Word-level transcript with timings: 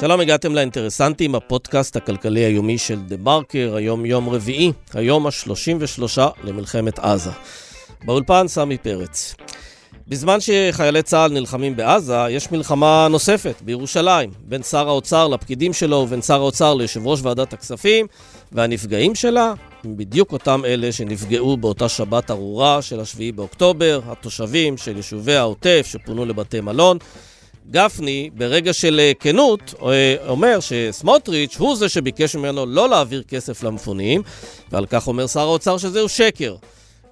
שלום, 0.00 0.20
הגעתם 0.20 0.54
לאינטרסנטים, 0.54 1.34
הפודקאסט 1.34 1.96
הכלכלי 1.96 2.40
היומי 2.40 2.78
של 2.78 3.00
דה 3.00 3.16
מרקר, 3.16 3.74
היום 3.76 4.06
יום 4.06 4.28
רביעי, 4.28 4.72
היום 4.94 5.26
ה-33 5.26 6.20
למלחמת 6.44 6.98
עזה. 6.98 7.30
באולפן 8.04 8.48
סמי 8.48 8.78
פרץ. 8.78 9.34
בזמן 10.08 10.38
שחיילי 10.40 11.02
צה"ל 11.02 11.32
נלחמים 11.32 11.76
בעזה, 11.76 12.18
יש 12.30 12.52
מלחמה 12.52 13.08
נוספת 13.10 13.62
בירושלים, 13.62 14.30
בין 14.40 14.62
שר 14.62 14.88
האוצר 14.88 15.28
לפקידים 15.28 15.72
שלו 15.72 15.96
ובין 15.96 16.22
שר 16.22 16.40
האוצר 16.40 16.74
ליושב 16.74 17.06
ראש 17.06 17.20
ועדת 17.22 17.52
הכספים, 17.52 18.06
והנפגעים 18.52 19.14
שלה 19.14 19.52
הם 19.84 19.96
בדיוק 19.96 20.32
אותם 20.32 20.62
אלה 20.64 20.92
שנפגעו 20.92 21.56
באותה 21.56 21.88
שבת 21.88 22.30
ארורה 22.30 22.82
של 22.82 23.00
השביעי 23.00 23.32
באוקטובר, 23.32 24.00
התושבים 24.06 24.76
של 24.76 24.96
יישובי 24.96 25.34
העוטף 25.34 25.86
שפונו 25.90 26.24
לבתי 26.24 26.60
מלון. 26.60 26.98
גפני, 27.70 28.30
ברגע 28.34 28.72
של 28.72 29.00
אה, 29.00 29.12
כנות, 29.20 29.74
אה, 29.82 30.16
אומר 30.28 30.58
שסמוטריץ' 30.60 31.56
הוא 31.56 31.76
זה 31.76 31.88
שביקש 31.88 32.36
ממנו 32.36 32.66
לא 32.66 32.88
להעביר 32.88 33.22
כסף 33.22 33.62
למפונים, 33.62 34.22
ועל 34.72 34.86
כך 34.86 35.08
אומר 35.08 35.26
שר 35.26 35.40
האוצר 35.40 35.78
שזהו 35.78 36.08
שקר. 36.08 36.56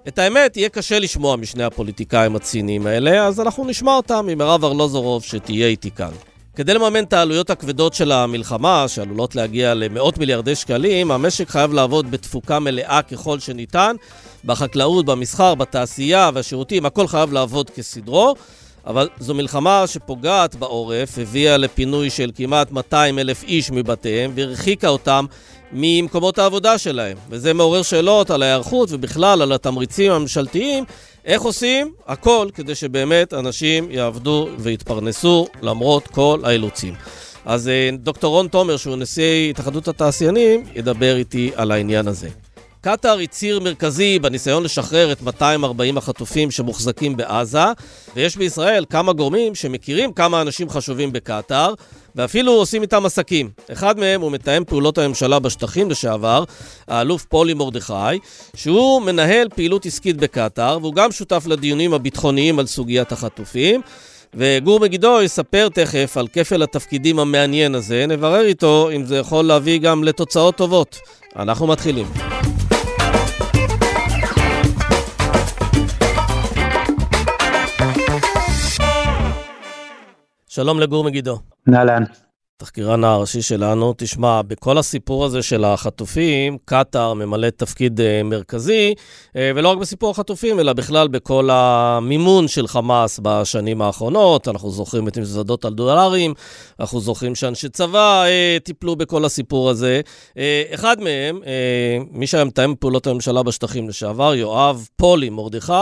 את 0.09 0.19
האמת, 0.19 0.57
יהיה 0.57 0.69
קשה 0.69 0.99
לשמוע 0.99 1.37
משני 1.37 1.65
הפוליטיקאים 1.65 2.37
הציניים 2.37 2.87
האלה, 2.87 3.27
אז 3.27 3.41
אנחנו 3.41 3.65
נשמע 3.65 3.97
אותם 3.97 4.27
ממירב 4.27 4.65
ארלוזורוב 4.65 5.25
שתהיה 5.25 5.67
איתי 5.67 5.91
כאן. 5.91 6.30
כדי 6.57 6.75
לממן 6.75 7.05
את 7.05 7.13
העלויות 7.13 7.51
הכבדות 7.51 7.95
של 7.95 8.13
המלחמה, 8.13 8.85
שעלולות 8.89 9.35
להגיע 9.37 9.75
למאות 9.75 10.19
מיליארדי 10.19 10.55
שקלים, 10.55 11.11
המשק 11.11 11.49
חייב 11.51 11.73
לעבוד 11.73 12.11
בתפוקה 12.11 12.59
מלאה 12.59 13.01
ככל 13.03 13.39
שניתן. 13.39 13.97
בחקלאות, 14.45 15.07
במסחר, 15.07 15.55
בתעשייה 15.55 16.31
והשירותים, 16.35 16.87
הכל 16.87 17.07
חייב 17.07 17.33
לעבוד 17.33 17.71
כסדרו. 17.71 18.35
אבל 18.87 19.09
זו 19.19 19.35
מלחמה 19.35 19.85
שפוגעת 19.87 20.55
בעורף, 20.55 21.19
הביאה 21.19 21.57
לפינוי 21.57 22.11
של 22.11 22.31
כמעט 22.35 22.71
200 22.73 23.19
אלף 23.19 23.43
איש 23.43 23.71
מבתיהם 23.71 24.33
והרחיקה 24.35 24.89
אותם 24.89 25.27
ממקומות 25.73 26.39
העבודה 26.39 26.79
שלהם. 26.79 27.17
וזה 27.31 27.55
מעורר 27.55 27.83
שאלות 27.83 28.31
על 28.31 28.43
ההיערכות 28.43 28.89
ובכלל 28.93 29.43
על 29.43 29.53
התמריצים 29.53 30.13
הממשלתיים, 30.13 30.85
איך 31.25 31.43
עושים 31.43 31.93
הכל 32.07 32.49
כדי 32.55 32.75
שבאמת 32.75 33.35
אנשים 33.35 33.91
יעבדו 33.91 34.49
ויתפרנסו 34.59 35.47
למרות 35.63 36.07
כל 36.07 36.41
האילוצים. 36.45 36.95
אז 37.45 37.69
אה, 37.69 37.91
דוקטור 37.99 38.35
רון 38.35 38.49
תומר, 38.49 38.77
שהוא 38.77 38.97
נשיא 38.97 39.51
התאחדות 39.51 39.89
התעשיינים, 39.89 40.65
ידבר 40.75 41.17
איתי 41.17 41.51
על 41.55 41.71
העניין 41.71 42.09
הזה. 42.09 42.29
קטאר 42.81 43.19
היא 43.19 43.29
ציר 43.29 43.61
מרכזי 43.61 44.19
בניסיון 44.19 44.63
לשחרר 44.63 45.13
את 45.13 45.23
240 45.23 45.99
החטופים 45.99 46.51
שמוחזקים 46.51 47.17
בעזה, 47.17 47.65
ויש 48.17 48.37
בישראל 48.37 48.85
כמה 48.91 49.13
גורמים 49.13 49.55
שמכירים 49.55 50.13
כמה 50.13 50.43
אנשים 50.43 50.71
חשובים 50.71 51.13
בקטאר, 51.13 51.75
ואפילו 52.17 52.53
עושים 52.53 52.83
איתם 52.83 53.07
עסקים. 53.07 53.51
אחד 53.73 53.99
מהם 53.99 54.21
הוא 54.21 54.33
מתאם 54.33 54.65
פעולות 54.65 54.99
הממשלה 54.99 55.39
בשטחים 55.39 55.91
לשעבר, 55.91 56.45
האלוף 56.89 57.25
פולי 57.25 57.55
מרדכי, 57.55 58.19
שהוא 58.57 59.03
מנהל 59.03 59.49
פעילות 59.49 59.87
עסקית 59.87 60.17
בקטאר, 60.17 60.79
והוא 60.81 60.95
גם 60.95 61.13
שותף 61.13 61.45
לדיונים 61.47 61.95
הביטחוניים 61.95 62.59
על 62.59 62.67
סוגיית 62.67 63.13
החטופים. 63.13 63.81
וגור 64.35 64.81
מגידו 64.81 65.23
יספר 65.23 65.69
תכף 65.69 66.17
על 66.17 66.29
כפל 66.29 66.63
התפקידים 66.63 67.19
המעניין 67.19 67.75
הזה, 67.75 68.07
נברר 68.09 68.45
איתו 68.45 68.91
אם 68.97 69.05
זה 69.05 69.17
יכול 69.17 69.45
להביא 69.45 69.79
גם 69.79 70.05
לתוצאות 70.05 70.57
טובות. 70.57 70.99
אנחנו 71.37 71.67
מתחילים. 71.67 72.07
שלום 80.49 80.81
לגור 80.81 81.05
מגידו. 81.05 81.50
אהלן. 81.69 82.05
תחקירן 82.61 83.05
הראשי 83.05 83.43
שלנו, 83.43 83.95
תשמע, 83.97 84.43
בכל 84.43 84.79
הסיפור 84.79 85.25
הזה 85.25 85.43
של 85.43 85.65
החטופים, 85.65 86.59
קטאר 86.65 87.15
ממלא 87.15 87.51
תפקיד 87.51 88.01
uh, 88.01 88.03
מרכזי, 88.25 88.95
uh, 89.29 89.33
ולא 89.55 89.69
רק 89.69 89.79
בסיפור 89.79 90.11
החטופים, 90.11 90.61
אלא 90.61 90.73
בכלל 90.73 91.09
בכל 91.09 91.49
המימון 91.53 92.49
של 92.49 92.67
חמאס 92.67 93.21
בשנים 93.23 93.83
האחרונות. 93.83 94.49
אנחנו 94.49 94.71
זוכרים 94.71 95.09
את 95.09 95.19
מזוודות 95.19 95.65
על 95.65 95.75
דולרים, 95.75 96.35
אנחנו 96.81 97.01
זוכרים 97.01 97.35
שאנשי 97.35 97.69
צבא 97.69 98.25
uh, 98.25 98.63
טיפלו 98.65 98.97
בכל 98.97 99.25
הסיפור 99.25 99.71
הזה. 99.71 100.01
אחד 100.75 100.97
מהם, 101.01 101.41
מי 102.11 102.27
שהיה 102.27 102.45
מתאם 102.45 102.75
פעולות 102.75 103.07
הממשלה 103.07 103.43
בשטחים 103.43 103.89
לשעבר, 103.89 104.35
יואב 104.35 104.89
פולי 104.97 105.31
מרדכי, 105.31 105.73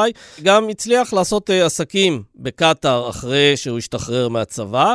גם 0.43 0.69
הצליח 0.69 1.13
לעשות 1.13 1.51
עסקים 1.51 2.23
בקטאר 2.37 3.11
אחרי 3.11 3.57
שהוא 3.57 3.79
השתחרר 3.79 4.29
מהצבא. 4.29 4.95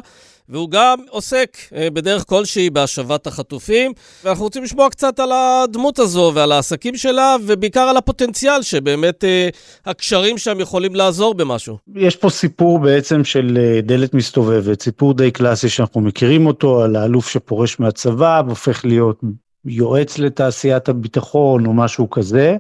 והוא 0.50 0.70
גם 0.70 1.00
עוסק 1.10 1.58
אה, 1.76 1.90
בדרך 1.90 2.26
כלשהי 2.28 2.70
בהשבת 2.70 3.28
החטופים. 3.28 3.94
ואנחנו 4.24 4.44
רוצים 4.44 4.64
לשמוע 4.64 4.90
קצת 4.90 5.20
על 5.20 5.30
הדמות 5.32 6.00
הזו 6.00 6.32
ועל 6.36 6.52
העסקים 6.52 6.98
שלה, 6.98 7.36
ובעיקר 7.46 7.80
על 7.80 7.98
הפוטנציאל 7.98 8.62
שבאמת 8.62 9.24
אה, 9.24 9.50
הקשרים 9.86 10.38
שם 10.38 10.60
יכולים 10.60 10.96
לעזור 10.96 11.34
במשהו. 11.34 11.78
יש 11.96 12.16
פה 12.16 12.30
סיפור 12.30 12.80
בעצם 12.80 13.24
של 13.24 13.58
אה, 13.62 13.82
דלת 13.82 14.14
מסתובבת, 14.14 14.82
סיפור 14.82 15.14
די 15.14 15.32
קלאסי 15.32 15.70
שאנחנו 15.70 16.02
מכירים 16.02 16.46
אותו, 16.46 16.84
על 16.84 16.96
האלוף 16.96 17.30
שפורש 17.30 17.80
מהצבא 17.80 18.42
והופך 18.46 18.86
להיות 18.86 19.22
יועץ 19.66 20.20
לתעשיית 20.20 20.90
הביטחון 20.90 21.66
או 21.66 21.74
משהו 21.74 22.10
כזה. 22.10 22.56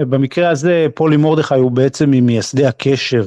במקרה 0.00 0.50
הזה 0.50 0.86
פולי 0.94 1.16
מרדכי 1.16 1.54
הוא 1.54 1.70
בעצם 1.70 2.10
ממייסדי 2.10 2.66
הקשר 2.66 3.24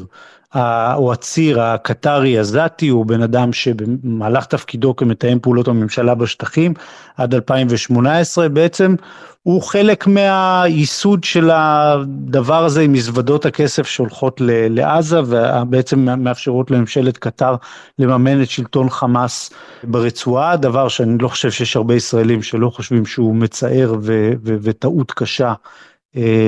או 0.55 1.13
הציר 1.13 1.61
הקטרי 1.61 2.39
עזתי 2.39 2.87
הוא 2.87 3.05
בן 3.05 3.21
אדם 3.21 3.53
שבמהלך 3.53 4.45
תפקידו 4.45 4.95
כמתאם 4.95 5.39
פעולות 5.39 5.67
הממשלה 5.67 6.15
בשטחים 6.15 6.73
עד 7.17 7.33
2018 7.33 8.49
בעצם 8.49 8.95
הוא 9.43 9.61
חלק 9.61 10.07
מהייסוד 10.07 11.23
של 11.23 11.49
הדבר 11.53 12.65
הזה 12.65 12.81
עם 12.81 12.93
מזוודות 12.93 13.45
הכסף 13.45 13.87
שהולכות 13.87 14.41
לעזה 14.45 15.19
ובעצם 15.27 16.23
מאפשרות 16.23 16.71
לממשלת 16.71 17.17
קטר 17.17 17.55
לממן 17.99 18.41
את 18.41 18.49
שלטון 18.49 18.89
חמאס 18.89 19.53
ברצועה, 19.83 20.57
דבר 20.57 20.87
שאני 20.87 21.17
לא 21.17 21.27
חושב 21.27 21.51
שיש 21.51 21.75
הרבה 21.75 21.95
ישראלים 21.95 22.41
שלא 22.41 22.69
חושבים 22.69 23.05
שהוא 23.05 23.35
מצער 23.35 23.95
וטעות 24.43 25.11
קשה 25.11 25.53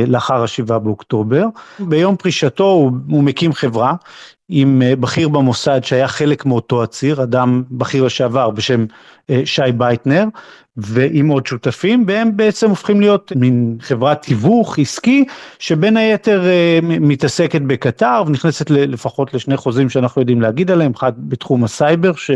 לאחר 0.07 0.43
השבעה 0.43 0.79
באוקטובר. 0.79 1.45
ביום 1.79 2.15
פרישתו 2.15 2.63
הוא, 2.63 2.91
הוא 3.09 3.23
מקים 3.23 3.53
חברה 3.53 3.93
עם 4.49 4.81
אה, 4.81 4.95
בכיר 4.95 5.29
במוסד 5.29 5.83
שהיה 5.83 6.07
חלק 6.07 6.45
מאותו 6.45 6.83
הציר, 6.83 7.23
אדם 7.23 7.63
בכיר 7.71 8.03
לשעבר 8.03 8.49
בשם 8.49 8.85
אה, 9.29 9.41
שי 9.45 9.61
בייטנר, 9.77 10.25
ועם 10.77 11.27
עוד 11.27 11.47
שותפים, 11.47 12.03
והם 12.07 12.37
בעצם 12.37 12.69
הופכים 12.69 13.01
להיות 13.01 13.31
מין 13.35 13.77
חברת 13.81 14.21
תיווך 14.21 14.79
עסקי, 14.79 15.25
שבין 15.59 15.97
היתר 15.97 16.43
מתעסקת 16.81 17.61
בקטאר 17.61 18.23
ונכנסת 18.27 18.69
לפחות 18.69 19.33
לשני 19.33 19.57
חוזים 19.57 19.89
שאנחנו 19.89 20.21
יודעים 20.21 20.41
להגיד 20.41 20.71
עליהם, 20.71 20.91
אחד 20.95 21.13
בתחום 21.17 21.63
הסייבר, 21.63 22.13
ש... 22.15 22.31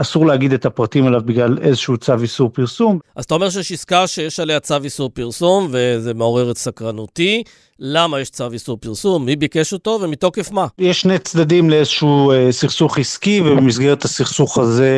אסור 0.00 0.26
להגיד 0.26 0.52
את 0.52 0.66
הפרטים 0.66 1.06
עליו 1.06 1.20
בגלל 1.24 1.58
איזשהו 1.60 1.96
צו 1.96 2.14
איסור 2.22 2.48
פרסום. 2.48 2.98
אז 3.16 3.24
אתה 3.24 3.34
אומר 3.34 3.50
שיש 3.50 3.72
עסקה 3.72 4.06
שיש 4.06 4.40
עליה 4.40 4.60
צו 4.60 4.76
איסור 4.84 5.10
פרסום, 5.14 5.68
וזה 5.70 6.14
מעורר 6.14 6.50
את 6.50 6.58
סקרנותי. 6.58 7.42
למה 7.78 8.20
יש 8.20 8.30
צו 8.30 8.52
איסור 8.52 8.76
פרסום? 8.80 9.26
מי 9.26 9.36
ביקש 9.36 9.72
אותו 9.72 9.98
ומתוקף 10.02 10.50
מה? 10.50 10.66
יש 10.78 11.00
שני 11.00 11.18
צדדים 11.18 11.70
לאיזשהו 11.70 12.32
אה, 12.32 12.52
סכסוך 12.52 12.98
עסקי, 12.98 13.40
ובמסגרת 13.40 14.04
הסכסוך 14.04 14.58
הזה 14.58 14.90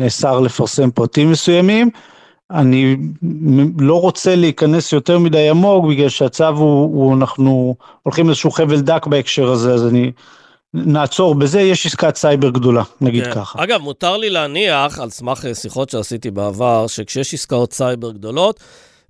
נאסר 0.00 0.40
לפרסם 0.40 0.90
פרטים 0.90 1.30
מסוימים. 1.30 1.90
אני 2.50 2.96
לא 3.78 4.00
רוצה 4.00 4.36
להיכנס 4.36 4.92
יותר 4.92 5.18
מדי 5.18 5.48
עמוק, 5.48 5.86
בגלל 5.86 6.08
שהצו 6.08 6.48
הוא, 6.48 6.82
הוא 6.82 7.14
אנחנו 7.14 7.76
הולכים 8.02 8.26
לאיזשהו 8.26 8.50
חבל 8.50 8.80
דק 8.80 9.06
בהקשר 9.06 9.50
הזה, 9.50 9.74
אז 9.74 9.86
אני 9.86 10.12
נעצור 10.74 11.34
בזה, 11.34 11.60
יש 11.60 11.86
עסקת 11.86 12.16
סייבר 12.16 12.50
גדולה, 12.50 12.82
נגיד 13.00 13.24
כן. 13.24 13.34
ככה. 13.34 13.64
אגב, 13.64 13.80
מותר 13.80 14.16
לי 14.16 14.30
להניח, 14.30 14.98
על 14.98 15.10
סמך 15.10 15.44
אה, 15.46 15.54
שיחות 15.54 15.90
שעשיתי 15.90 16.30
בעבר, 16.30 16.86
שכשיש 16.86 17.34
עסקאות 17.34 17.72
סייבר 17.72 18.12
גדולות, 18.12 18.60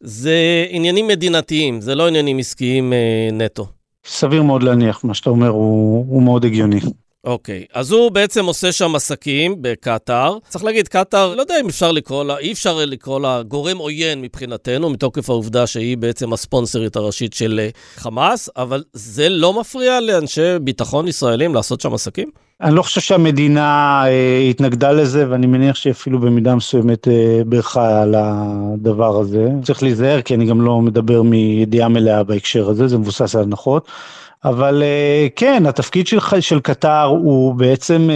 זה 0.01 0.67
עניינים 0.71 1.07
מדינתיים, 1.07 1.81
זה 1.81 1.95
לא 1.95 2.09
עניינים 2.09 2.39
עסקיים 2.39 2.93
אה, 2.93 3.29
נטו. 3.33 3.67
סביר 4.07 4.43
מאוד 4.43 4.63
להניח, 4.63 5.05
מה 5.05 5.15
שאתה 5.15 5.31
אומר 5.31 5.49
הוא, 5.49 6.07
הוא 6.09 6.23
מאוד 6.23 6.45
הגיוני. 6.45 6.81
אוקיי, 7.25 7.65
okay. 7.69 7.73
אז 7.79 7.93
הוא 7.93 8.11
בעצם 8.11 8.45
עושה 8.45 8.73
שם 8.73 8.95
עסקים 8.95 9.55
בקטאר. 9.61 10.39
צריך 10.49 10.65
להגיד, 10.65 10.89
קטאר, 10.89 11.35
לא 11.35 11.41
יודע 11.41 11.55
אם 11.61 11.69
אפשר 11.69 11.93
לקרוא 11.93 12.25
לה, 12.25 12.39
אי 12.39 12.53
אפשר 12.53 12.85
לקרוא 12.85 13.21
לה 13.21 13.43
גורם 13.43 13.79
עוין 13.79 14.23
מבחינתנו, 14.23 14.91
מתוקף 14.91 15.31
העובדה 15.31 15.67
שהיא 15.67 15.97
בעצם 15.97 16.33
הספונסרית 16.33 16.97
הראשית 16.97 17.33
של 17.33 17.61
אה, 17.63 17.69
חמאס, 17.97 18.49
אבל 18.57 18.83
זה 18.93 19.29
לא 19.29 19.61
מפריע 19.61 20.01
לאנשי 20.01 20.59
ביטחון 20.63 21.09
ישראלים 21.09 21.55
לעשות 21.55 21.81
שם 21.81 21.95
עסקים? 21.95 22.29
אני 22.61 22.75
לא 22.75 22.83
חושב 22.83 23.01
שהמדינה 23.01 24.03
אה, 24.07 24.39
התנגדה 24.51 24.93
לזה, 24.93 25.31
ואני 25.31 25.47
מניח 25.47 25.77
שהיא 25.77 25.91
אפילו 25.91 26.19
במידה 26.19 26.55
מסוימת 26.55 27.09
אה, 27.09 27.43
בירכה 27.47 28.03
על 28.03 28.15
הדבר 28.19 29.21
הזה. 29.21 29.49
צריך 29.63 29.83
להיזהר, 29.83 30.23
כי 30.23 30.35
אני 30.35 30.47
גם 30.47 30.61
לא 30.61 30.81
מדבר 30.81 31.23
מידיעה 31.23 31.89
מלאה 31.89 32.25
בהקשר 32.25 32.69
הזה, 32.69 32.89
זה 32.89 32.99
מבוסס 32.99 33.35
על 33.35 33.43
הנחות. 33.43 33.89
אבל 34.45 34.83
כן, 35.37 35.67
התפקיד 35.67 36.07
של, 36.07 36.19
של 36.41 36.61
קטר 36.61 37.05
הוא 37.05 37.55
בעצם 37.55 38.11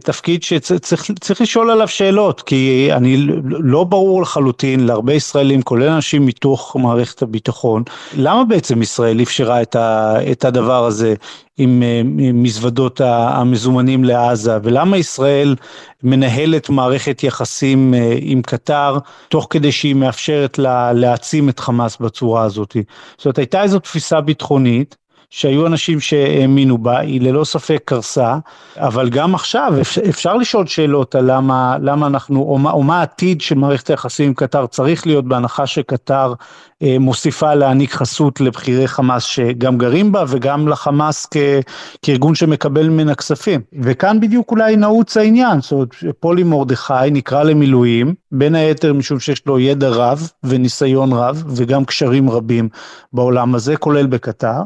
תפקיד 0.00 0.42
שצריך 0.42 1.40
לשאול 1.40 1.70
עליו 1.70 1.88
שאלות, 1.88 2.42
כי 2.42 2.88
אני 2.92 3.16
לא 3.44 3.84
ברור 3.84 4.22
לחלוטין 4.22 4.86
להרבה 4.86 5.12
ישראלים, 5.12 5.62
כולל 5.62 5.88
אנשים 5.88 6.26
מתוך 6.26 6.76
מערכת 6.80 7.22
הביטחון, 7.22 7.82
למה 8.16 8.44
בעצם 8.44 8.82
ישראל 8.82 9.22
אפשרה 9.22 9.62
את, 9.62 9.76
ה, 9.76 10.16
את 10.32 10.44
הדבר 10.44 10.84
הזה 10.84 11.14
עם, 11.56 11.82
עם 12.18 12.42
מזוודות 12.42 13.00
המזומנים 13.04 14.04
לעזה, 14.04 14.58
ולמה 14.62 14.96
ישראל 14.96 15.56
מנהלת 16.02 16.70
מערכת 16.70 17.24
יחסים 17.24 17.94
אה, 17.94 18.16
עם 18.20 18.42
קטר, 18.42 18.98
תוך 19.28 19.46
כדי 19.50 19.72
שהיא 19.72 19.94
מאפשרת 19.94 20.58
לה 20.58 20.92
להעצים 20.92 21.48
את 21.48 21.60
חמאס 21.60 21.96
בצורה 21.96 22.42
הזאת. 22.42 22.76
זאת 23.16 23.26
אומרת, 23.26 23.38
הייתה 23.38 23.62
איזו 23.62 23.78
תפיסה 23.78 24.20
ביטחונית, 24.20 24.96
שהיו 25.30 25.66
אנשים 25.66 26.00
שהאמינו 26.00 26.78
בה, 26.78 26.98
היא 26.98 27.20
ללא 27.20 27.44
ספק 27.44 27.82
קרסה, 27.84 28.38
אבל 28.76 29.08
גם 29.08 29.34
עכשיו 29.34 29.74
אפשר 30.08 30.34
לשאול 30.34 30.66
שאלות 30.66 31.14
על 31.14 31.24
למה, 31.32 31.76
למה 31.80 32.06
אנחנו, 32.06 32.42
או 32.42 32.58
מה, 32.58 32.70
או 32.70 32.82
מה 32.82 32.98
העתיד 32.98 33.40
של 33.40 33.54
מערכת 33.54 33.90
היחסים 33.90 34.26
עם 34.26 34.34
קטר 34.34 34.66
צריך 34.66 35.06
להיות 35.06 35.24
בהנחה 35.24 35.66
שקטר 35.66 36.34
אה, 36.82 36.96
מוסיפה 37.00 37.54
להעניק 37.54 37.92
חסות 37.92 38.40
לבכירי 38.40 38.88
חמאס 38.88 39.24
שגם 39.24 39.78
גרים 39.78 40.12
בה 40.12 40.24
וגם 40.28 40.68
לחמאס 40.68 41.26
כ, 41.30 41.36
כארגון 42.02 42.34
שמקבל 42.34 42.88
ממנה 42.88 43.14
כספים. 43.14 43.60
וכאן 43.82 44.20
בדיוק 44.20 44.50
אולי 44.50 44.76
נעוץ 44.76 45.16
העניין, 45.16 45.60
זאת 45.60 45.72
אומרת 45.72 45.94
פולי 46.20 46.42
מרדכי 46.42 47.10
נקרא 47.10 47.42
למילואים, 47.42 48.14
בין 48.32 48.54
היתר 48.54 48.92
משום 48.92 49.20
שיש 49.20 49.46
לו 49.46 49.58
ידע 49.58 49.88
רב 49.88 50.30
וניסיון 50.44 51.12
רב 51.12 51.44
וגם 51.46 51.84
קשרים 51.84 52.30
רבים 52.30 52.68
בעולם 53.12 53.54
הזה, 53.54 53.76
כולל 53.76 54.06
בקטר. 54.06 54.60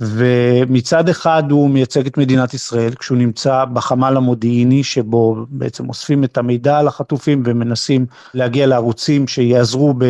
ומצד 0.00 1.08
אחד 1.08 1.42
הוא 1.50 1.70
מייצג 1.70 2.06
את 2.06 2.18
מדינת 2.18 2.54
ישראל 2.54 2.94
כשהוא 2.94 3.18
נמצא 3.18 3.64
בחמ"ל 3.64 4.16
המודיעיני 4.16 4.84
שבו 4.84 5.36
בעצם 5.48 5.88
אוספים 5.88 6.24
את 6.24 6.38
המידע 6.38 6.78
על 6.78 6.88
החטופים 6.88 7.42
ומנסים 7.46 8.06
להגיע 8.34 8.66
לערוצים 8.66 9.28
שיעזרו 9.28 9.94
ב, 9.98 10.04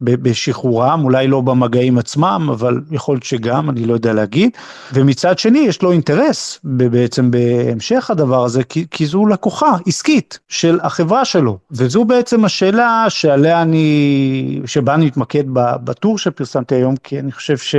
ב, 0.00 0.14
בשחרורם, 0.14 1.04
אולי 1.04 1.26
לא 1.26 1.40
במגעים 1.40 1.98
עצמם, 1.98 2.48
אבל 2.52 2.80
יכול 2.90 3.14
להיות 3.14 3.24
שגם, 3.24 3.70
אני 3.70 3.84
לא 3.84 3.94
יודע 3.94 4.12
להגיד. 4.12 4.50
ומצד 4.92 5.38
שני 5.38 5.58
יש 5.58 5.82
לו 5.82 5.92
אינטרס 5.92 6.60
בעצם 6.64 7.30
בהמשך 7.30 8.10
הדבר 8.10 8.44
הזה, 8.44 8.64
כי, 8.64 8.86
כי 8.90 9.06
זו 9.06 9.26
לקוחה 9.26 9.76
עסקית 9.86 10.38
של 10.48 10.78
החברה 10.82 11.24
שלו. 11.24 11.58
וזו 11.70 12.04
בעצם 12.04 12.44
השאלה 12.44 13.06
שעליה 13.08 13.62
אני, 13.62 14.60
שבה 14.66 14.94
אני 14.94 15.06
מתמקד 15.06 15.44
בטור 15.84 16.18
שפרסמתי 16.18 16.74
היום, 16.74 16.96
כי 16.96 17.18
אני 17.18 17.32
חושב 17.32 17.56
ש... 17.56 17.74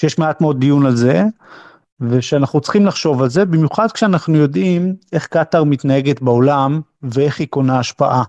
שיש 0.00 0.18
מעט 0.18 0.40
מאוד 0.40 0.60
דיון 0.60 0.86
על 0.86 0.96
זה, 0.96 1.22
ושאנחנו 2.00 2.60
צריכים 2.60 2.86
לחשוב 2.86 3.22
על 3.22 3.30
זה, 3.30 3.44
במיוחד 3.44 3.92
כשאנחנו 3.92 4.36
יודעים 4.36 4.94
איך 5.12 5.26
קטאר 5.26 5.64
מתנהגת 5.64 6.22
בעולם 6.22 6.80
ואיך 7.02 7.40
היא 7.40 7.48
קונה 7.48 7.78
השפעה. 7.78 8.22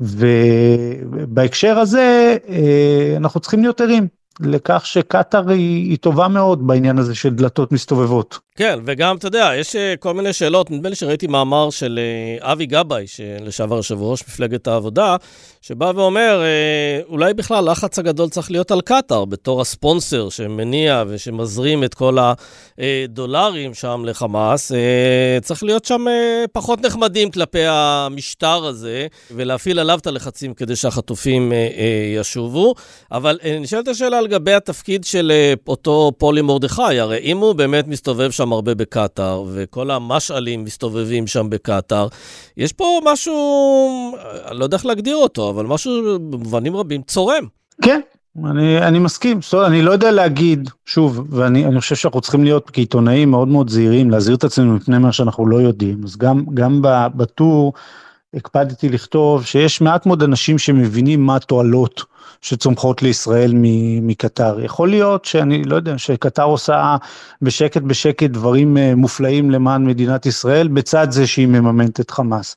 ובהקשר 0.00 1.78
הזה 1.78 2.36
אה, 2.48 3.14
אנחנו 3.16 3.40
צריכים 3.40 3.62
להיות 3.62 3.80
ערים 3.80 4.08
לכך 4.40 4.86
שקטאר 4.86 5.50
היא, 5.50 5.90
היא 5.90 5.98
טובה 5.98 6.28
מאוד 6.28 6.66
בעניין 6.66 6.98
הזה 6.98 7.14
של 7.14 7.30
דלתות 7.30 7.72
מסתובבות. 7.72 8.38
כן, 8.56 8.78
וגם, 8.84 9.16
אתה 9.16 9.26
יודע, 9.26 9.50
יש 9.56 9.76
אה, 9.76 9.94
כל 9.98 10.14
מיני 10.14 10.32
שאלות, 10.32 10.70
נדמה 10.70 10.88
לי 10.88 10.94
שראיתי 10.94 11.26
מאמר 11.26 11.70
של 11.70 11.98
אה, 12.42 12.52
אבי 12.52 12.66
גבאי, 12.66 13.04
לשעבר 13.40 13.76
יושב 13.76 14.02
ראש 14.02 14.22
מפלגת 14.28 14.66
העבודה, 14.66 15.16
שבא 15.60 15.92
ואומר, 15.94 16.42
אה, 16.42 17.00
אולי 17.08 17.34
בכלל 17.34 17.70
לחץ 17.70 17.98
הגדול 17.98 18.28
צריך 18.28 18.50
להיות 18.50 18.70
על 18.70 18.80
קטאר, 18.80 19.24
בתור 19.24 19.60
הספונסר 19.60 20.28
שמניע 20.28 21.04
ושמזרים 21.08 21.84
את 21.84 21.94
כל 21.94 22.16
הדולרים 22.78 23.74
שם 23.74 24.02
לחמאס, 24.06 24.72
צריך 25.42 25.62
להיות 25.62 25.84
שם 25.84 26.04
פחות 26.52 26.80
נחמדים 26.80 27.30
כלפי 27.30 27.64
המשטר 27.66 28.66
הזה, 28.66 29.06
ולהפעיל 29.30 29.78
עליו 29.78 29.98
את 29.98 30.06
הלחצים 30.06 30.54
כדי 30.54 30.76
שהחטופים 30.76 31.52
ישובו. 32.16 32.74
אבל 33.12 33.38
נשאלת 33.60 33.88
השאלה 33.88 34.21
לגבי 34.22 34.52
התפקיד 34.52 35.04
של 35.04 35.32
אותו 35.68 36.12
פולי 36.18 36.42
מרדכי, 36.42 37.00
הרי 37.00 37.18
אם 37.18 37.38
הוא 37.38 37.52
באמת 37.52 37.88
מסתובב 37.88 38.30
שם... 38.30 38.52
הרבה 38.62 38.74
בקטאר, 38.74 39.44
וכל 39.52 39.90
המשעלים 39.90 40.64
מסתובבים 40.64 41.26
שם 41.26 41.50
בקטאר. 41.50 42.08
יש 42.56 42.72
פה 42.72 43.00
משהו, 43.04 44.16
אני 44.46 44.58
לא 44.58 44.64
יודע 44.64 44.76
איך 44.76 44.86
להגדיר 44.86 45.16
אותו, 45.16 45.50
אבל 45.50 45.66
משהו 45.66 46.18
במובנים 46.30 46.76
רבים 46.76 47.02
צורם. 47.02 47.44
כן, 47.82 48.00
אני, 48.44 48.78
אני 48.78 48.98
מסכים, 48.98 49.40
אני 49.66 49.82
לא 49.82 49.92
יודע 49.92 50.10
להגיד, 50.10 50.70
שוב, 50.86 51.26
ואני 51.30 51.80
חושב 51.80 51.96
שאנחנו 51.96 52.20
צריכים 52.20 52.44
להיות 52.44 52.70
כעיתונאים 52.70 53.30
מאוד 53.30 53.48
מאוד 53.48 53.70
זהירים, 53.70 54.10
להזהיר 54.10 54.36
את 54.36 54.44
עצמנו 54.44 54.74
מפני 54.74 54.98
מה 54.98 55.12
שאנחנו 55.12 55.46
לא 55.46 55.56
יודעים, 55.56 56.00
אז 56.04 56.16
גם, 56.16 56.44
גם 56.54 56.80
בטור 57.16 57.72
הקפדתי 58.34 58.88
לכתוב 58.88 59.44
שיש 59.44 59.80
מעט 59.80 60.06
מאוד 60.06 60.22
אנשים 60.22 60.58
שמבינים 60.58 61.26
מה 61.26 61.36
התועלות 61.36 62.04
שצומחות 62.42 63.02
לישראל 63.02 63.52
מקטר. 64.02 64.60
יכול 64.60 64.90
להיות 64.90 65.24
שאני 65.24 65.64
לא 65.64 65.76
יודע, 65.76 65.98
שקטר 65.98 66.42
עושה 66.42 66.96
בשקט 67.42 67.82
בשקט 67.82 68.30
דברים 68.30 68.76
אה, 68.76 68.94
מופלאים 68.94 69.50
למען 69.50 69.86
מדינת 69.86 70.26
ישראל, 70.26 70.68
בצד 70.68 71.10
זה 71.10 71.26
שהיא 71.26 71.46
מממנת 71.46 72.00
את 72.00 72.10
חמאס. 72.10 72.56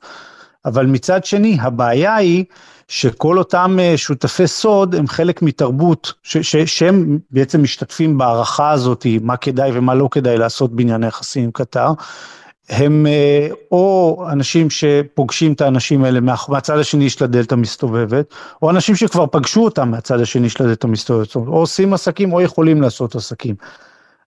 אבל 0.66 0.86
מצד 0.86 1.25
שני, 1.25 1.57
הבעיה 1.62 2.16
היא 2.16 2.45
שכל 2.88 3.38
אותם 3.38 3.78
אה, 3.80 3.94
שותפי 3.98 4.48
סוד 4.48 4.95
הם 4.95 5.07
חלק 5.07 5.42
מתרבות, 5.42 6.13
שהם 6.66 7.19
בעצם 7.31 7.63
משתתפים 7.63 8.18
בהערכה 8.18 8.71
הזאת, 8.71 9.06
מה 9.21 9.38
כדאי 9.38 9.71
ומה 9.74 9.94
לא 9.94 10.07
כדאי 10.12 10.38
לעשות 10.38 10.75
בענייני 10.75 11.07
יחסים 11.07 11.44
עם 11.44 11.51
קטר. 11.51 11.88
הם 12.69 13.07
אה, 13.07 13.47
או 13.71 14.23
אנשים 14.31 14.69
שפוגשים 14.69 15.53
את 15.53 15.62
האנשים 15.62 16.03
האלה 16.03 16.19
מהצד 16.50 16.77
השני 16.79 17.09
של 17.09 17.23
הדלת 17.23 17.51
המסתובבת, 17.51 18.25
או 18.62 18.69
אנשים 18.69 18.95
שכבר 18.95 19.25
פגשו 19.31 19.63
אותם 19.63 19.91
מהצד 19.91 20.21
השני 20.21 20.50
של 20.50 20.63
הדלת 20.63 20.83
המסתובבת, 20.83 21.35
או 21.35 21.41
עושים 21.41 21.94
עסקים 21.94 22.33
או 22.33 22.41
יכולים 22.41 22.81
לעשות 22.81 23.15
עסקים. 23.15 23.56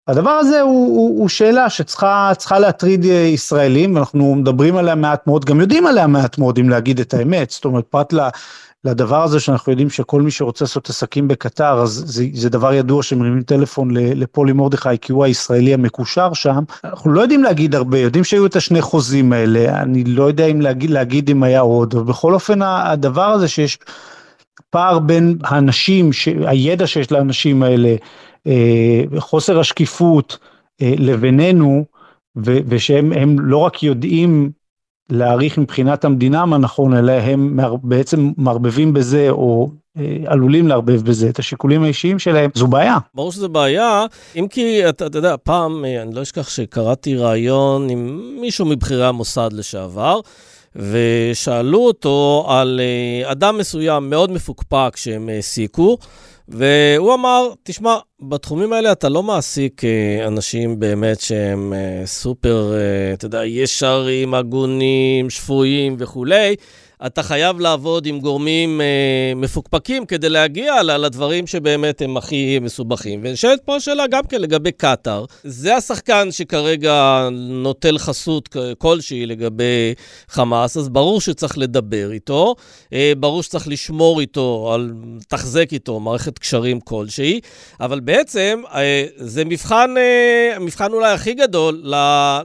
הדבר 0.08 0.30
הזה 0.30 0.60
הוא, 0.60 0.86
הוא, 0.96 1.20
הוא 1.20 1.28
שאלה 1.28 1.70
שצריכה 1.70 2.58
להטריד 2.58 3.04
אה, 3.04 3.10
ישראלים, 3.10 3.96
אנחנו 3.96 4.34
מדברים 4.34 4.76
עליה 4.76 4.94
מעט 4.94 5.26
מאוד, 5.26 5.44
גם 5.44 5.60
יודעים 5.60 5.86
עליה 5.86 6.06
מעט 6.06 6.38
מאוד 6.38 6.58
אם 6.58 6.68
להגיד 6.68 7.00
את 7.00 7.14
האמת, 7.14 7.50
זאת 7.50 7.64
אומרת 7.64 7.84
פרט. 7.84 8.14
לדבר 8.84 9.22
הזה 9.22 9.40
שאנחנו 9.40 9.72
יודעים 9.72 9.90
שכל 9.90 10.22
מי 10.22 10.30
שרוצה 10.30 10.64
לעשות 10.64 10.90
עסקים 10.90 11.28
בקטר, 11.28 11.80
אז 11.82 12.02
זה, 12.06 12.24
זה 12.34 12.50
דבר 12.50 12.72
ידוע 12.72 13.02
שמרימים 13.02 13.42
טלפון 13.42 13.90
לפולי 13.94 14.52
מרדכי, 14.52 14.98
כי 15.00 15.12
הוא 15.12 15.24
הישראלי 15.24 15.74
המקושר 15.74 16.32
שם. 16.32 16.64
אנחנו 16.84 17.10
לא 17.10 17.20
יודעים 17.20 17.42
להגיד 17.42 17.74
הרבה, 17.74 17.98
יודעים 17.98 18.24
שהיו 18.24 18.46
את 18.46 18.56
השני 18.56 18.82
חוזים 18.82 19.32
האלה, 19.32 19.82
אני 19.82 20.04
לא 20.04 20.24
יודע 20.24 20.46
אם 20.46 20.60
להגיד, 20.60 20.90
להגיד 20.90 21.30
אם 21.30 21.42
היה 21.42 21.60
עוד, 21.60 21.94
בכל 21.94 22.34
אופן 22.34 22.62
הדבר 22.62 23.26
הזה 23.26 23.48
שיש 23.48 23.78
פער 24.70 24.98
בין 24.98 25.38
האנשים, 25.44 26.10
הידע 26.46 26.86
שיש 26.86 27.12
לאנשים 27.12 27.62
האלה, 27.62 27.96
אה, 28.46 29.02
חוסר 29.18 29.60
השקיפות 29.60 30.38
אה, 30.82 30.94
לבינינו, 30.98 31.84
ושהם 32.36 33.40
לא 33.40 33.56
רק 33.56 33.82
יודעים 33.82 34.50
להעריך 35.10 35.58
מבחינת 35.58 36.04
המדינה 36.04 36.46
מה 36.46 36.58
נכון, 36.58 36.96
אלא 36.96 37.12
הם 37.12 37.58
בעצם 37.82 38.32
מערבבים 38.36 38.92
בזה, 38.92 39.30
או 39.30 39.70
אה, 39.98 40.16
עלולים 40.26 40.68
לערבב 40.68 41.02
בזה 41.02 41.28
את 41.28 41.38
השיקולים 41.38 41.82
האישיים 41.82 42.18
שלהם, 42.18 42.50
זו 42.54 42.66
בעיה. 42.66 42.98
ברור 43.14 43.32
שזו 43.32 43.48
בעיה, 43.48 44.06
אם 44.36 44.46
כי, 44.50 44.88
אתה, 44.88 45.06
אתה 45.06 45.18
יודע, 45.18 45.34
פעם, 45.42 45.84
אה, 45.84 46.02
אני 46.02 46.14
לא 46.14 46.22
אשכח 46.22 46.48
שקראתי 46.48 47.16
ראיון 47.16 47.90
עם 47.90 48.20
מישהו 48.40 48.66
מבכירי 48.66 49.06
המוסד 49.06 49.50
לשעבר, 49.52 50.20
ושאלו 50.76 51.78
אותו 51.78 52.46
על 52.48 52.80
אה, 52.80 53.32
אדם 53.32 53.58
מסוים 53.58 54.10
מאוד 54.10 54.30
מפוקפק 54.30 54.96
שהם 54.96 55.28
העסיקו, 55.28 55.98
והוא 56.48 57.14
אמר, 57.14 57.48
תשמע, 57.62 57.96
בתחומים 58.20 58.72
האלה 58.72 58.92
אתה 58.92 59.08
לא 59.08 59.22
מעסיק 59.22 59.84
אה, 59.84 60.26
אנשים 60.26 60.80
באמת 60.80 61.20
שהם 61.20 61.72
אה, 61.72 62.06
סופר, 62.06 62.72
אה, 62.74 63.12
אתה 63.12 63.26
יודע, 63.26 63.44
ישרים, 63.44 64.34
הגונים, 64.34 65.30
שפויים 65.30 65.96
וכולי. 65.98 66.56
אתה 67.06 67.22
חייב 67.22 67.60
לעבוד 67.60 68.06
עם 68.06 68.20
גורמים 68.20 68.80
אה, 68.80 69.32
מפוקפקים 69.36 70.06
כדי 70.06 70.28
להגיע 70.28 70.82
לדברים 70.82 71.46
שבאמת 71.46 72.02
הם 72.02 72.16
הכי 72.16 72.58
מסובכים. 72.58 73.20
ונשאלת 73.22 73.60
פה 73.64 73.76
השאלה 73.76 74.06
גם 74.06 74.26
כן 74.26 74.40
לגבי 74.40 74.72
קטאר. 74.72 75.24
זה 75.44 75.76
השחקן 75.76 76.28
שכרגע 76.30 77.28
נוטל 77.32 77.98
חסות 77.98 78.56
כלשהי 78.78 79.26
לגבי 79.26 79.94
חמאס, 80.28 80.76
אז 80.76 80.88
ברור 80.88 81.20
שצריך 81.20 81.58
לדבר 81.58 82.12
איתו, 82.12 82.54
אה, 82.92 83.12
ברור 83.16 83.42
שצריך 83.42 83.68
לשמור 83.68 84.20
איתו, 84.20 84.70
על, 84.74 84.92
תחזק 85.28 85.72
איתו 85.72 86.00
מערכת 86.00 86.38
קשרים 86.38 86.80
כלשהי, 86.80 87.40
אבל 87.80 88.00
בעצם 88.00 88.62
אה, 88.74 89.04
זה 89.16 89.44
מבחן, 89.44 89.94
אה, 89.96 90.58
מבחן 90.58 90.92
אולי 90.92 91.12
הכי 91.12 91.34
גדול 91.34 91.80
ל, 91.84 91.94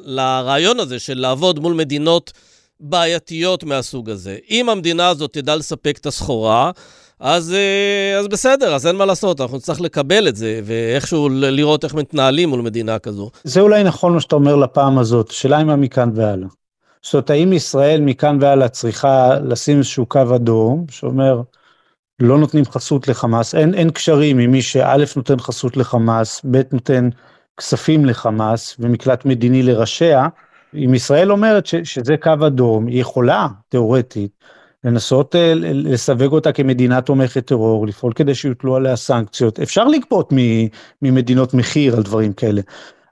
לרעיון 0.05 0.79
הזה 0.79 1.00
של 1.00 1.19
לעבוד 1.19 1.60
מול 1.60 1.74
מדינות... 1.74 2.31
בעייתיות 2.80 3.63
מהסוג 3.63 4.10
הזה. 4.10 4.38
אם 4.50 4.70
המדינה 4.70 5.08
הזאת 5.08 5.34
תדע 5.34 5.56
לספק 5.56 5.98
את 5.98 6.06
הסחורה, 6.06 6.72
אז, 7.20 7.53
אה, 7.53 8.20
אז 8.20 8.27
בסדר, 8.27 8.75
אז 8.75 8.88
אין 8.88 8.96
מה 8.96 9.06
לעשות, 9.06 9.42
אנחנו 9.42 9.58
נצטרך 9.58 9.82
לקבל 9.82 10.27
את 10.27 10.36
זה, 10.36 10.60
ואיכשהו 10.63 11.30
לראות 11.30 11.84
איך 11.84 11.94
מתנהלים 11.94 12.50
מול 12.50 12.62
מדינה 12.62 13.00
כזו. 13.00 13.30
זה 13.44 13.62
אולי 13.62 13.84
נכון 13.84 14.13
מה 14.13 14.22
שאתה 14.22 14.36
אומר 14.36 14.56
לפעם 14.56 14.98
הזאת, 14.98 15.32
שאלה 15.32 15.63
מה 15.63 15.75
מכאן 15.75 16.12
והלאה. 16.15 16.48
זאת 17.01 17.13
אומרת, 17.13 17.30
האם 17.30 17.53
ישראל 17.53 18.01
מכאן 18.01 18.38
והלאה 18.42 18.70
צריכה 18.70 19.39
לשים 19.39 19.77
איזשהו 19.77 20.06
קו 20.06 20.36
אדום, 20.36 20.86
שאומר, 20.89 21.42
לא 22.20 22.38
נותנים 22.38 22.65
חסות 22.65 23.08
לחמאס, 23.08 23.56
אין, 23.56 23.74
אין 23.74 23.89
קשרים 23.89 24.39
עם 24.39 24.51
מי 24.51 24.62
שא' 24.62 24.96
נותן 25.15 25.39
חסות 25.39 25.77
לחמאס, 25.77 26.42
ב' 26.51 26.62
נותן 26.72 27.10
כספים 27.58 28.06
לחמאס 28.06 28.75
ומקלט 28.80 29.25
מדיני 29.25 29.63
לראשיה, 29.63 30.27
אם 30.75 30.94
ישראל 30.94 31.32
אומרת 31.32 31.65
ש, 31.65 31.75
שזה 31.75 32.18
קו 32.18 32.32
אדום, 32.48 32.88
היא 32.88 33.01
יכולה, 33.01 33.48
תיאורטית, 33.70 34.32
לנסות 34.84 35.36
אה, 35.36 35.53
לסווג 35.56 36.34
אותה 36.34 36.51
כמדינה 36.51 37.01
תומכת 37.01 37.46
טרור, 37.46 37.88
לפעול 37.88 38.13
כדי 38.13 38.36
שיוטלו 38.36 38.75
עליה 38.75 38.96
סנקציות. 38.96 39.60
אפשר 39.60 39.84
לגבות 39.84 40.34
ממדינות 41.01 41.53
מחיר 41.53 41.96
על 41.96 42.03
דברים 42.03 42.34
כאלה, 42.34 42.62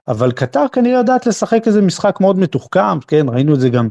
אבל 0.08 0.32
קטר 0.32 0.64
כנראה 0.72 0.98
יודעת 0.98 1.26
לשחק 1.26 1.66
איזה 1.66 1.82
משחק 1.82 2.20
מאוד 2.20 2.38
מתוחכם, 2.38 3.00
כן, 3.00 3.26
ראינו 3.28 3.54
את 3.54 3.60
זה 3.60 3.68
גם 3.68 3.88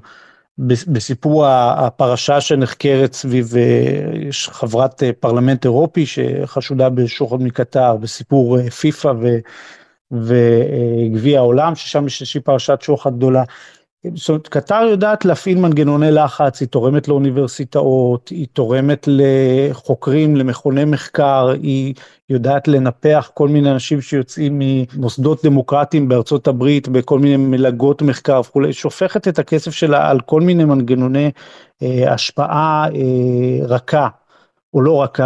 בסיפור 0.88 1.46
הפרשה 1.48 2.42
שנחקרת 2.42 3.13
סביב 3.13 3.54
אה, 3.58 4.32
חברת 4.32 5.04
אה, 5.04 5.13
פרלמנט 5.20 5.66
אירופי 5.66 6.06
שחשודה 6.06 6.90
בשוחד 6.90 7.42
מקטר, 7.42 7.96
בסיפור 7.96 8.70
פיפא 8.70 9.12
וגביע 10.12 11.39
העולם, 11.39 11.75
ששם 11.75 12.08
יש 12.08 12.22
איזושהי 12.22 12.41
פרשת 12.41 12.82
שוחד 12.82 13.15
גדולה. 13.15 13.44
זאת 14.15 14.30
אומרת, 14.30 14.48
קטר 14.48 14.88
יודעת 14.91 15.25
להפעיל 15.25 15.58
מנגנוני 15.58 16.12
לחץ, 16.12 16.60
היא 16.60 16.68
תורמת 16.68 17.08
לאוניברסיטאות, 17.08 18.30
היא 18.30 18.48
תורמת 18.53 19.08
לחוקרים, 19.08 20.36
למכוני 20.36 20.86
מחקר, 20.86 21.50
היא 21.62 21.94
יודעת 22.30 22.68
לנפח 22.68 23.32
כל 23.34 23.48
מיני 23.48 23.72
אנשים 23.72 24.01
שיוצאים 24.01 24.62
ממוסדות 24.62 25.46
דמוקרטיים 25.46 26.08
בארצות 26.08 26.48
הברית, 26.48 26.88
בכל 26.88 27.20
מיני 27.20 27.38
מלגות 27.38 28.01
מחקר 28.01 28.41
וכולי, 28.46 28.74
שופכת 28.74 29.27
את 29.27 29.39
הכסף 29.39 29.72
שלה 29.72 30.10
על 30.10 30.20
כל 30.20 30.41
מיני 30.41 30.65
מנגנוני 30.65 31.32
אה, 31.84 32.13
השפעה 32.13 32.86
אה, 32.96 33.65
רכה. 33.68 34.08
או 34.74 34.82
לא 34.82 34.96
רק 34.96 35.20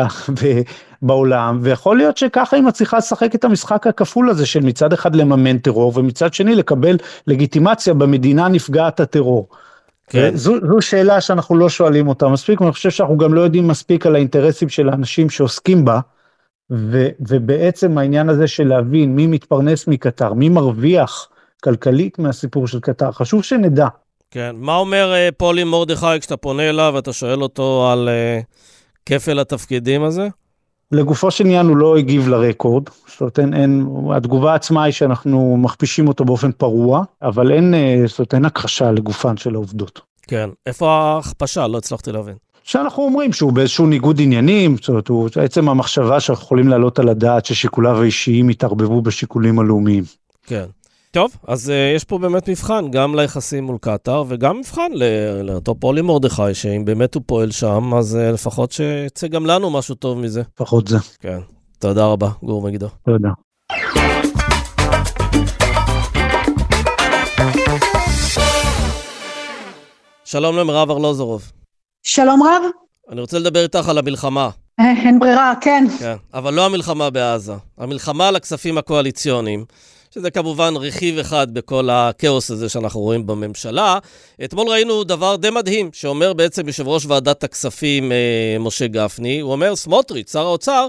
בעולם, 1.05 1.59
ויכול 1.61 1.97
להיות 1.97 2.17
שככה 2.17 2.55
היא 2.55 2.63
מצליחה 2.63 2.97
לשחק 2.97 3.35
את 3.35 3.43
המשחק 3.43 3.87
הכפול 3.87 4.29
הזה 4.29 4.45
של 4.45 4.59
מצד 4.59 4.93
אחד 4.93 5.15
לממן 5.15 5.57
טרור, 5.57 5.91
ומצד 5.95 6.33
שני 6.33 6.55
לקבל 6.55 6.97
לגיטימציה 7.27 7.93
במדינה 7.93 8.47
נפגעת 8.47 8.99
הטרור. 8.99 9.47
כן. 10.07 10.35
זו, 10.35 10.53
זו 10.71 10.81
שאלה 10.81 11.21
שאנחנו 11.21 11.57
לא 11.57 11.69
שואלים 11.69 12.07
אותה 12.07 12.27
מספיק, 12.27 12.61
ואני 12.61 12.71
חושב 12.71 12.89
שאנחנו 12.89 13.17
גם 13.17 13.33
לא 13.33 13.41
יודעים 13.41 13.67
מספיק 13.67 14.05
על 14.05 14.15
האינטרסים 14.15 14.69
של 14.69 14.89
האנשים 14.89 15.29
שעוסקים 15.29 15.85
בה, 15.85 15.99
ו, 16.71 17.07
ובעצם 17.19 17.97
העניין 17.97 18.29
הזה 18.29 18.47
של 18.47 18.67
להבין 18.67 19.15
מי 19.15 19.27
מתפרנס 19.27 19.87
מקטר, 19.87 20.33
מי 20.33 20.49
מרוויח 20.49 21.29
כלכלית 21.63 22.19
מהסיפור 22.19 22.67
של 22.67 22.79
קטר, 22.79 23.11
חשוב 23.11 23.43
שנדע. 23.43 23.87
כן, 24.31 24.55
מה 24.59 24.75
אומר 24.75 25.13
uh, 25.13 25.31
פולי 25.37 25.63
מרדכי 25.63 26.19
כשאתה 26.19 26.37
פונה 26.37 26.69
אליו 26.69 26.91
ואתה 26.95 27.13
שואל 27.13 27.41
אותו 27.41 27.89
על... 27.91 28.09
Uh... 28.41 28.45
כפל 29.05 29.39
התפקידים 29.39 30.03
הזה? 30.03 30.27
לגופו 30.91 31.31
של 31.31 31.45
עניין 31.45 31.65
הוא 31.65 31.77
לא 31.77 31.97
הגיב 31.97 32.27
לרקורד, 32.27 32.83
זאת 33.07 33.21
אומרת 33.21 33.39
אין, 33.39 33.53
אין, 33.53 33.87
התגובה 34.15 34.55
עצמה 34.55 34.83
היא 34.83 34.93
שאנחנו 34.93 35.57
מכפישים 35.57 36.07
אותו 36.07 36.25
באופן 36.25 36.51
פרוע, 36.51 37.03
אבל 37.21 37.51
אין, 37.51 37.73
אה, 37.73 38.03
זאת 38.07 38.19
אומרת 38.19 38.33
אין 38.33 38.45
הכחשה 38.45 38.91
לגופן 38.91 39.37
של 39.37 39.55
העובדות. 39.55 40.01
כן, 40.21 40.49
איפה 40.65 40.91
ההכפשה? 40.91 41.67
לא 41.67 41.77
הצלחתי 41.77 42.11
להבין. 42.11 42.35
שאנחנו 42.63 43.03
אומרים 43.03 43.33
שהוא 43.33 43.53
באיזשהו 43.53 43.85
ניגוד 43.85 44.21
עניינים, 44.21 44.77
זאת 44.77 44.89
אומרת, 44.89 45.07
הוא, 45.07 45.29
עצם 45.41 45.69
המחשבה 45.69 46.19
שאנחנו 46.19 46.43
יכולים 46.43 46.67
להעלות 46.67 46.99
על 46.99 47.09
הדעת 47.09 47.45
ששיקוליו 47.45 48.01
האישיים 48.01 48.49
יתערבבו 48.49 49.01
בשיקולים 49.01 49.59
הלאומיים. 49.59 50.03
כן. 50.47 50.65
טוב, 51.15 51.35
אז 51.47 51.69
uh, 51.69 51.95
יש 51.95 52.03
פה 52.03 52.17
באמת 52.17 52.49
מבחן, 52.49 52.91
גם 52.91 53.15
ליחסים 53.15 53.63
מול 53.63 53.77
קטאר, 53.81 54.23
וגם 54.27 54.59
מבחן 54.59 54.91
לאותו 55.43 55.75
פולי 55.75 56.01
מרדכי, 56.01 56.53
שאם 56.53 56.85
באמת 56.85 57.15
הוא 57.15 57.23
פועל 57.25 57.51
שם, 57.51 57.93
אז 57.93 58.15
uh, 58.15 58.33
לפחות 58.33 58.71
שיצא 58.71 59.27
גם 59.27 59.45
לנו 59.45 59.69
משהו 59.69 59.95
טוב 59.95 60.19
מזה. 60.19 60.41
לפחות 60.55 60.87
זה. 60.87 60.97
כן. 61.19 61.39
תודה 61.79 62.05
רבה, 62.05 62.29
גור 62.43 62.61
מגידו. 62.61 62.87
תודה. 63.05 63.29
שלום 70.25 70.57
למירב 70.57 70.91
ארלוזורוב. 70.91 71.51
שלום 72.03 72.43
רב. 72.43 72.63
אני 73.11 73.21
רוצה 73.21 73.39
לדבר 73.39 73.63
איתך 73.63 73.89
על 73.89 73.97
המלחמה. 73.97 74.49
אה, 74.79 74.91
אין 75.05 75.19
ברירה, 75.19 75.53
כן. 75.61 75.85
כן, 75.99 76.15
אבל 76.33 76.53
לא 76.53 76.65
המלחמה 76.65 77.09
בעזה. 77.09 77.53
המלחמה 77.77 78.27
על 78.27 78.35
הכספים 78.35 78.77
הקואליציוניים. 78.77 79.65
שזה 80.15 80.31
כמובן 80.31 80.73
רכיב 80.75 81.19
אחד 81.19 81.53
בכל 81.53 81.89
הכאוס 81.89 82.51
הזה 82.51 82.69
שאנחנו 82.69 82.99
רואים 82.99 83.27
בממשלה. 83.27 83.99
אתמול 84.43 84.67
ראינו 84.69 85.03
דבר 85.03 85.35
די 85.35 85.49
מדהים, 85.49 85.89
שאומר 85.93 86.33
בעצם 86.33 86.67
יושב 86.67 86.87
ראש 86.87 87.05
ועדת 87.05 87.43
הכספים 87.43 88.11
אה, 88.11 88.57
משה 88.59 88.87
גפני, 88.87 89.39
הוא 89.39 89.51
אומר, 89.51 89.75
סמוטריץ', 89.75 90.31
שר 90.31 90.45
האוצר, 90.45 90.87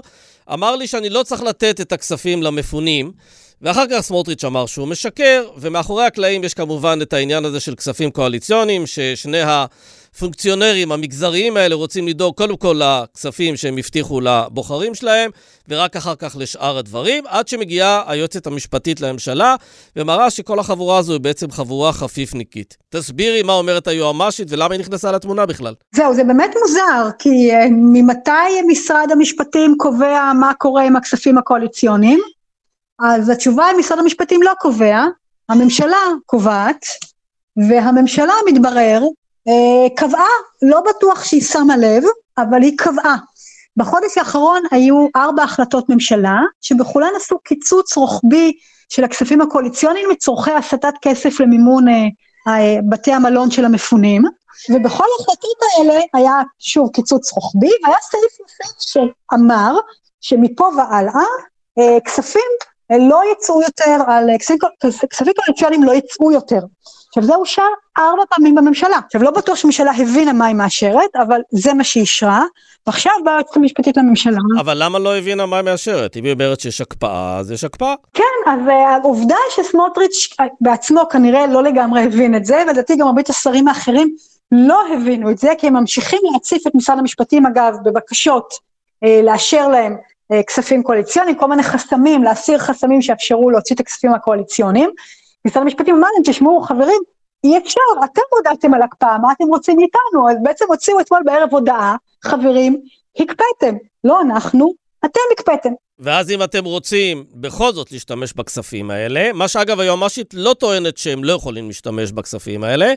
אמר 0.53 0.75
לי 0.75 0.87
שאני 0.87 1.09
לא 1.09 1.23
צריך 1.23 1.41
לתת 1.41 1.81
את 1.81 1.91
הכספים 1.91 2.43
למפונים. 2.43 3.11
ואחר 3.61 3.83
כך 3.91 3.99
סמוטריץ' 3.99 4.43
אמר 4.43 4.65
שהוא 4.65 4.87
משקר, 4.87 5.43
ומאחורי 5.57 6.05
הקלעים 6.05 6.43
יש 6.43 6.53
כמובן 6.53 6.99
את 7.01 7.13
העניין 7.13 7.45
הזה 7.45 7.59
של 7.59 7.75
כספים 7.75 8.11
קואליציוניים, 8.11 8.87
ששני 8.87 9.41
הפונקציונרים 9.41 10.91
המגזריים 10.91 11.57
האלה 11.57 11.75
רוצים 11.75 12.07
לדאוג 12.07 12.35
קודם 12.35 12.57
כל 12.57 12.81
לכספים 12.83 13.55
שהם 13.55 13.77
הבטיחו 13.77 14.21
לבוחרים 14.21 14.95
שלהם, 14.95 15.31
ורק 15.69 15.95
אחר 15.95 16.15
כך 16.15 16.35
לשאר 16.39 16.77
הדברים, 16.77 17.23
עד 17.27 17.47
שמגיעה 17.47 18.03
היועצת 18.07 18.47
המשפטית 18.47 19.01
לממשלה, 19.01 19.55
ומראה 19.95 20.29
שכל 20.29 20.59
החבורה 20.59 20.97
הזו 20.97 21.13
היא 21.13 21.21
בעצם 21.21 21.51
חבורה 21.51 21.93
חפיפניקית. 21.93 22.77
תסבירי 22.89 23.43
מה 23.43 23.53
אומרת 23.53 23.87
היועמ"שית 23.87 24.47
ולמה 24.51 24.73
היא 24.73 24.79
נכנסה 24.79 25.11
לתמונה 25.11 25.45
בכלל. 25.45 25.73
זהו, 25.95 26.13
זה 26.13 26.23
באמת 26.23 26.51
מוזר, 26.61 27.09
כי 27.19 27.51
uh, 27.51 27.69
ממתי 27.71 28.61
משרד 28.67 29.07
המשפטים 29.11 29.75
קובע 29.77 30.31
מה 30.39 30.53
קורה 30.53 30.83
עם 30.83 30.95
הכספים 30.95 31.37
הקואליציוניים? 31.37 32.19
אז 32.99 33.29
התשובה 33.29 33.65
היא 33.65 33.77
משרד 33.77 33.99
המשפטים 33.99 34.43
לא 34.43 34.51
קובע, 34.59 35.05
הממשלה 35.49 35.97
קובעת, 36.25 36.85
והממשלה 37.69 38.33
מתברר 38.47 39.01
אה, 39.47 39.95
קבעה, 39.95 40.27
לא 40.61 40.81
בטוח 40.89 41.23
שהיא 41.23 41.41
שמה 41.41 41.77
לב, 41.77 42.03
אבל 42.37 42.61
היא 42.61 42.77
קבעה. 42.77 43.17
בחודש 43.77 44.17
האחרון 44.17 44.61
היו 44.71 45.07
ארבע 45.15 45.43
החלטות 45.43 45.89
ממשלה, 45.89 46.37
שבכולן 46.61 47.09
עשו 47.15 47.39
קיצוץ 47.39 47.97
רוחבי 47.97 48.53
של 48.89 49.03
הכספים 49.03 49.41
הקואליציוניים 49.41 50.09
לצורכי 50.09 50.51
הסטת 50.51 50.93
כסף 51.01 51.39
למימון 51.39 51.87
אה, 51.87 51.93
אה, 52.47 52.75
בתי 52.89 53.13
המלון 53.13 53.51
של 53.51 53.65
המפונים, 53.65 54.23
ובכל 54.69 55.03
ההחלטות 55.19 55.57
האלה 55.77 55.99
היה 56.13 56.41
שוב 56.59 56.89
קיצוץ 56.93 57.31
רוחבי, 57.31 57.71
והיה 57.83 57.97
סעיף 58.01 58.37
נוסף 58.41 58.91
שאמר 58.91 59.79
שמפה 60.21 60.69
והלאה 60.77 61.25
אה, 61.79 61.97
כספים 62.05 62.51
לא 62.89 63.21
יצאו 63.31 63.61
יותר, 63.61 63.97
על 64.07 64.29
כספים 65.09 65.33
קואליציוניים 65.35 65.83
לא 65.83 65.91
יצאו 65.91 66.31
יותר. 66.31 66.59
עכשיו 67.07 67.23
זה 67.23 67.35
אושר 67.35 67.61
ארבע 67.97 68.23
פעמים 68.29 68.55
בממשלה. 68.55 68.99
עכשיו 69.05 69.23
לא 69.23 69.31
בטוח 69.31 69.55
שהממשלה 69.55 69.91
הבינה 69.91 70.33
מה 70.33 70.45
היא 70.45 70.55
מאשרת, 70.55 71.15
אבל 71.15 71.41
זה 71.51 71.73
מה 71.73 71.83
שהיא 71.83 72.01
אישרה, 72.01 72.43
ועכשיו 72.87 73.11
באה 73.25 73.33
היועצת 73.33 73.57
המשפטית 73.57 73.97
לממשלה. 73.97 74.37
אבל 74.59 74.83
למה 74.83 74.99
לא 74.99 75.17
הבינה 75.17 75.45
מה 75.45 75.57
היא 75.57 75.65
מאשרת? 75.65 76.17
אם 76.17 76.23
היא 76.23 76.33
אומרת 76.33 76.59
שיש 76.59 76.81
הקפאה, 76.81 77.37
אז 77.37 77.51
יש 77.51 77.63
הקפאה. 77.63 77.95
כן, 78.13 78.51
אז 78.51 78.59
אה, 78.69 78.95
העובדה 78.95 79.35
שסמוטריץ' 79.55 80.35
בעצמו 80.61 81.01
כנראה 81.11 81.47
לא 81.47 81.63
לגמרי 81.63 82.03
הבין 82.03 82.35
את 82.35 82.45
זה, 82.45 82.63
ולדעתי 82.67 82.95
גם 82.95 83.07
הרבה 83.07 83.21
השרים 83.29 83.67
האחרים 83.67 84.15
לא 84.51 84.81
הבינו 84.93 85.31
את 85.31 85.37
זה, 85.37 85.53
כי 85.57 85.67
הם 85.67 85.73
ממשיכים 85.73 86.19
להציף 86.33 86.67
את 86.67 86.75
משרד 86.75 86.99
המשפטים 86.99 87.45
אגב 87.45 87.73
בבקשות 87.83 88.53
אה, 89.03 89.21
לאשר 89.23 89.67
להם 89.67 89.93
אה, 89.93 89.97
כספים 90.47 90.83
קואליציוניים, 90.83 91.35
כל 91.35 91.47
מיני 91.47 91.63
חסמים, 91.63 92.23
להסיר 92.23 92.59
חסמים 92.59 93.01
שיאפשרו 93.01 93.51
להוציא 93.51 93.75
את 93.75 93.79
הכספים 93.79 94.13
הקואליציוניים. 94.13 94.89
משרד 95.45 95.61
המשפטים 95.61 95.95
אמר 95.95 96.07
להם, 96.13 96.23
תשמעו 96.33 96.61
חברים, 96.61 97.01
אי 97.43 97.57
אפשר, 97.57 97.81
אתם 98.05 98.21
הודעתם 98.29 98.73
על 98.73 98.81
הקפאה, 98.81 99.17
מה 99.17 99.31
אתם 99.31 99.47
רוצים 99.47 99.77
מאיתנו? 99.77 100.29
אז 100.29 100.37
בעצם 100.43 100.65
הוציאו 100.67 100.99
אתמול 100.99 101.21
בערב 101.25 101.49
הודעה, 101.51 101.95
חברים, 102.23 102.81
הקפאתם, 103.19 103.75
לא 104.03 104.21
אנחנו, 104.21 104.73
אתם 105.05 105.19
הקפאתם. 105.33 105.69
ואז 105.99 106.31
אם 106.31 106.43
אתם 106.43 106.65
רוצים 106.65 107.25
בכל 107.33 107.71
זאת 107.73 107.91
להשתמש 107.91 108.33
בכספים 108.33 108.91
האלה, 108.91 109.33
מה 109.33 109.47
שאגב 109.47 109.79
היועמ"שית 109.79 110.33
לא 110.33 110.53
טוענת 110.53 110.97
שהם 110.97 111.23
לא 111.23 111.33
יכולים 111.33 111.67
להשתמש 111.67 112.11
בכספים 112.11 112.63
האלה, 112.63 112.93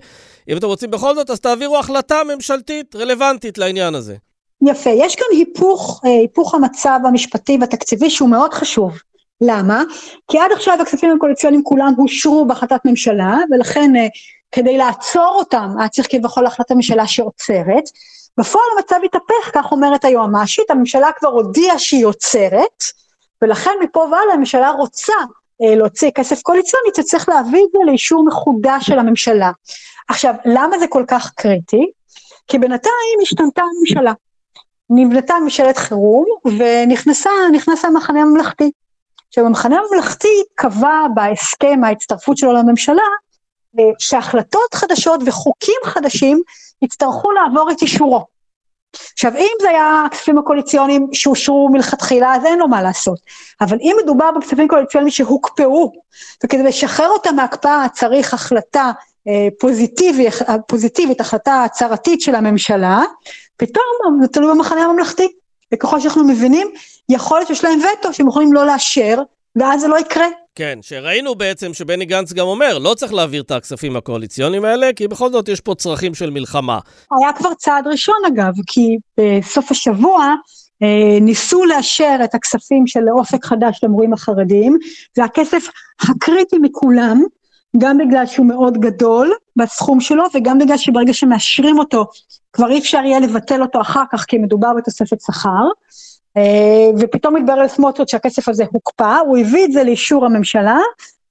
אם 0.48 0.56
אתם 0.56 0.66
רוצים 0.66 0.90
בכל 0.90 1.14
זאת, 1.14 1.30
אז 1.30 1.40
תעבירו 1.40 1.78
החלטה 1.78 2.20
ממשלתית 2.34 2.96
רלוונטית 2.96 3.58
לעניין 3.58 3.94
הזה. 3.94 4.16
יפה, 4.62 4.90
יש 4.90 5.16
כאן 5.16 5.26
היפוך, 5.32 6.00
אה, 6.04 6.10
היפוך 6.10 6.54
המצב 6.54 7.00
המשפטי 7.04 7.58
והתקציבי 7.60 8.10
שהוא 8.10 8.28
מאוד 8.28 8.54
חשוב. 8.54 8.98
למה? 9.40 9.82
כי 10.30 10.38
עד 10.38 10.52
עכשיו 10.52 10.78
הכספים 10.80 11.16
הקואליציוניים 11.16 11.64
כולם 11.64 11.92
אושרו 11.98 12.46
בהחלטת 12.46 12.80
ממשלה, 12.84 13.38
ולכן 13.50 13.96
אה, 13.96 14.06
כדי 14.52 14.78
לעצור 14.78 15.34
אותם 15.38 15.70
היה 15.78 15.88
צריך 15.88 16.08
כביכול 16.10 16.46
החלטת 16.46 16.72
ממשלה 16.72 17.06
שעוצרת, 17.06 17.90
בפועל 18.38 18.64
המצב 18.76 18.96
התהפך, 19.04 19.50
כך 19.52 19.72
אומרת 19.72 20.04
היועמ"שית, 20.04 20.70
הממשלה 20.70 21.08
כבר 21.16 21.28
הודיעה 21.28 21.78
שהיא 21.78 22.06
עוצרת, 22.06 22.84
ולכן 23.42 23.70
מפה 23.82 24.00
והלאה 24.00 24.34
הממשלה 24.34 24.70
רוצה 24.70 25.12
אה, 25.62 25.74
להוציא 25.74 26.10
כסף 26.14 26.42
קואליציוני, 26.42 26.90
צריך 27.02 27.28
להביא 27.28 27.64
את 27.64 27.70
זה 27.72 27.78
לאישור 27.86 28.24
מחודש 28.24 28.86
של 28.86 28.98
הממשלה. 28.98 29.50
עכשיו, 30.08 30.34
למה 30.44 30.78
זה 30.78 30.86
כל 30.86 31.04
כך 31.08 31.32
קריטי? 31.34 31.90
כי 32.46 32.58
בינתיים 32.58 33.18
השתנתה 33.22 33.62
הממשלה. 33.62 34.12
נבנתה 34.90 35.34
ממשלת 35.42 35.76
חירום 35.76 36.24
ונכנס 36.44 37.84
המחנה 37.84 38.20
הממלכתי. 38.22 38.70
עכשיו 39.28 39.46
המחנה 39.46 39.76
הממלכתי 39.78 40.42
קבע 40.54 41.06
בהסכם 41.14 41.84
ההצטרפות 41.84 42.36
שלו 42.36 42.52
לממשלה 42.52 43.02
אה, 43.78 43.84
שהחלטות 43.98 44.74
חדשות 44.74 45.20
וחוקים 45.26 45.80
חדשים 45.84 46.42
יצטרכו 46.82 47.32
לעבור 47.32 47.70
את 47.70 47.82
אישורו. 47.82 48.26
עכשיו 49.12 49.32
אם 49.36 49.56
זה 49.62 49.68
היה 49.68 50.02
הכספים 50.06 50.38
הקואליציוניים 50.38 51.08
שאושרו 51.12 51.68
מלכתחילה 51.68 52.34
אז 52.34 52.44
אין 52.44 52.58
לו 52.58 52.68
מה 52.68 52.82
לעשות, 52.82 53.18
אבל 53.60 53.78
אם 53.80 53.96
מדובר 54.02 54.30
בכספים 54.30 54.68
קואליציוניים 54.68 55.10
שהוקפאו 55.10 55.92
וכדי 56.44 56.62
לשחרר 56.62 57.08
אותם 57.08 57.36
מהקפאה 57.36 57.86
צריך 57.92 58.34
החלטה 58.34 58.92
אה, 59.28 59.48
פוזיטיבית, 59.60 60.34
פוזיטיבית, 60.68 61.20
החלטה 61.20 61.64
הצהרתית 61.64 62.20
של 62.20 62.34
הממשלה, 62.34 63.02
פתאום 63.56 64.18
זה 64.22 64.28
תלוי 64.28 64.54
במחנה 64.54 64.80
הממלכתי. 64.80 65.28
וככל 65.74 66.00
שאנחנו 66.00 66.24
מבינים, 66.24 66.70
יכול 67.08 67.38
להיות 67.38 67.48
שיש 67.48 67.64
להם 67.64 67.78
וטו 67.80 68.12
שהם 68.12 68.28
יכולים 68.28 68.52
לא 68.52 68.66
לאשר, 68.66 69.18
ואז 69.56 69.80
זה 69.80 69.88
לא 69.88 69.98
יקרה. 69.98 70.26
כן, 70.54 70.78
שראינו 70.82 71.34
בעצם 71.34 71.74
שבני 71.74 72.04
גנץ 72.04 72.32
גם 72.32 72.46
אומר, 72.46 72.78
לא 72.78 72.94
צריך 72.94 73.12
להעביר 73.12 73.42
את 73.42 73.50
הכספים 73.50 73.96
הקואליציוניים 73.96 74.64
האלה, 74.64 74.92
כי 74.96 75.08
בכל 75.08 75.30
זאת 75.30 75.48
יש 75.48 75.60
פה 75.60 75.74
צרכים 75.74 76.14
של 76.14 76.30
מלחמה. 76.30 76.78
היה 77.18 77.32
כבר 77.32 77.54
צעד 77.54 77.86
ראשון 77.86 78.14
אגב, 78.28 78.52
כי 78.66 78.96
בסוף 79.20 79.70
השבוע 79.70 80.34
אה, 80.82 81.18
ניסו 81.20 81.64
לאשר 81.64 82.16
את 82.24 82.34
הכספים 82.34 82.86
של 82.86 83.08
אופק 83.10 83.44
חדש 83.44 83.80
למורים 83.82 84.12
החרדים, 84.12 84.78
זה 85.16 85.24
הכסף 85.24 85.68
הקריטי 86.00 86.56
מכולם, 86.58 87.22
גם 87.78 87.98
בגלל 87.98 88.26
שהוא 88.26 88.46
מאוד 88.46 88.78
גדול 88.78 89.32
בסכום 89.56 90.00
שלו, 90.00 90.24
וגם 90.34 90.58
בגלל 90.58 90.76
שברגע 90.76 91.12
שמאשרים 91.12 91.78
אותו, 91.78 92.06
כבר 92.52 92.70
אי 92.70 92.78
אפשר 92.78 92.98
יהיה 93.04 93.20
לבטל 93.20 93.62
אותו 93.62 93.80
אחר 93.80 94.02
כך, 94.12 94.24
כי 94.24 94.38
מדובר 94.38 94.72
בתוספת 94.76 95.20
שכר. 95.20 95.68
אה, 96.36 96.90
ופתאום 96.98 97.36
התברר 97.36 97.62
לסמוטריץ' 97.62 98.10
שהכסף 98.10 98.48
הזה 98.48 98.64
הוקפא, 98.72 99.16
הוא 99.26 99.38
הביא 99.38 99.64
את 99.64 99.72
זה 99.72 99.84
לאישור 99.84 100.26
הממשלה, 100.26 100.78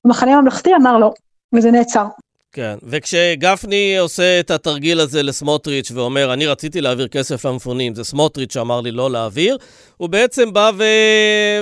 המחנה 0.05 0.33
הממלכתי 0.33 0.75
אמר 0.75 0.97
לא, 0.97 1.13
וזה 1.55 1.71
נעצר. 1.71 2.05
כן, 2.51 2.75
וכשגפני 2.83 3.97
עושה 3.97 4.39
את 4.39 4.51
התרגיל 4.51 4.99
הזה 4.99 5.23
לסמוטריץ' 5.23 5.91
ואומר, 5.91 6.33
אני 6.33 6.47
רציתי 6.47 6.81
להעביר 6.81 7.07
כסף 7.07 7.45
למפונים, 7.45 7.95
זה 7.95 8.03
סמוטריץ' 8.03 8.53
שאמר 8.53 8.81
לי 8.81 8.91
לא 8.91 9.11
להעביר, 9.11 9.57
הוא 9.97 10.09
בעצם 10.09 10.53
בא 10.53 10.71
ו... 10.77 10.83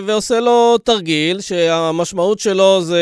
ועושה 0.05 0.39
לו 0.39 0.77
תרגיל 0.77 1.41
שהמשמעות 1.41 2.39
שלו 2.39 2.81
זה, 2.81 3.01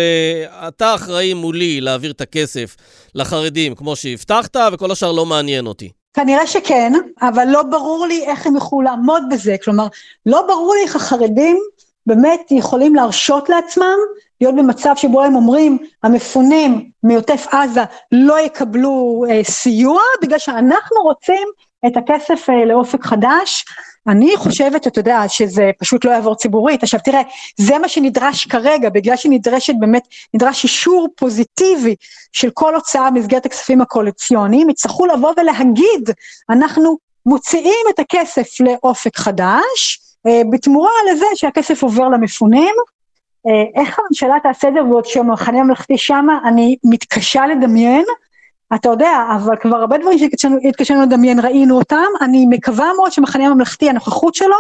אתה 0.68 0.96
אחראי 0.96 1.34
מולי 1.34 1.82
להעביר 1.82 2.12
את 2.12 2.22
הכסף 2.22 2.76
לחרדים 3.16 3.76
כמו 3.76 3.96
שהבטחת, 3.96 4.56
וכל 4.74 4.92
השאר 4.92 5.12
לא 5.12 5.26
מעניין 5.26 5.68
אותי. 5.68 5.90
כנראה 6.14 6.48
שכן, 6.48 6.94
אבל 7.22 7.48
לא 7.48 7.64
ברור 7.64 8.06
לי 8.08 8.26
איך 8.26 8.48
הם 8.48 8.56
יוכלו 8.56 8.82
לעמוד 8.82 9.24
בזה, 9.32 9.56
כלומר, 9.64 9.88
לא 10.26 10.42
ברור 10.48 10.76
לי 10.76 10.84
איך 10.84 10.96
החרדים 10.96 11.60
באמת 12.06 12.52
יכולים 12.52 12.96
להרשות 12.96 13.50
לעצמם 13.50 13.98
להיות 14.42 14.56
במצב 14.56 14.94
שבו 14.96 15.24
הם 15.24 15.36
אומרים, 15.36 15.78
המפונים 16.04 16.92
מעוטף 17.04 17.48
עזה 17.52 17.84
לא 18.12 18.40
יקבלו 18.40 19.26
אה, 19.30 19.44
סיוע, 19.44 20.02
בגלל 20.22 20.40
שאנחנו 20.40 21.02
רוצים 21.04 21.48
את 21.88 21.98
הכסף 21.98 22.50
אה, 22.50 22.66
לאופק 22.66 23.04
חדש. 23.04 23.66
אני 24.08 24.38
חושבת, 24.38 24.88
אתה 24.88 25.00
יודע, 25.00 25.24
שזה 25.28 25.72
פשוט 25.80 26.06
לא 26.06 26.12
יעבור 26.12 26.36
ציבורית. 26.36 26.84
עכשיו 26.84 27.00
תראה, 27.04 27.22
זה 27.58 27.78
מה 27.78 27.88
שנדרש 27.88 28.46
כרגע, 28.46 28.90
בגלל 28.90 29.16
שנדרשת 29.16 29.74
באמת, 29.80 30.08
נדרש 30.34 30.64
אישור 30.64 31.08
פוזיטיבי 31.16 31.96
של 32.32 32.50
כל 32.54 32.76
הוצאה 32.76 33.12
במסגרת 33.12 33.46
הכספים 33.46 33.82
הקואליציוניים, 33.82 34.70
יצטרכו 34.70 35.06
לבוא 35.06 35.34
ולהגיד, 35.38 36.10
אנחנו 36.50 36.98
מוציאים 37.26 37.86
את 37.90 38.00
הכסף 38.00 38.48
לאופק 38.60 39.18
חדש, 39.18 40.00
אה, 40.28 40.42
בתמורה 40.52 40.92
לזה 41.12 41.26
שהכסף 41.36 41.84
עובר 41.84 42.10
למפונים. 42.10 42.76
אה, 43.48 43.82
איך 43.82 44.00
הממשלה 44.00 44.36
תעשה 44.44 44.68
את 44.68 44.74
זה 44.74 44.84
ועוד 44.84 45.06
שהמחנה 45.06 45.60
הממלכתי 45.60 45.98
שמה, 45.98 46.40
אני 46.46 46.76
מתקשה 46.84 47.48
לדמיין. 47.48 48.06
אתה 48.76 48.90
יודע, 48.90 49.26
אבל 49.36 49.56
כבר 49.56 49.78
הרבה 49.78 49.98
דברים 49.98 50.18
שהתקשינו 50.18 51.02
לדמיין 51.02 51.40
ראינו 51.40 51.78
אותם, 51.78 52.06
אני 52.22 52.46
מקווה 52.50 52.92
מאוד 52.98 53.12
שמחנה 53.12 53.46
הממלכתי, 53.46 53.90
הנוכחות 53.90 54.36
שלו, 54.36 54.56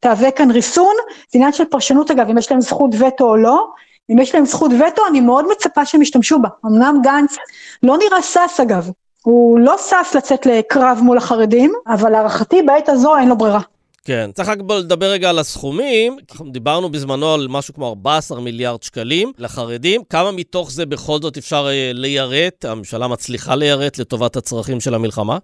תהווה 0.00 0.30
כאן 0.30 0.50
ריסון, 0.50 0.94
זה 1.32 1.38
עניין 1.38 1.52
של 1.52 1.64
פרשנות 1.64 2.10
אגב, 2.10 2.30
אם 2.30 2.38
יש 2.38 2.50
להם 2.50 2.60
זכות 2.60 2.90
וטו 2.98 3.24
או 3.24 3.36
לא, 3.36 3.68
אם 4.10 4.18
יש 4.18 4.34
להם 4.34 4.44
זכות 4.44 4.70
וטו, 4.72 5.02
אני 5.10 5.20
מאוד 5.20 5.44
מצפה 5.50 5.84
שהם 5.84 6.02
ישתמשו 6.02 6.38
בה. 6.38 6.48
אמנם 6.66 7.00
גנץ 7.02 7.36
לא 7.82 7.98
נראה 7.98 8.22
שש 8.22 8.60
אגב, 8.62 8.90
הוא 9.22 9.58
לא 9.58 9.76
שש 9.78 10.16
לצאת 10.16 10.46
לקרב 10.46 10.98
מול 11.02 11.18
החרדים, 11.18 11.72
אבל 11.86 12.10
להערכתי 12.10 12.62
בעת 12.62 12.88
הזו 12.88 13.16
אין 13.16 13.28
לו 13.28 13.36
ברירה. 13.36 13.60
כן, 14.06 14.30
צריך 14.34 14.48
רק 14.48 14.58
לדבר 14.78 15.06
רגע 15.06 15.30
על 15.30 15.38
הסכומים. 15.38 16.16
אנחנו 16.30 16.50
דיברנו 16.50 16.88
בזמנו 16.88 17.34
על 17.34 17.46
משהו 17.50 17.74
כמו 17.74 17.88
14 17.88 18.40
מיליארד 18.40 18.82
שקלים 18.82 19.32
לחרדים. 19.38 20.02
כמה 20.10 20.32
מתוך 20.32 20.70
זה 20.70 20.86
בכל 20.86 21.18
זאת 21.22 21.36
אפשר 21.36 21.68
אה, 21.70 21.90
ליירט, 21.94 22.64
הממשלה 22.64 23.08
מצליחה 23.08 23.54
ליירט 23.54 23.98
לטובת 23.98 24.36
הצרכים 24.36 24.80
של 24.80 24.94
המלחמה? 24.94 25.38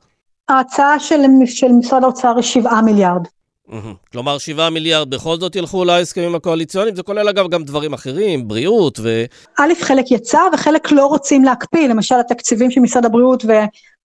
ההצעה 0.49 1.01
של, 1.01 1.21
של 1.47 1.69
משרד 1.69 2.05
האוצר 2.05 2.33
היא 2.37 2.43
7 2.43 2.81
מיליארד. 2.81 3.23
כלומר, 4.13 4.39
7 4.39 4.71
מיליארד 4.71 5.11
בכל 5.11 5.37
זאת 5.37 5.57
ילכו 5.57 5.85
להסכמים 5.85 6.35
הקואליציוניים, 6.35 6.95
זה 6.95 7.03
כולל 7.03 7.29
אגב 7.29 7.49
גם 7.49 7.63
דברים 7.63 7.93
אחרים, 7.93 8.49
בריאות 8.49 8.99
ו... 9.03 9.25
א', 9.59 9.73
חלק 9.81 10.11
יצא 10.11 10.41
וחלק 10.53 10.93
לא 10.93 11.07
רוצים 11.07 11.45
להקפיא, 11.45 11.89
למשל 11.89 12.15
התקציבים 12.15 12.71
של 12.71 12.81
משרד 12.81 13.05
הבריאות 13.05 13.45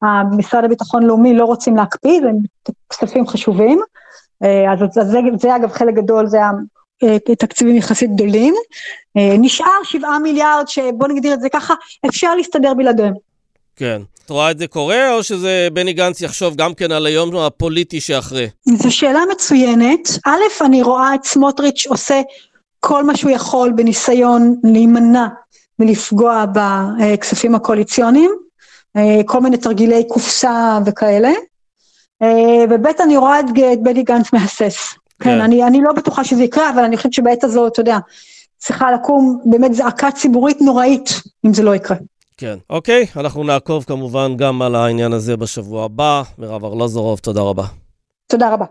ומשרד 0.04 0.64
הביטחון 0.64 1.04
לאומי 1.04 1.34
לא 1.34 1.46
רוצים 1.46 1.76
להקפיא, 1.76 2.22
זה 2.22 2.30
כספים 2.90 3.28
חשובים. 3.28 3.82
אה, 4.44 4.74
אז 4.74 4.80
זה, 4.94 5.04
זה, 5.04 5.20
זה 5.40 5.56
אגב 5.56 5.72
חלק 5.72 5.96
גדול, 5.96 6.28
זה 6.28 6.38
אה, 7.04 7.18
יחסית 7.68 8.16
גדולים. 8.16 8.54
אה, 9.18 9.36
נשאר 9.40 9.84
שבעה 9.84 10.20
מיליארד 10.20 10.68
שבוא 10.68 11.08
נגדיר 11.08 11.34
את 11.34 11.42
זה 11.42 11.50
ככה, 11.50 11.74
אפשר 12.10 12.36
להסתדר 12.36 12.74
בלעדיהם. 12.74 13.14
כן. 13.76 14.02
את 14.26 14.30
רואה 14.30 14.52
את 14.52 14.60
זה 14.60 14.68
קורה, 14.68 15.14
או 15.14 15.24
שזה 15.24 15.68
בני 15.74 15.94
גנץ 15.94 16.22
יחשוב 16.22 16.56
גם 16.56 16.74
כן 16.74 16.92
על 16.92 17.06
היום 17.06 17.36
הפוליטי 17.36 18.02
שאחרי? 18.02 18.50
זו 18.66 18.92
שאלה 18.92 19.20
מצוינת. 19.32 20.10
א', 20.26 20.66
אני 20.66 20.82
רואה 20.82 21.16
את 21.16 21.24
סמוטריץ' 21.24 21.86
עושה 21.88 22.22
כל 22.80 23.04
מה 23.04 23.18
שהוא 23.18 23.32
יכול 23.32 23.72
בניסיון 23.72 24.56
להימנע 24.64 25.28
מלפגוע 25.80 26.46
בכספים 26.54 27.56
הקואליציוניים, 27.56 28.32
כל 29.26 29.42
מיני 29.42 29.58
תרגילי 29.58 30.04
קופסה 30.08 30.80
וכאלה. 30.86 31.32
אה, 32.22 32.66
וב' 32.70 32.88
אני 33.04 33.18
רואה 33.18 33.40
את 33.40 33.46
בני 33.84 34.04
גנץ 34.04 34.34
מהסס. 34.34 34.94
כן, 35.20 35.30
כן 35.30 35.42
אני, 35.42 35.64
אני 35.64 35.82
לא 35.82 35.94
בטוחה 35.94 36.24
שזה 36.24 36.44
יקרה, 36.44 36.70
אבל 36.70 36.84
אני 36.84 36.98
חושבת 36.98 37.14
שבעת 37.14 37.44
הזאת, 37.44 37.72
אתה 37.72 37.82
יודע, 37.82 37.98
צריכה 38.58 38.92
לקום 38.92 39.42
באמת 39.46 39.74
זעקה 39.74 40.12
ציבורית 40.12 40.62
נוראית, 40.62 41.22
אם 41.46 41.54
זה 41.54 41.64
לא 41.64 41.76
יקרה. 41.76 41.98
כן, 42.38 42.58
אוקיי, 42.70 43.06
אנחנו 43.16 43.44
נעקוב 43.44 43.84
כמובן 43.84 44.38
גם 44.38 44.62
על 44.62 44.76
העניין 44.76 45.14
הזה 45.14 45.38
בשבוע 45.38 45.86
הבא. 45.86 46.24
מירב 46.38 46.66
ארלוזורוב, 46.66 47.20
תודה 47.20 47.42
רבה. 47.42 47.64
תודה 48.28 48.54
רבה. 48.54 48.66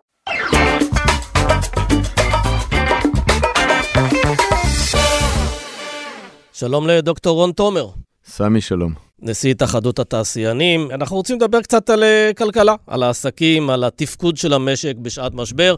שלום 6.53 6.87
לדוקטור 6.87 7.37
רון 7.37 7.53
תומר. 7.53 7.89
סמי, 8.25 8.61
שלום. 8.61 9.06
נשיא 9.27 9.51
התאחדות 9.51 9.99
התעשיינים. 9.99 10.89
אנחנו 10.93 11.17
רוצים 11.17 11.37
לדבר 11.37 11.61
קצת 11.61 11.91
על 11.91 12.03
אה, 12.03 12.31
כלכלה, 12.39 12.75
על 12.87 13.03
העסקים, 13.03 13.71
על 13.71 13.85
התפקוד 13.85 14.37
של 14.37 14.53
המשק 14.53 14.95
בשעת 15.03 15.35
משבר. 15.35 15.75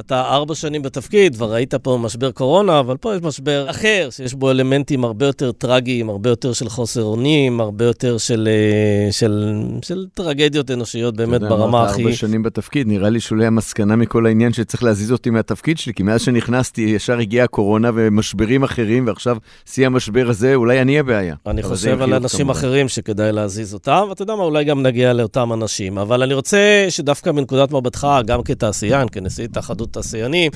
אתה 0.00 0.20
ארבע 0.20 0.54
שנים 0.54 0.82
בתפקיד, 0.82 1.34
כבר 1.34 1.52
ראית 1.52 1.74
פה 1.74 1.98
משבר 2.02 2.30
קורונה, 2.30 2.80
אבל 2.80 2.96
פה 2.96 3.14
יש 3.14 3.22
משבר 3.22 3.70
אחר, 3.70 4.08
שיש 4.10 4.34
בו 4.34 4.50
אלמנטים 4.50 5.04
הרבה 5.04 5.26
יותר 5.26 5.52
טרגיים, 5.52 6.08
הרבה 6.08 6.30
יותר 6.30 6.52
של 6.52 6.68
חוסר 6.68 7.02
אונים, 7.02 7.60
הרבה 7.60 7.84
יותר 7.84 8.18
של, 8.18 8.48
אה, 8.48 9.12
של, 9.12 9.62
של 9.82 10.06
טרגדיות 10.14 10.70
אנושיות 10.70 11.16
באמת 11.16 11.40
ברמה 11.40 11.82
הכי... 11.82 12.00
יודע, 12.00 12.10
ארבע 12.10 12.16
שנים 12.16 12.42
בתפקיד, 12.42 12.86
נראה 12.86 13.10
לי 13.10 13.20
שאולי 13.20 13.46
המסקנה 13.46 13.96
מכל 13.96 14.26
העניין 14.26 14.52
שצריך 14.52 14.82
להזיז 14.82 15.12
אותי 15.12 15.30
מהתפקיד 15.30 15.78
שלי, 15.78 15.94
כי 15.94 16.02
מאז 16.02 16.22
שנכנסתי 16.22 16.82
ישר 16.82 17.18
הגיעה 17.18 17.44
הקורונה 17.44 17.90
ומשברים 17.94 18.62
אחרים, 18.62 19.06
ועכשיו 19.06 19.36
שיא 19.66 19.86
המשבר 19.86 20.28
הזה, 20.28 20.54
אולי 20.54 20.82
אני 20.82 20.98
הבעיה. 20.98 21.34
אני 21.46 21.62
חושב 21.62 22.02
על 22.02 22.14
אנשים 22.14 22.50
אחרים. 22.50 22.88
שכדאי 22.92 23.32
להזיז 23.32 23.74
אותם, 23.74 24.06
ואתה 24.08 24.22
יודע 24.22 24.34
מה, 24.34 24.42
אולי 24.42 24.64
גם 24.64 24.82
נגיע 24.82 25.12
לאותם 25.12 25.52
אנשים. 25.52 25.98
אבל 25.98 26.22
אני 26.22 26.34
רוצה 26.34 26.86
שדווקא 26.88 27.30
מנקודת 27.30 27.72
מבטך, 27.72 28.08
גם 28.26 28.42
כתעשיין, 28.42 29.08
כנשיא 29.12 29.44
התאחדות 29.44 29.92
תעשיינים, 29.92 30.52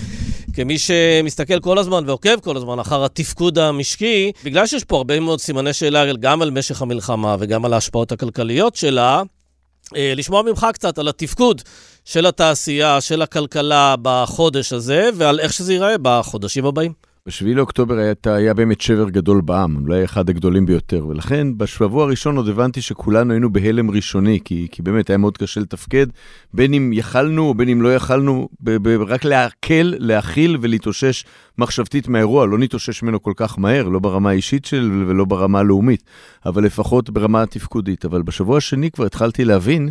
כמי 0.53 0.79
שמסתכל 0.79 1.61
כל 1.61 1.79
הזמן 1.79 2.05
ועוקב 2.07 2.41
כל 2.41 2.57
הזמן 2.57 2.79
אחר 2.79 3.05
התפקוד 3.05 3.59
המשקי, 3.59 4.33
בגלל 4.45 4.67
שיש 4.67 4.85
פה 4.85 4.97
הרבה 4.97 5.21
מאוד 5.21 5.41
סימני 5.41 5.73
שאלה 5.73 6.13
גם 6.21 6.43
על 6.43 6.51
משך 6.51 6.83
המלחמה 6.83 7.37
וגם 7.39 7.65
על 7.65 7.73
ההשפעות 7.73 8.13
הכלכליות 8.13 8.77
שלה, 8.77 9.23
אה, 9.97 10.13
לשמוע 10.17 10.43
ממך 10.43 10.67
קצת 10.73 10.99
על 10.99 11.09
התפקוד 11.09 11.63
של 12.05 12.27
התעשייה, 12.27 13.01
של 13.01 13.23
הכלכלה 13.23 13.95
בחודש 14.03 14.73
הזה, 14.73 15.11
ועל 15.15 15.41
איך 15.41 15.53
שזה 15.53 15.73
ייראה 15.73 15.95
בחודשים 16.03 16.67
הבאים. 16.67 17.06
ב-7 17.27 17.45
לאוקטובר 17.47 17.99
היה, 17.99 18.13
היה 18.25 18.55
באמת 18.55 18.81
שבר 18.81 19.09
גדול 19.09 19.41
בעם, 19.41 19.77
אולי 19.77 20.05
אחד 20.05 20.31
הגדולים 20.31 20.67
ביותר, 20.67 21.07
ולכן 21.07 21.59
בשבוע 21.59 22.05
הראשון 22.05 22.37
עוד 22.37 22.49
הבנתי 22.49 22.83
שכולנו 22.83 23.33
היינו 23.33 23.53
בהלם 23.53 23.91
ראשוני, 23.91 24.41
כי, 24.45 24.69
כי 24.71 24.83
באמת 24.83 25.11
היה 25.11 25.19
מאוד 25.19 25.39
קשה 25.39 25.61
לתפקד, 25.61 26.07
בין 26.55 26.75
אם 26.75 26.91
יכלנו 26.93 27.43
או 27.43 27.55
בין 27.55 27.69
אם 27.69 27.83
לא 27.83 27.95
יכלנו, 27.95 28.49
ב- 28.61 28.77
ב- 28.89 29.03
רק 29.03 29.25
להקל, 29.25 29.95
להכיל 29.99 30.59
ולהתאושש 30.61 31.25
מחשבתית 31.59 32.09
מהאירוע, 32.09 32.47
לא 32.47 32.59
נתאושש 32.59 33.03
ממנו 33.03 33.23
כל 33.23 33.33
כך 33.37 33.59
מהר, 33.59 33.89
לא 33.89 33.99
ברמה 33.99 34.31
האישית 34.31 34.65
של 34.65 35.05
ולא 35.09 35.25
ברמה 35.25 35.59
הלאומית, 35.59 36.03
אבל 36.47 36.65
לפחות 36.65 37.11
ברמה 37.11 37.43
התפקודית. 37.43 38.05
אבל 38.05 38.23
בשבוע 38.23 38.57
השני 38.57 38.91
כבר 38.91 39.05
התחלתי 39.07 39.45
להבין 39.45 39.91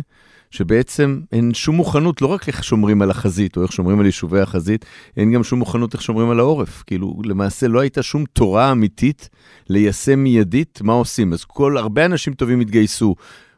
שבעצם 0.50 1.20
אין 1.32 1.54
שום 1.54 1.76
מוכנות, 1.76 2.22
לא 2.22 2.26
רק 2.26 2.48
איך 2.48 2.64
שומרים 2.64 3.02
על 3.02 3.10
החזית 3.10 3.56
או 3.56 3.62
איך 3.62 3.72
שומרים 3.72 4.00
על 4.00 4.06
יישובי 4.06 4.40
החזית, 4.40 4.84
אין 5.16 5.32
גם 5.32 5.44
שום 5.44 5.58
מוכנות 5.58 5.94
איך 5.94 6.02
שומרים 6.02 6.30
על 6.30 6.38
העורף. 6.38 6.82
כאילו, 6.86 7.20
למעשה 7.24 7.68
לא 7.68 7.80
הייתה 7.80 8.02
שום 8.02 8.24
תורה 8.32 8.72
אמיתית 8.72 9.28
ליישם 9.68 10.18
מיידית 10.18 10.80
מה 10.82 10.92
עושים. 10.92 11.32
אז 11.32 11.44
כל, 11.44 11.78
הרבה 11.78 12.04
אנשים 12.04 12.34
טובים 12.34 12.60
התגייסו. 12.60 13.14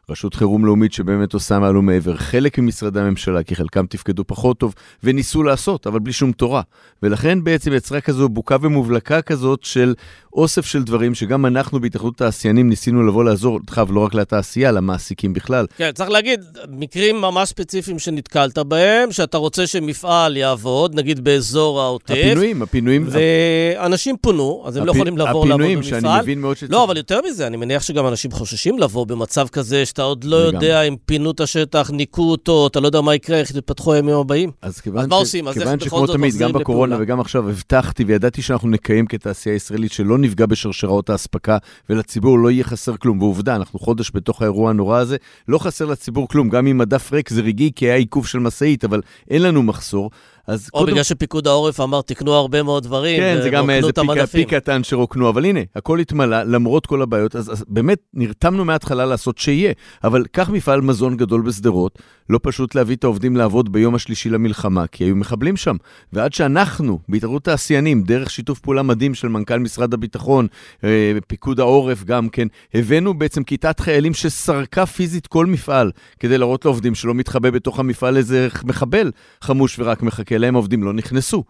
רשות 0.09 0.33
חירום 0.33 0.65
לאומית 0.65 0.93
שבאמת 0.93 1.33
עושה 1.33 1.59
מעל 1.59 1.77
ומעבר, 1.77 2.17
חלק 2.17 2.59
ממשרדי 2.59 2.99
הממשלה, 2.99 3.43
כי 3.43 3.55
חלקם 3.55 3.85
תפקדו 3.85 4.23
פחות 4.27 4.57
טוב, 4.57 4.75
וניסו 5.03 5.43
לעשות, 5.43 5.87
אבל 5.87 5.99
בלי 5.99 6.13
שום 6.13 6.31
תורה. 6.31 6.61
ולכן 7.03 7.43
בעצם 7.43 7.73
יצרה 7.73 8.01
כזו 8.01 8.29
בוקה 8.29 8.55
ומובלקה 8.61 9.21
כזאת 9.21 9.63
של 9.63 9.93
אוסף 10.33 10.65
של 10.65 10.83
דברים 10.83 11.15
שגם 11.15 11.45
אנחנו 11.45 11.79
בהתאחדות 11.81 12.17
תעשיינים 12.17 12.69
ניסינו 12.69 13.07
לבוא 13.07 13.23
לעזור, 13.23 13.59
דרך 13.67 13.79
לא 13.89 13.99
רק 14.05 14.13
לתעשייה, 14.13 14.71
למעסיקים 14.71 15.33
בכלל. 15.33 15.65
כן, 15.77 15.91
צריך 15.93 16.09
להגיד, 16.09 16.45
מקרים 16.69 17.21
ממש 17.21 17.49
ספציפיים 17.49 17.99
שנתקלת 17.99 18.57
בהם, 18.57 19.11
שאתה 19.11 19.37
רוצה 19.37 19.67
שמפעל 19.67 20.37
יעבוד, 20.37 20.95
נגיד 20.95 21.23
באזור 21.23 21.81
העוטף. 21.81 22.11
הפינויים, 22.11 22.61
הפינויים. 22.61 23.07
ואנשים 23.09 24.15
פונו, 24.21 24.63
אז 24.65 24.77
הם 24.77 24.85
לא 24.85 24.91
יכולים 24.91 25.17
לעבור 25.17 25.45
לעבוד 25.47 25.61
במפעל. 25.61 25.81
הפינויים, 25.81 26.01
שאני 26.01 26.21
מבין 26.21 26.41
מאוד 26.41 26.57
שצריך. 26.57 26.71
לא, 26.71 26.83
אבל 26.83 26.97
יותר 26.97 27.19
מזה, 27.29 27.47
אני 27.47 27.57
מניח 27.57 27.83
שגם 27.83 28.07
אנשים 28.07 28.31
חוששים 28.31 28.79
לבוא 28.79 29.07
במצב 29.07 29.47
כזה, 29.47 29.85
שאתה 29.99 30.07
עוד 30.07 30.23
לא 30.23 30.35
יודע 30.35 30.81
אם 30.81 30.95
פינו 31.05 31.31
את 31.31 31.39
השטח, 31.39 31.91
ניקו 31.91 32.31
אותו, 32.31 32.67
אתה 32.67 32.79
לא 32.79 32.87
יודע 32.87 33.01
מה 33.01 33.15
יקרה, 33.15 33.37
איך 33.37 33.51
יתפתחו 33.51 33.93
הימים 33.93 34.15
הבאים. 34.15 34.51
אז 34.61 34.81
כיוון 34.81 35.01
אז 35.01 35.07
מה 35.07 35.15
עושים? 35.15 35.47
אז 35.47 35.55
שכמו 35.79 36.07
תמיד, 36.07 36.35
גם 36.35 36.51
בקורונה 36.51 36.97
וגם 36.99 37.19
עכשיו, 37.19 37.49
הבטחתי 37.49 38.03
וידעתי 38.03 38.41
שאנחנו 38.41 38.69
נקיים 38.69 39.07
כתעשייה 39.07 39.55
ישראלית 39.55 39.91
שלא 39.91 40.17
נפגע 40.17 40.45
בשרשראות 40.45 41.09
האספקה, 41.09 41.57
ולציבור 41.89 42.39
לא 42.39 42.51
יהיה 42.51 42.63
חסר 42.63 42.97
כלום. 42.97 43.21
ועובדה, 43.21 43.55
אנחנו 43.55 43.79
חודש 43.79 44.11
בתוך 44.13 44.41
האירוע 44.41 44.69
הנורא 44.69 44.97
הזה, 44.97 45.17
לא 45.47 45.57
חסר 45.57 45.85
לציבור 45.85 46.27
כלום. 46.27 46.49
גם 46.49 46.67
אם 46.67 46.77
מדף 46.77 47.13
ריק 47.13 47.29
זה 47.29 47.41
רגעי, 47.41 47.71
כי 47.75 47.85
היה 47.85 47.95
עיכוב 47.95 48.27
של 48.27 48.39
משאית, 48.39 48.85
אבל 48.85 49.01
אין 49.29 49.41
לנו 49.41 49.63
מחסור. 49.63 50.09
אז 50.49 50.69
או 50.73 50.79
קודם... 50.79 50.91
בגלל 50.91 51.03
שפיקוד 51.03 51.47
העורף 51.47 51.79
אמר, 51.79 52.01
תקנו 52.01 52.33
הרבה 52.33 52.63
מאוד 52.63 52.83
דברים, 52.83 53.19
כן, 53.19 53.39
זה 53.41 53.49
גם 53.49 53.69
איזה 53.69 53.91
פיק, 54.31 54.53
קטן 54.53 54.83
שרוקנו, 54.83 55.29
אבל 55.29 55.45
הנה, 55.45 55.59
הכל 55.75 55.99
התמלא, 55.99 56.43
למרות 56.43 56.85
כל 56.85 57.01
הבעיות, 57.01 57.35
אז, 57.35 57.51
אז 57.51 57.65
באמת 57.67 57.99
נרתמנו 58.13 58.65
מההתחלה 58.65 59.05
לעשות 59.05 59.37
שיהיה. 59.37 59.73
אבל 60.03 60.25
קח 60.31 60.49
מפעל 60.49 60.81
מזון 60.81 61.17
גדול 61.17 61.41
בשדרות, 61.41 61.99
לא 62.29 62.39
פשוט 62.43 62.75
להביא 62.75 62.95
את 62.95 63.03
העובדים 63.03 63.37
לעבוד 63.37 63.71
ביום 63.71 63.95
השלישי 63.95 64.29
למלחמה, 64.29 64.87
כי 64.87 65.03
היו 65.03 65.15
מחבלים 65.15 65.57
שם. 65.57 65.75
ועד 66.13 66.33
שאנחנו, 66.33 66.99
בהתערבות 67.09 67.43
תעשיינים, 67.43 68.03
דרך 68.03 68.29
שיתוף 68.29 68.59
פעולה 68.59 68.83
מדהים 68.83 69.13
של 69.13 69.27
מנכ"ל 69.27 69.59
משרד 69.59 69.93
הביטחון, 69.93 70.47
אה, 70.83 71.17
פיקוד 71.27 71.59
העורף 71.59 72.03
גם 72.03 72.29
כן, 72.29 72.47
הבאנו 72.73 73.13
בעצם 73.13 73.43
כיתת 73.43 73.79
חיילים 73.79 74.13
שסרקה 74.13 74.85
פיזית 74.85 75.27
כל 75.27 75.45
מפעל, 75.45 75.91
כדי 76.19 76.37
להראות 76.37 76.65
לעובדים 76.65 76.95
שלא 76.95 77.13
מתחבא 77.13 77.49
בתוך 77.49 77.79
המפעל 77.79 78.17
איזה 78.17 78.47
מחבל 78.63 79.11
חמוש 79.41 79.79
ורק 79.79 80.03
מחכה 80.03 80.38
להם, 80.39 80.55
עובדים 80.55 80.83
לא 80.83 80.93
נכנסו. 80.93 81.43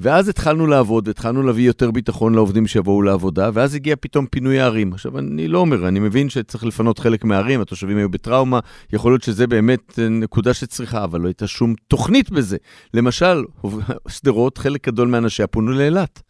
ואז 0.00 0.28
התחלנו 0.28 0.66
לעבוד, 0.66 1.08
התחלנו 1.08 1.42
להביא 1.42 1.66
יותר 1.66 1.90
ביטחון 1.90 2.34
לעובדים 2.34 2.66
שיבואו 2.66 3.02
לעבודה, 3.02 3.50
ואז 3.54 3.74
הגיע 3.74 3.96
פתאום 4.00 4.26
פינוי 4.26 4.60
הערים. 4.60 4.92
עכשיו, 4.92 5.18
אני 5.18 5.48
לא 5.48 5.58
אומר, 5.58 5.88
אני 5.88 6.00
מבין 6.00 6.28
שצריך 6.28 6.64
לפנות 6.64 6.98
חלק 6.98 7.24
מהערים, 7.24 7.60
התושבים 7.60 7.96
היו 7.96 8.08
בטראומה, 8.08 8.60
יכול 8.92 9.12
להיות 9.12 9.22
שזה 9.22 9.46
באמת 9.46 9.98
נקודה 10.10 10.54
שצריכה, 10.54 11.04
אבל 11.04 11.20
לא 11.20 11.26
הייתה 11.26 11.46
שום 11.46 11.74
תוכנית 11.88 12.30
בזה. 12.30 12.56
למשל, 12.94 13.44
שדרות, 14.08 14.58
חלק 14.58 14.88
גדול 14.88 15.08
מאנשיה 15.08 15.46
פונו 15.46 15.72
לאילת. 15.72 16.22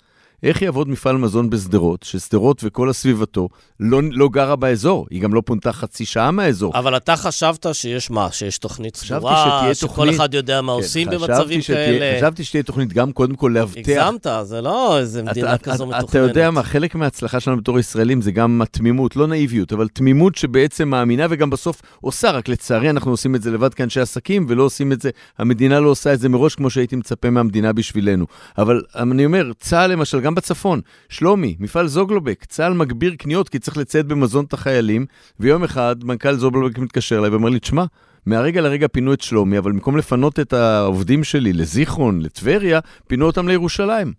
איך 0.43 0.63
יעבוד 0.63 0.89
מפעל 0.89 1.17
מזון 1.17 1.51
בשדרות, 1.51 2.03
ששדרות 2.03 2.61
וכל 2.65 2.91
הסביבתו 2.91 3.49
לא, 3.81 4.01
לא 4.11 4.29
גרה 4.29 4.57
באזור, 4.57 5.07
היא 5.11 5.23
גם 5.23 5.35
לא 5.35 5.43
פונתה 5.47 5.73
חצי 5.73 6.05
שעה 6.05 6.31
מהאזור. 6.31 6.79
אבל 6.79 6.97
אתה 6.97 7.17
חשבת 7.17 7.67
שיש 7.73 8.11
מה, 8.11 8.33
שיש 8.33 8.59
תוכנית 8.59 8.97
סדורה, 8.97 9.75
שכל 9.75 9.87
תוכנית... 9.87 10.15
אחד 10.15 10.35
יודע 10.35 10.61
מה 10.61 10.73
כן, 10.73 10.79
עושים 10.79 11.09
במצבים 11.09 11.63
שתהיה, 11.63 11.87
כאלה. 11.87 12.19
חשבתי 12.19 12.45
שתהיה 12.45 12.63
תוכנית 12.63 12.93
גם 12.93 13.13
קודם 13.13 13.35
כל 13.35 13.51
להבטיח... 13.55 14.07
הגזמת, 14.07 14.27
זה 14.43 14.61
לא 14.61 14.99
איזה 14.99 15.23
מדינה 15.23 15.55
אתה, 15.55 15.71
כזו 15.71 15.87
מתוכננת. 15.87 16.11
אתה 16.11 16.19
יודע 16.19 16.51
מה, 16.51 16.63
חלק 16.63 16.95
מההצלחה 16.95 17.41
שלנו 17.41 17.57
בתור 17.57 17.79
ישראלים 17.79 18.23
זה 18.23 18.33
גם 18.33 18.63
התמימות, 18.63 19.17
לא 19.17 19.27
נאיביות, 19.27 19.73
אבל 19.73 19.89
תמימות 19.89 20.35
שבעצם 20.35 20.89
מאמינה 20.89 21.27
וגם 21.31 21.51
בסוף 21.51 21.83
עושה, 22.01 22.31
רק 22.31 22.49
לצערי 22.49 22.91
אנחנו 22.91 23.11
עושים 23.11 23.35
את 23.35 23.43
זה 23.43 23.51
לבד 23.51 23.75
כאנשי 23.75 24.01
עסקים, 24.01 24.47
ולא 24.49 24.63
עושים 24.63 24.93
את 24.93 25.01
זה, 25.01 25.11
המדינה 25.39 25.81
לא 25.81 25.89
עושה 25.89 26.15
את 26.15 26.21
זה 26.21 26.29
מראש 26.29 26.55
כמו 26.55 26.71
שהייתי 26.71 26.97
מצפה 26.97 27.31
מהמדינה 27.31 27.73
בשבילנו. 27.73 28.27
אבל 28.59 28.83
אני 28.97 29.25
אומר, 29.25 29.51
צה"ל 29.61 29.91
למשל, 29.93 30.21
גם 30.29 30.35
בצפון, 30.35 30.81
שלומי, 31.09 31.57
מפעל 31.59 31.87
זוגלובק, 31.87 32.45
צה"ל 32.45 32.73
מגביר 32.73 33.15
קניות 33.15 33.49
כי 33.49 33.59
צריך 33.59 33.77
לצייד 33.77 34.09
במזון 34.09 34.45
את 34.45 34.53
החיילים, 34.53 35.07
ויום 35.41 35.65
אחד 35.65 35.97
מנכ"ל 36.05 36.37
זוגלובק 36.37 36.79
מתקשר 36.79 37.19
אליי 37.19 37.31
ואומר 37.31 37.49
לי, 37.49 37.59
תשמע, 37.59 37.85
מהרגע 38.27 38.61
לרגע 38.61 38.89
פינו 38.89 39.13
את 39.13 39.21
שלומי, 39.21 39.59
אבל 39.59 39.73
במקום 39.73 39.97
לפנות 39.97 40.41
את 40.41 40.53
העובדים 40.53 41.25
שלי 41.25 41.53
לזיכרון, 41.53 42.21
לטבריה, 42.21 42.81
פינו 43.07 43.27
אותם 43.27 43.49
לירושלים. 43.49 44.13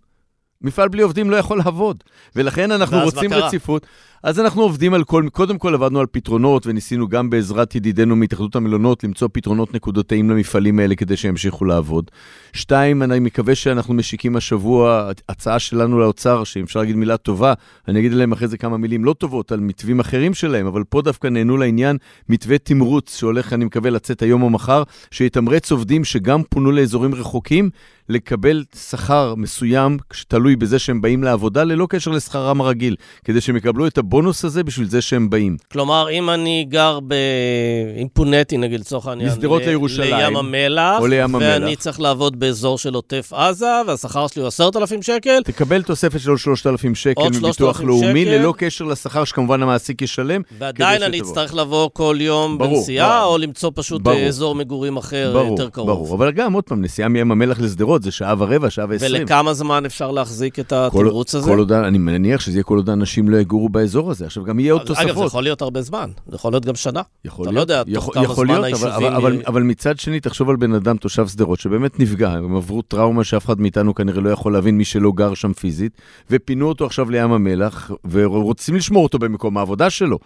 מפעל 0.62 0.88
בלי 0.88 1.02
עובדים 1.02 1.30
לא 1.30 1.36
יכול 1.36 1.58
לעבוד, 1.58 2.04
ולכן 2.36 2.70
אנחנו 2.70 3.00
רוצים 3.00 3.32
רציפות. 3.32 3.86
אז 4.22 4.40
אנחנו 4.40 4.62
עובדים 4.62 4.94
על 4.94 5.04
כל, 5.04 5.24
קודם 5.32 5.58
כל 5.58 5.74
עבדנו 5.74 6.00
על 6.00 6.06
פתרונות 6.10 6.66
וניסינו 6.66 7.08
גם 7.08 7.30
בעזרת 7.30 7.74
ידידינו 7.74 8.16
מהתאחדות 8.16 8.56
המלונות 8.56 9.04
למצוא 9.04 9.28
פתרונות 9.32 9.74
נקודתיים 9.74 10.30
למפעלים 10.30 10.78
האלה 10.78 10.94
כדי 10.94 11.16
שימשיכו 11.16 11.64
לעבוד. 11.64 12.10
שתיים, 12.52 13.02
אני 13.02 13.18
מקווה 13.18 13.54
שאנחנו 13.54 13.94
משיקים 13.94 14.36
השבוע 14.36 15.10
הצעה 15.28 15.58
שלנו 15.58 15.98
לאוצר, 15.98 16.44
שאם 16.44 16.62
אפשר 16.62 16.80
להגיד 16.80 16.96
מילה 16.96 17.16
טובה, 17.16 17.52
אני 17.88 18.00
אגיד 18.00 18.12
להם 18.12 18.32
אחרי 18.32 18.48
זה 18.48 18.58
כמה 18.58 18.76
מילים 18.76 19.04
לא 19.04 19.12
טובות 19.12 19.52
על 19.52 19.60
מתווים 19.60 20.00
אחרים 20.00 20.34
שלהם, 20.34 20.66
אבל 20.66 20.84
פה 20.84 21.02
דווקא 21.02 21.28
נהנו 21.28 21.56
לעניין 21.56 21.96
מתווה 22.28 22.58
תמרוץ 22.58 23.18
שהולך, 23.18 23.52
אני 23.52 23.64
מקווה, 23.64 23.90
לצאת 23.90 24.22
היום 24.22 24.42
או 24.42 24.50
מחר, 24.50 24.82
שיתמרץ 25.10 25.72
עובדים 25.72 26.04
שגם 26.04 26.42
פונו 26.48 26.72
לאזורים 26.72 27.14
רחוקים, 27.14 27.70
לקבל 28.08 28.64
שכר 28.76 29.34
מסוים, 29.34 29.96
שתלוי 30.12 30.56
בזה 30.56 30.78
שהם 30.78 31.00
באים 31.00 31.24
לעבודה, 31.24 31.64
ללא 31.64 31.86
קשר 31.90 32.10
לשכרם 32.10 32.60
הרגיל, 32.60 32.96
כדי 33.24 33.40
שהם 33.40 33.56
יקבלו 33.56 33.86
את 33.86 33.98
הבונוס 34.10 34.44
הזה 34.44 34.64
בשביל 34.64 34.88
זה 34.88 35.00
שהם 35.00 35.30
באים. 35.30 35.56
כלומר, 35.72 36.10
אם 36.10 36.30
אני 36.30 36.66
גר 36.68 36.98
ב... 37.08 37.14
אם 38.02 38.06
פונאתי, 38.12 38.56
נגיד, 38.56 38.80
לצורך 38.80 39.06
העניין, 39.06 39.28
משדרות 39.28 39.62
לירושלים, 39.62 40.14
לים 40.14 40.36
המלח, 40.36 41.00
או 41.00 41.06
לים 41.06 41.34
המלח, 41.34 41.48
ואני 41.62 41.76
צריך 41.76 42.00
לעבוד 42.00 42.40
באזור 42.40 42.78
של 42.78 42.94
עוטף 42.94 43.32
עזה, 43.32 43.66
והשכר 43.86 44.26
שלי 44.26 44.42
הוא 44.42 44.48
10,000 44.48 45.02
שקל. 45.02 45.42
תקבל 45.44 45.82
תוספת 45.82 46.20
של 46.20 46.30
עוד 46.30 46.38
3,000 46.38 46.94
שקל 46.94 47.28
מביטוח 47.28 47.80
לאומי, 47.80 48.24
שקל. 48.24 48.30
ללא 48.30 48.54
קשר 48.56 48.84
לשכר 48.84 49.24
שכמובן 49.24 49.62
המעסיק 49.62 50.02
ישלם. 50.02 50.42
ועדיין 50.58 51.02
אני 51.02 51.20
אצטרך 51.20 51.54
לבוא 51.54 51.88
כל 51.92 52.16
יום 52.20 52.58
ברור, 52.58 52.76
בנסיעה, 52.76 53.20
ברור. 53.20 53.32
או 53.32 53.38
למצוא 53.38 53.70
פשוט 53.74 54.02
ברור. 54.02 54.20
אזור 54.20 54.54
מגורים 54.54 54.96
אחר 54.96 55.30
ברור, 55.34 55.50
יותר 55.50 55.70
קרוב. 55.70 55.86
ברור, 55.86 56.14
אבל 56.14 56.32
גם, 56.32 56.52
עוד 56.52 56.64
פעם, 56.64 56.82
נסיעה 56.82 57.08
מים 57.08 57.32
המלח 57.32 57.60
לשדרות 57.60 58.02
זה 58.02 58.10
שעה 58.10 58.34
ורבע, 58.38 58.70
שעה 58.70 58.86
ועשרים. 58.88 59.22
ולכמה 59.22 59.54
זמן 59.54 59.86
אפשר 59.86 60.10
להחזיק 60.10 60.58
את 60.58 60.72
התמרוץ 60.72 61.34
הזה? 61.34 61.50
כל 61.50 61.58
עוד, 61.58 61.72
אני 61.72 61.98
מניח 61.98 62.40
שזה 62.40 62.56
יהיה 62.56 62.64
כל 62.64 62.76
עוד 62.76 62.90
האנשים 62.90 63.28
לא 63.28 63.36
יגורו 63.36 63.68
באזור 63.68 63.99
הזה. 64.08 64.26
עכשיו, 64.26 64.44
גם 64.44 64.60
יהיה 64.60 64.72
עוד 64.72 64.82
תוספות. 64.82 65.06
אגב, 65.06 65.18
זה 65.18 65.24
יכול 65.24 65.42
להיות 65.42 65.62
הרבה 65.62 65.82
זמן, 65.82 66.10
זה 66.26 66.36
יכול 66.36 66.52
להיות 66.52 66.64
גם 66.64 66.74
שנה. 66.74 67.02
יכול 67.24 67.44
אתה 67.44 67.54
לא 67.54 67.60
יודע 67.60 67.82
תוך 67.94 68.10
כמה 68.14 68.34
זמן 68.34 68.64
היישובים... 68.64 68.94
אבל, 68.94 69.14
אבל, 69.14 69.42
אבל 69.46 69.62
מצד 69.62 69.98
שני, 69.98 70.20
תחשוב 70.20 70.50
על 70.50 70.56
בן 70.56 70.74
אדם, 70.74 70.96
תושב 70.96 71.28
שדרות, 71.28 71.60
שבאמת 71.60 72.00
נפגע, 72.00 72.30
הם 72.30 72.56
עברו 72.56 72.82
טראומה 72.82 73.24
שאף 73.24 73.44
אחד 73.44 73.60
מאיתנו 73.60 73.94
כנראה 73.94 74.20
לא 74.20 74.30
יכול 74.30 74.52
להבין, 74.52 74.76
מי 74.76 74.84
שלא 74.84 75.12
גר 75.14 75.34
שם 75.34 75.52
פיזית, 75.52 76.00
ופינו 76.30 76.68
אותו 76.68 76.86
עכשיו 76.86 77.10
לים 77.10 77.32
המלח, 77.32 77.90
ורוצים 78.10 78.74
לשמור 78.74 79.02
אותו 79.02 79.18
במקום 79.18 79.58
העבודה 79.58 79.90
שלו. 79.90 80.18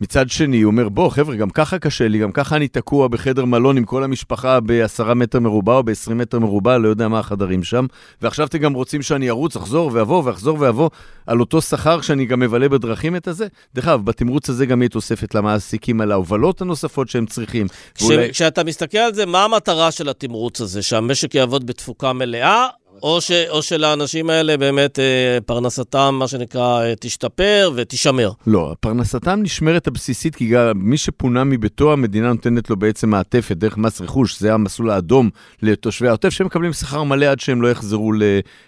מצד 0.00 0.30
שני, 0.30 0.62
הוא 0.62 0.70
אומר, 0.70 0.88
בוא, 0.88 1.10
חבר'ה, 1.10 1.36
גם 1.36 1.50
ככה 1.50 1.78
קשה 1.78 2.08
לי, 2.08 2.18
גם 2.18 2.32
ככה 2.32 2.56
אני 2.56 2.68
תקוע 2.68 3.08
בחדר 3.08 3.44
מלון 3.44 3.76
עם 3.76 3.84
כל 3.84 4.04
המשפחה 4.04 4.60
ב-10 4.60 5.14
מטר 5.14 5.40
מרובע 5.40 5.74
או 5.74 5.82
ב-20 5.82 6.14
מטר 6.14 6.38
מרובע, 6.38 6.78
לא 6.78 6.88
יודע 6.88 7.08
מה 7.08 7.18
החדרים 7.18 7.64
שם, 7.64 7.86
ועכשיו 8.22 8.46
אתם 8.46 8.58
גם 8.58 8.72
רוצים 8.72 9.02
שאני 9.02 9.30
ארוץ, 9.30 9.56
אחזור 9.56 9.90
ואבוא 9.94 10.22
ואחזור 10.24 10.56
ואבוא 10.60 10.90
על 11.26 11.40
אותו 11.40 11.62
שכר 11.62 12.00
שאני 12.00 12.26
גם 12.26 12.40
מבלה 12.40 12.68
בדרכים 12.68 13.16
את 13.16 13.28
הזה? 13.28 13.46
דרך 13.74 13.88
אגב, 13.88 14.04
בתמרוץ 14.04 14.48
הזה 14.50 14.66
גם 14.66 14.82
יהיה 14.82 14.88
תוספת 14.88 15.34
למעסיקים 15.34 16.00
על 16.00 16.12
ההובלות 16.12 16.60
הנוספות 16.60 17.08
שהם 17.08 17.26
צריכים. 17.26 17.66
כש, 17.94 18.02
ואולי... 18.02 18.30
כשאתה 18.30 18.64
מסתכל 18.64 18.98
על 18.98 19.14
זה, 19.14 19.26
מה 19.26 19.44
המטרה 19.44 19.90
של 19.90 20.08
התמרוץ 20.08 20.60
הזה? 20.60 20.82
שהמשק 20.82 21.34
יעבוד 21.34 21.66
בתפוקה 21.66 22.12
מלאה? 22.12 22.66
או, 23.02 23.20
ש, 23.20 23.30
או 23.30 23.62
שלאנשים 23.62 24.30
האלה 24.30 24.56
באמת 24.56 24.98
אה, 24.98 25.38
פרנסתם, 25.46 26.16
מה 26.18 26.28
שנקרא, 26.28 26.82
אה, 26.82 26.94
תשתפר 27.00 27.70
ותישמר. 27.74 28.30
לא, 28.46 28.74
פרנסתם 28.80 29.40
נשמרת 29.42 29.86
הבסיסית, 29.86 30.34
כי 30.34 30.48
גם 30.48 30.72
מי 30.74 30.96
שפונה 30.96 31.44
מביתו, 31.44 31.92
המדינה 31.92 32.28
נותנת 32.28 32.70
לו 32.70 32.76
בעצם 32.76 33.10
מעטפת 33.10 33.56
דרך 33.56 33.78
מס 33.78 34.00
רכוש, 34.00 34.40
זה 34.40 34.54
המסלול 34.54 34.90
האדום 34.90 35.30
לתושבי 35.62 36.08
העוטף, 36.08 36.28
שהם 36.28 36.46
מקבלים 36.46 36.72
שכר 36.72 37.02
מלא 37.02 37.26
עד 37.26 37.40
שהם 37.40 37.62
לא 37.62 37.70
יחזרו 37.70 38.12
ל, 38.12 38.22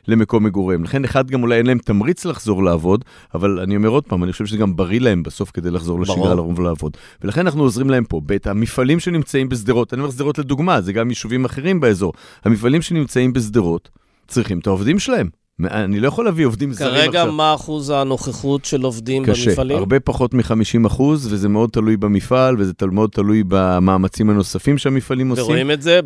למקום 0.09 0.45
מגוריהם. 0.45 0.85
לכן, 0.85 1.05
אחד, 1.05 1.31
גם 1.31 1.43
אולי 1.43 1.57
אין 1.57 1.67
להם 1.67 1.79
תמריץ 1.79 2.25
לחזור 2.25 2.65
לעבוד, 2.65 3.05
אבל 3.35 3.61
אני 3.61 3.77
אומר 3.77 3.89
עוד 3.89 4.05
פעם, 4.05 4.25
אני 4.25 4.33
חושב 4.33 4.47
שזה 4.47 4.57
גם 4.57 4.77
בריא 4.77 5.01
להם 5.01 5.23
בסוף 5.23 5.51
כדי 5.51 5.71
לחזור 5.71 6.01
לשגרה 6.01 6.35
לרוב 6.35 6.59
ולעבוד. 6.59 6.97
ולכן 7.23 7.41
אנחנו 7.41 7.63
עוזרים 7.63 7.91
להם 7.91 8.05
פה. 8.05 8.21
בית 8.25 8.47
המפעלים 8.47 9.01
שנמצאים 9.01 9.49
בשדרות, 9.49 9.95
אני 9.95 10.03
אומר 10.03 10.13
שדרות 10.13 10.39
לדוגמה, 10.39 10.81
זה 10.81 10.93
גם 10.93 11.09
יישובים 11.09 11.45
אחרים 11.45 11.81
באזור. 11.81 12.13
המפעלים 12.45 12.83
שנמצאים 12.83 13.33
בשדרות 13.33 13.89
צריכים 14.31 14.59
את 14.59 14.67
העובדים 14.67 14.99
שלהם. 14.99 15.29
אני 15.65 16.01
לא 16.01 16.09
יכול 16.09 16.25
להביא 16.25 16.47
עובדים 16.47 16.73
זרים 16.73 16.95
עכשיו. 16.95 17.13
כרגע 17.13 17.25
מה 17.25 17.55
אחוז 17.55 17.91
הנוכחות 17.91 18.65
של 18.65 18.83
עובדים 18.83 19.25
קשה, 19.25 19.51
במפעלים? 19.51 19.77
קשה, 19.77 19.79
הרבה 19.79 20.01
פחות 20.01 20.35
מ-50 20.35 20.87
אחוז, 20.87 21.33
וזה 21.33 21.49
מאוד 21.49 21.71
תלוי 21.71 21.97
במפעל, 21.97 22.57
וזה 22.59 22.73
מאוד 22.93 23.11
תלוי 23.11 23.43
במאמצים 23.49 24.31
הנוספים 24.31 24.79
שהמפעלים 24.79 25.31
עושים. 25.31 25.45
ורואים 25.45 25.71
את 25.71 25.83
זה 25.83 26.01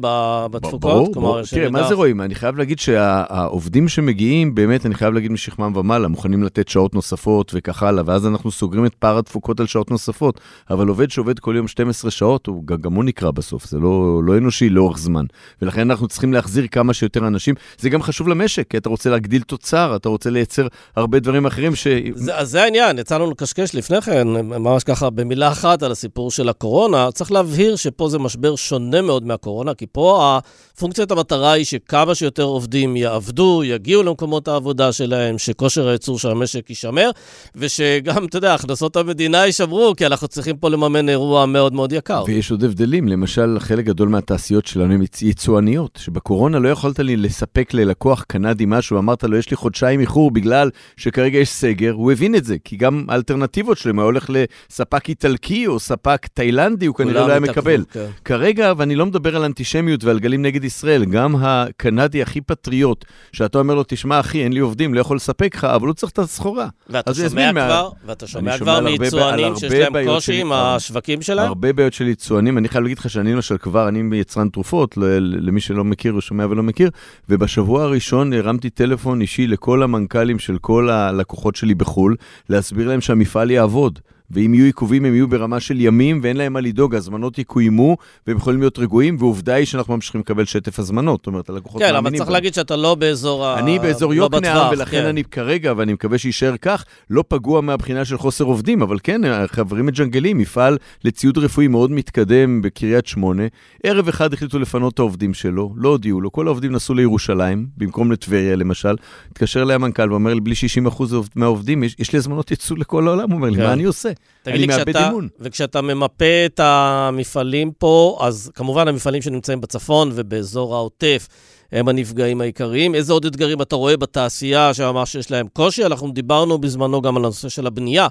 בתפוקות? 0.51 0.81
ברור, 0.81 1.13
ברור. 1.15 1.43
תראה, 1.51 1.71
מה 1.71 1.89
זה 1.89 1.95
רואים? 1.95 2.21
אני 2.21 2.35
חייב 2.35 2.57
להגיד 2.59 2.79
שהעובדים 2.79 3.89
שמגיעים, 3.89 4.55
באמת, 4.55 4.87
אני 4.87 4.95
חייב 4.95 5.15
להגיד 5.15 5.33
משכמם 5.33 5.77
ומעלה, 5.77 6.09
מוכנים 6.09 6.43
לתת 6.43 6.69
שעות 6.69 6.95
נוספות 6.95 7.53
וכך 7.55 7.83
הלאה, 7.83 8.03
ואז 8.07 8.27
אנחנו 8.27 8.51
סוגרים 8.51 8.87
את 8.87 8.95
פער 8.95 9.19
התפוקות 9.19 9.61
על 9.61 9.67
שעות 9.67 9.91
נוספות. 9.91 10.41
אבל 10.71 10.89
עובד 10.89 11.11
שעובד 11.11 11.39
כל 11.39 11.55
יום 11.57 11.69
12 11.69 12.11
שעות, 12.11 12.47
הוא, 12.47 12.65
גם 12.67 12.93
הוא 12.95 13.05
נקרא 13.05 13.31
בסוף, 13.31 13.67
זה 13.67 13.79
לא, 13.79 14.21
לא 14.25 14.39
אנושי 14.39 14.69
לאורך 14.69 14.99
זמן. 14.99 15.25
ולכן 15.63 15.91
אנחנו 15.91 16.09
צריכים 16.09 16.33
להחזיר 16.33 16.67
כמה 16.67 16.95
שיותר 16.95 17.27
אנשים. 17.27 17.55
זה 17.79 17.91
גם 17.91 18.03
חשוב 18.03 18.29
למשק, 18.29 18.71
כי 18.71 18.77
אתה 18.77 18.89
רוצה 18.89 19.11
להגדיל 19.11 19.43
תוצר, 19.47 19.97
אתה 19.97 20.09
רוצה 20.09 20.31
לייצר 20.31 20.67
הרבה 20.97 21.19
דברים 21.19 21.47
אחרים 21.47 21.75
ש... 21.75 21.87
זה, 22.15 22.37
אז 22.37 22.51
זה 22.51 22.63
העניין, 22.63 22.99
יצא 22.99 23.17
לנו 23.17 23.31
לקשקש 23.31 23.75
לפני 23.75 24.01
כן, 24.01 24.29
ממש 24.29 24.85
ככה 24.85 25.11
במילה 25.11 25.49
אחת 25.53 25.83
על 25.83 25.93
הסיפור 25.93 26.31
של 26.31 26.49
הקורונה. 26.49 27.11
צריך 27.13 27.33
להבהיר 27.33 27.77
שפה 27.77 28.09
זה 28.09 28.19
משבר 28.19 28.57
שונה 28.57 29.03
מאוד 29.03 29.27
מהקורונה, 29.27 29.75
כי 29.75 29.87
פה 29.93 30.39
הפונקציית 30.75 31.11
המטרה 31.11 31.53
היא 31.53 31.65
שכמה 31.65 32.15
שיותר 32.15 32.43
עובדים 32.43 32.97
יעבדו, 32.97 33.63
יגיעו 33.65 34.03
למקומות 34.03 34.49
העבודה 34.49 34.93
שלהם, 34.93 35.39
שכושר 35.39 35.89
הייצור 35.89 36.19
של 36.19 36.31
המשק 36.31 36.71
יישמר, 36.71 37.11
ושגם, 37.57 38.25
אתה 38.25 38.39
יודע, 38.39 38.55
הכנסות 38.55 38.97
המדינה 38.97 39.47
יישמרו, 39.47 39.93
כי 39.97 40.07
אנחנו 40.07 40.29
צריכים 40.29 40.57
פה 40.57 40.69
לממן 40.69 41.09
אירוע 41.09 41.47
מאוד 41.47 41.73
מאוד 41.73 41.93
יקר. 41.93 42.25
ויש 42.27 42.51
עוד 42.51 42.65
הבדלים, 42.65 43.09
למשל, 43.09 43.57
חלק 43.61 43.85
גדול 43.85 44.09
מהתעשיות 44.09 44.67
שלנו 44.67 44.95
הן 44.95 45.03
יצואניות, 45.23 45.99
שבקורונה 46.03 46.59
לא 46.59 46.69
יכולת 46.69 46.99
לי 46.99 47.17
לספק 47.17 47.75
ללקוח 47.75 48.23
קנדי 48.23 48.65
משהו, 48.67 48.99
אמרת 48.99 49.25
לו, 49.25 49.34
יש 49.39 49.51
לי 49.51 49.57
חודשיים 49.57 50.01
איחור 50.01 50.31
בגלל 50.31 50.71
שכרגע 50.97 51.39
יש 51.39 51.49
סגר, 51.49 51.93
הוא 51.93 52.13
הבין 52.13 52.35
את 52.35 52.45
זה, 52.45 52.57
כי 52.65 52.77
גם 52.77 53.05
האלטרנטיבות 53.09 53.79
שלהם, 53.79 53.99
הוא 53.99 54.05
הולך 54.05 54.31
לספק 54.31 55.09
איטלקי 55.09 55.67
או 55.67 55.81
ספק 55.81 56.27
תאילנדי, 56.35 56.87
הוא 56.87 56.95
כנראה 56.97 57.27
לא 57.27 57.31
היה 57.31 57.41
מקבל. 57.41 57.85
כן. 57.93 58.07
כרגע, 58.25 58.73
ואני 58.77 58.95
לא 58.95 59.07
מדבר 59.07 59.37
על 59.37 59.45
אנטישמיות 59.45 60.05
ועל 60.05 60.19
גלים 60.19 60.43
נגד 60.43 60.65
ישראל, 60.65 61.05
גם 61.05 61.37
הקנדי 61.41 62.23
הכי 62.23 62.41
פטריוט, 62.41 63.05
שאתה 63.33 63.59
אומר 63.59 63.75
לו, 63.75 63.83
תשמע 63.89 64.21
אחי, 64.21 64.45
אין 64.45 64.53
לי 64.53 64.61
עובדים, 64.61 64.95
לא 64.95 65.01
יכול 65.01 65.17
לספק 65.17 65.55
לך, 65.55 65.65
אבל 65.65 65.87
הוא 65.87 65.95
צריך 65.95 66.13
את 66.13 66.19
הסחורה. 66.19 66.69
ואתה 66.91 67.15
שומע 67.15 67.51
כבר. 67.53 67.91
ואתה 68.07 68.27
שומע 68.27 68.59
כבר 68.59 68.81
מיצואנים 68.81 69.57
שיש 69.57 69.73
להם 69.73 70.07
קושי 70.07 70.41
עם 70.41 70.53
השווקים 70.53 71.23
שלהם? 71.23 71.49
הרבה 71.49 71.73
בעיות 71.73 71.93
של 71.93 72.09
יצואנים, 72.09 72.59
אני 72.59 72.69
חייב 72.69 72.83
להגיד 72.83 72.99
לך 72.99 73.11
שאני 73.11 73.33
למשל 73.33 73.59
כבר, 73.59 73.89
אני 73.89 74.17
יצרן 74.17 74.49
תרופות, 74.49 74.99
למי 75.21 75.61
שלא 75.61 75.85
מכיר, 75.85 76.21
שומע 76.21 76.47
ולא 76.47 76.63
מכיר, 76.63 76.91
ובשבוע 77.29 77.83
הראשון 77.83 78.33
הרמתי 78.33 78.71
טלפון 78.71 79.23
אישי 79.25 79.47
לכל 79.47 79.83
המנכ"לים 79.83 80.39
של 80.39 80.59
כל 80.59 80.91
הלקוחות 80.91 81.57
שלי 81.57 81.75
בחו"ל, 81.75 82.17
להסביר 82.49 82.89
להם 82.89 83.01
שהמפעל 83.01 83.51
יעבוד. 83.51 83.99
ואם 84.31 84.55
יהיו 84.55 84.65
עיכובים, 84.65 85.05
הם 85.05 85.15
יהיו 85.15 85.29
ברמה 85.29 85.61
של 85.61 85.81
ימים, 85.81 86.21
ואין 86.23 86.37
להם 86.37 86.53
מה 86.53 86.61
לדאוג, 86.61 86.95
הזמנות 86.95 87.39
יקוימו, 87.39 87.97
והם 88.27 88.37
יכולים 88.37 88.61
להיות 88.61 88.79
רגועים, 88.79 89.17
ועובדה 89.19 89.55
היא 89.55 89.67
שאנחנו 89.67 89.95
ממשיכים 89.95 90.21
לקבל 90.21 90.45
שטף 90.45 90.79
הזמנות. 90.79 91.21
זאת 91.21 91.27
אומרת, 91.27 91.51
הלקוחות 91.51 91.83
כן, 91.83 91.93
מאמינים. 91.93 92.11
כן, 92.11 92.17
אבל 92.17 92.19
צריך 92.19 92.31
להגיד 92.31 92.55
שאתה 92.55 92.77
לא 92.77 92.95
באזור 92.95 93.47
ה... 93.47 93.59
אני 93.59 93.79
באזור 93.79 94.13
לא 94.13 94.17
יוקנעם, 94.17 94.73
ולכן 94.73 95.01
כן. 95.01 95.07
אני 95.07 95.25
כרגע, 95.25 95.73
ואני 95.77 95.93
מקווה 95.93 96.19
שיישאר 96.19 96.57
כך, 96.57 96.85
לא 97.11 97.25
פגוע 97.29 97.61
מהבחינה 97.61 98.05
של 98.05 98.19
חוסר 98.19 98.45
עובדים, 98.45 98.83
אבל 98.83 98.99
כן, 99.03 99.21
חברים 99.47 99.87
מג'נגלים, 99.87 100.39
מפעל 100.39 100.79
לציוד 101.05 101.39
רפואי 101.39 101.69
מאוד 101.69 101.91
מתקדם 101.91 102.63
בקריית 102.63 103.07
שמונה. 103.07 103.43
ערב 103.83 104.09
אחד 104.09 104.33
החליטו 104.33 104.59
לפנות 104.59 104.95
את 104.95 104.99
העובדים 104.99 105.35
שלו, 105.35 105.75
לא 105.77 105.89
הודיעו 105.89 106.21
לו, 106.21 106.33
כל 106.33 106.47
העובדים 106.47 106.73
נסעו 106.73 106.95
לירושלים, 106.95 107.67
במקום 107.77 108.13
לטבריה 108.13 108.57
למשל. 108.57 108.97
התקשר 109.31 109.63
אליי 109.63 109.75
המנכ"ל 109.75 110.11
ואומר 110.13 110.35
לי, 110.35 110.41
בלי 110.41 110.55
60% 110.87 111.03
מהעובדים, 111.35 111.85
יש, 111.85 111.97
יש 111.99 112.13
לי 112.13 112.19
הזמנות 112.19 112.51
יצוא 112.51 112.77
לכל 112.77 113.09
העולם, 113.09 113.31
הוא 113.31 113.37
אומר 113.37 113.51
לי, 113.51 113.57
כן. 113.57 113.63
מה 113.63 113.73
אני 113.73 113.85
עושה? 113.85 114.14
אני 114.47 114.67
מאבד 114.67 114.97
אימון. 114.97 115.29
וכשאתה 115.41 115.81
ממפה 115.81 116.47
את 116.47 116.61
המפעלים 116.63 117.73
פה, 117.79 118.19
אז 118.21 118.51
כמובן 118.55 118.89
המפעלים 118.89 119.23
שנמצאים 119.23 119.61
בצפון 119.61 120.11
ובאזור 120.15 120.75
העוטף, 120.75 121.29
הם 121.73 121.89
הנפגעים 121.89 122.41
העיקריים. 122.41 122.95
איזה 122.95 123.13
עוד 123.13 123.25
אתגרים 123.25 123.63
אתה 123.63 123.77
רואה 123.77 123.97
בתעשייה 123.97 124.75
שממש 124.75 125.15
יש 125.15 125.31
להם 125.31 125.47
קושי? 125.53 125.85
אנחנו 125.85 126.11
דיברנו 126.11 126.59
בזמנו 126.59 127.03
גם 127.03 127.17
על 127.17 127.25
הנושא 127.25 127.49
של 127.49 127.67
הבנייה. 127.67 128.09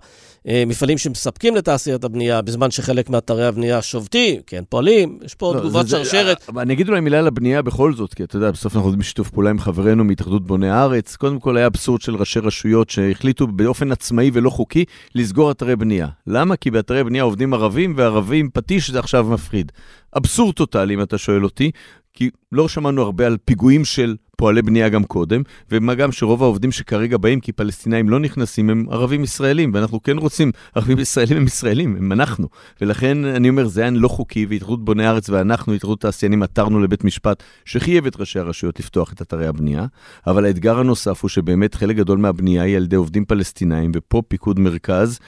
אה, 0.48 0.64
מפעלים 0.68 0.98
שמספקים 0.98 1.56
לתעשיית 1.56 2.04
הבנייה, 2.04 2.42
בזמן 2.42 2.72
שחלק 2.72 3.10
מאתרי 3.10 3.46
הבנייה 3.46 3.82
שובתים, 3.82 4.42
כן, 4.48 4.64
פועלים, 4.70 5.20
יש 5.26 5.36
פה 5.36 5.54
לא, 5.56 5.60
תגובת 5.60 5.88
שרשרת. 5.88 6.38
זה, 6.54 6.62
אני 6.62 6.74
אגיד 6.74 6.90
אולי 6.90 7.00
מילה 7.00 7.20
על 7.20 7.28
הבנייה 7.28 7.62
בכל 7.62 7.94
זאת, 7.94 8.14
כי 8.14 8.24
אתה 8.24 8.36
יודע, 8.36 8.52
בסוף 8.52 8.76
אנחנו 8.76 8.92
בשיתוף 8.92 9.30
פעולה 9.30 9.50
עם 9.50 9.60
חברינו 9.60 10.04
מהתאחדות 10.04 10.48
בוני 10.48 10.70
הארץ. 10.70 11.16
קודם 11.16 11.40
כל 11.40 11.58
היה 11.58 11.68
אבסורד 11.68 12.02
של 12.02 12.16
ראשי 12.16 12.40
רשויות 12.40 12.90
שהחליטו 12.90 13.48
באופן 13.48 13.92
עצמאי 13.92 14.32
ולא 14.34 14.50
חוקי 14.50 14.86
לסגור 15.16 15.52
אתרי 15.52 15.76
בנייה. 15.76 16.08
למה? 16.28 16.56
כי 16.56 16.72
באתרי 16.72 17.04
בנייה 17.04 17.24
עובדים 17.24 17.54
ערבים, 17.54 17.94
וערבים 17.98 18.50
פטיש 18.54 18.92
זה 18.92 19.00
עכשיו 19.00 19.26
מפחיד. 19.26 19.72
אבסורד 20.18 20.56
טוטאלי, 20.56 20.94
אם 20.94 21.02
אתה 21.02 21.18
שואל 21.18 21.44
אותי. 21.44 21.72
כי 22.14 22.30
לא 22.52 22.68
שמענו 22.68 23.02
הרבה 23.02 23.26
על 23.26 23.38
פיגועים 23.46 23.86
של 23.86 24.16
פועלי 24.38 24.62
בנייה 24.62 24.90
גם 24.90 25.04
קודם, 25.04 25.42
ומה 25.72 25.96
גם 25.96 26.12
שרוב 26.12 26.44
העובדים 26.44 26.72
שכרגע 26.72 27.18
באים, 27.18 27.40
כי 27.40 27.52
פלסטינאים 27.52 28.10
לא 28.10 28.20
נכנסים, 28.20 28.70
הם 28.70 28.86
ערבים 28.90 29.24
ישראלים, 29.24 29.72
ואנחנו 29.74 30.04
כן 30.04 30.18
רוצים, 30.18 30.52
ערבים 30.76 31.00
ישראלים 31.00 31.38
הם 31.38 31.46
ישראלים, 31.46 31.96
הם 31.96 32.12
אנחנו. 32.12 32.48
ולכן 32.82 33.26
אני 33.26 33.50
אומר, 33.50 33.68
זה 33.68 33.82
היה 33.82 33.92
לא 33.92 34.08
חוקי, 34.08 34.46
והתאחדות 34.50 34.86
בוני 34.86 35.06
הארץ 35.06 35.30
ואנחנו, 35.30 35.74
התאחדות 35.74 36.02
תעשיינים, 36.02 36.44
עתרנו 36.44 36.80
לבית 36.80 37.04
משפט 37.04 37.44
שחייב 37.66 38.06
את 38.06 38.20
ראשי 38.20 38.40
הרשויות 38.40 38.80
לפתוח 38.80 39.14
את 39.14 39.22
אתרי 39.22 39.48
הבנייה, 39.48 39.86
אבל 40.28 40.46
האתגר 40.46 40.80
הנוסף 40.80 41.22
הוא 41.22 41.30
שבאמת 41.30 41.76
חלק 41.76 41.96
גדול 41.96 42.18
מהבנייה 42.18 42.64
היא 42.64 42.78
על 42.78 42.84
ידי 42.84 42.96
עובדים 42.96 43.26
פלסטינאים, 43.26 43.92
ופה 43.96 44.22
פיקוד 44.28 44.60
מרכז. 44.60 45.20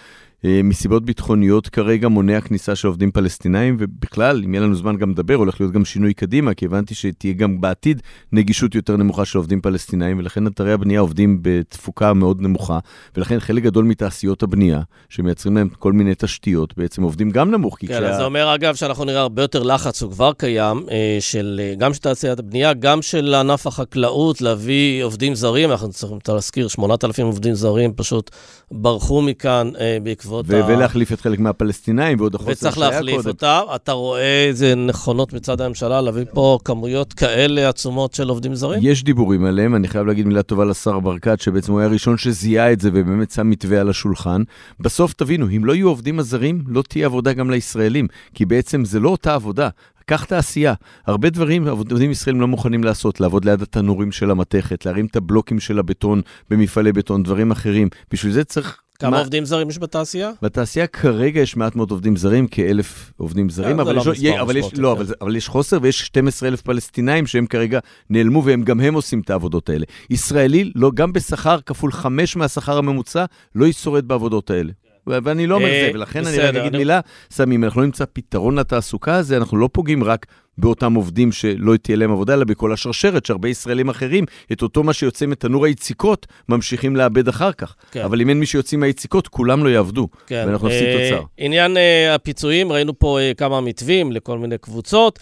אה, 0.46 0.62
מסיבות 0.64 1.06
ביטחוניות 1.06 1.68
כרגע 1.70 2.08
מונע 2.08 2.42
כניסה 2.42 2.76
של 2.76 2.88
עובדים 2.88 3.12
פלסטינאים, 3.12 3.78
ובכלל, 3.80 4.42
אם 4.46 4.54
יהיה 4.54 4.64
לנו 4.64 4.76
זמן 4.76 4.98
גם 4.98 5.12
לדבר, 5.12 5.34
הולך 5.36 5.62
להיות 5.62 5.74
גם 5.74 5.86
שינוי 5.86 6.14
קדימה, 6.14 6.54
כי 6.54 6.66
הבנתי 6.66 6.96
שתהיה 6.96 7.34
גם 7.34 7.62
בעתיד 7.62 8.02
נגישות 8.32 8.76
יותר 8.76 8.98
נמוכה 8.98 9.26
של 9.26 9.38
עובדים 9.38 9.62
פלסטינאים, 9.62 10.20
ולכן 10.20 10.48
אתרי 10.48 10.74
הבנייה 10.74 11.00
עובדים 11.00 11.40
בתפוקה 11.42 12.14
מאוד 12.14 12.42
נמוכה, 12.42 12.80
ולכן 13.18 13.40
חלק 13.40 13.64
גדול 13.64 13.86
מתעשיות 13.86 14.44
הבנייה, 14.44 14.82
שמייצרים 15.10 15.58
להם 15.58 15.70
כל 15.70 15.94
מיני 15.94 16.14
תשתיות, 16.18 16.78
בעצם 16.78 17.04
עובדים 17.04 17.32
גם 17.32 17.52
נמוך. 17.52 17.78
כן, 17.80 17.88
כשה... 17.88 18.18
זה 18.18 18.26
אומר, 18.26 18.56
אגב, 18.56 18.76
שאנחנו 18.76 19.06
נראה 19.06 19.22
הרבה 19.22 19.42
יותר 19.42 19.64
לחץ, 19.64 20.02
הוא 20.02 20.12
כבר 20.12 20.34
קיים, 20.34 20.86
אה, 20.92 21.18
של, 21.20 21.62
אה, 21.64 21.76
גם 21.78 21.94
של 21.94 22.02
תעשיית 22.02 22.40
הבנייה, 22.40 22.74
גם 22.74 23.02
של 23.02 23.34
ענף 23.34 23.68
החקלאות, 23.68 24.42
להביא 24.42 25.04
עובדים 25.04 25.36
זרים, 25.36 25.72
אנחנו 25.72 25.90
צריכים 25.90 26.18
להזכיר, 26.28 26.68
8,000 26.68 27.26
עובדים 27.26 27.54
זרים 27.54 27.94
פשוט 27.94 28.32
ברחו 28.72 29.22
מכאן 29.22 29.72
בעקבות... 30.04 30.35
ו- 30.48 30.64
ה... 30.64 30.68
ולהחליף 30.68 31.14
את 31.14 31.22
חלק 31.22 31.40
מהפלסטינאים 31.40 32.20
ועוד 32.20 32.36
החוסר 32.36 32.54
שהיה 32.54 32.74
קודם. 32.74 32.88
וצריך 32.88 32.94
להחליף 32.94 33.28
אותם. 33.28 33.62
אתה 33.76 33.92
רואה 33.92 34.46
איזה 34.46 34.76
נכונות 34.76 35.34
מצד 35.34 35.62
הממשלה 35.62 36.02
להביא 36.02 36.26
פה 36.34 36.60
כמויות 36.66 37.14
כאלה 37.14 37.70
עצומות 37.70 38.14
של 38.14 38.30
עובדים 38.30 38.56
זרים? 38.56 38.80
יש 38.84 39.04
דיבורים 39.04 39.46
עליהם, 39.46 39.76
אני 39.76 39.88
חייב 39.88 40.08
להגיד 40.08 40.28
מילה 40.28 40.44
טובה 40.44 40.66
לשר 40.66 41.00
ברקת, 41.00 41.42
שבעצם 41.42 41.72
הוא 41.72 41.80
היה 41.80 41.90
הראשון 41.90 42.18
שזיהה 42.18 42.72
את 42.72 42.82
זה 42.82 42.90
ובאמת 42.94 43.32
שם 43.32 43.50
מתווה 43.50 43.82
על 43.82 43.90
השולחן. 43.90 44.42
בסוף 44.80 45.14
תבינו, 45.14 45.48
אם 45.58 45.66
לא 45.66 45.76
יהיו 45.76 45.88
עובדים 45.88 46.20
הזרים, 46.20 46.64
לא 46.68 46.82
תהיה 46.82 47.06
עבודה 47.06 47.34
גם 47.34 47.50
לישראלים, 47.50 48.08
כי 48.34 48.46
בעצם 48.46 48.86
זה 48.86 49.00
לא 49.00 49.10
אותה 49.10 49.34
עבודה. 49.34 49.70
קח 50.06 50.24
תעשייה. 50.24 50.74
הרבה 51.08 51.30
דברים 51.30 51.68
עובדים 51.68 52.12
ישראלים 52.12 52.42
לא 52.42 52.48
מוכנים 52.48 52.84
לעשות, 52.84 53.22
לעבוד 53.22 53.46
ליד 53.46 53.62
התנורים 53.62 54.12
של 54.12 54.32
המתכת, 54.32 54.86
להרים 54.86 55.06
את 55.06 55.16
הבלוקים 55.16 55.60
של 55.60 55.80
הבטון 55.80 56.22
במפעלי 56.50 56.92
בטון, 56.94 57.24
דברים 57.24 57.52
אחרים. 57.52 57.90
בשביל 58.12 58.32
זה 58.32 58.44
צריך 58.44 58.80
כמה 59.00 59.12
מה... 59.12 59.20
עובדים 59.20 59.46
זרים 59.46 59.70
יש 59.70 59.80
בתעשייה? 59.80 60.32
בתעשייה 60.42 60.88
כרגע 60.88 61.42
יש 61.42 61.58
מעט 61.58 61.76
מאוד 61.76 61.92
עובדים 61.92 62.16
זרים, 62.16 62.48
כאלף 62.48 63.12
עובדים 63.18 63.50
זרים, 63.50 63.80
אבל, 63.80 63.96
לא 63.96 64.02
יש, 64.02 64.08
מספר, 64.08 64.42
אבל, 64.42 64.58
יש, 64.58 64.66
לא, 64.74 64.92
אבל, 64.92 65.06
אבל 65.22 65.36
יש 65.36 65.48
חוסר 65.48 65.78
ויש 65.82 66.00
12 66.02 66.50
אלף 66.50 66.62
פלסטינאים 66.62 67.28
שהם 67.28 67.46
כרגע 67.46 67.80
נעלמו 68.10 68.44
והם 68.46 68.64
גם 68.64 68.80
הם 68.80 68.94
עושים 68.94 69.20
את 69.20 69.30
העבודות 69.30 69.70
האלה. 69.70 69.86
ישראלי, 70.10 70.72
לא, 70.76 70.92
גם 70.94 71.14
בשכר 71.14 71.62
כפול 71.62 71.92
חמש 71.92 72.36
מהשכר 72.36 72.78
הממוצע, 72.78 73.26
לא 73.56 73.66
ישורד 73.66 74.08
בעבודות 74.08 74.50
האלה. 74.50 74.72
ואני 75.08 75.48
לא 75.48 75.56
אומר 75.56 75.66
זה, 75.66 75.72
אה, 75.72 75.92
ולכן 75.94 76.28
אני 76.28 76.38
רק 76.38 76.56
אגיד 76.56 76.78
מילה, 76.78 77.00
סמי, 77.32 77.56
אם 77.56 77.64
אנחנו 77.64 77.82
לא 77.82 77.86
נמצא 77.86 78.06
פתרון 78.14 78.60
לתעסוקה 78.60 79.16
הזה, 79.16 79.38
אנחנו 79.38 79.58
לא 79.58 79.70
פוגעים 79.72 80.04
רק 80.04 80.26
באותם 80.58 80.94
עובדים 80.94 81.32
שלא 81.32 81.78
תהיה 81.78 81.98
להם 81.98 82.12
עבודה, 82.12 82.34
אלא 82.34 82.44
בכל 82.44 82.74
השרשרת, 82.74 83.26
שהרבה 83.26 83.50
ישראלים 83.50 83.90
אחרים, 83.90 84.26
את 84.52 84.62
אותו 84.62 84.84
מה 84.84 84.94
שיוצא 84.94 85.26
מתנור 85.26 85.66
היציקות, 85.66 86.28
ממשיכים 86.50 86.96
לאבד 86.96 87.28
אחר 87.28 87.52
כך. 87.52 87.76
כן. 87.92 88.02
אבל 88.02 88.22
אם 88.22 88.30
אין 88.30 88.40
מי 88.40 88.46
שיוצאים 88.46 88.80
מהיציקות, 88.80 89.28
כולם 89.28 89.64
לא 89.64 89.70
יעבדו, 89.70 90.08
כן. 90.28 90.44
ואנחנו 90.48 90.68
נפסיד 90.68 90.88
אה, 90.88 91.10
תוצר. 91.10 91.24
עניין 91.38 91.78
אה, 91.78 92.16
הפיצויים, 92.16 92.72
ראינו 92.72 93.00
פה 93.00 93.20
כמה 93.38 93.62
מתווים 93.62 94.12
לכל 94.12 94.38
מיני 94.38 94.58
קבוצות, 94.58 95.20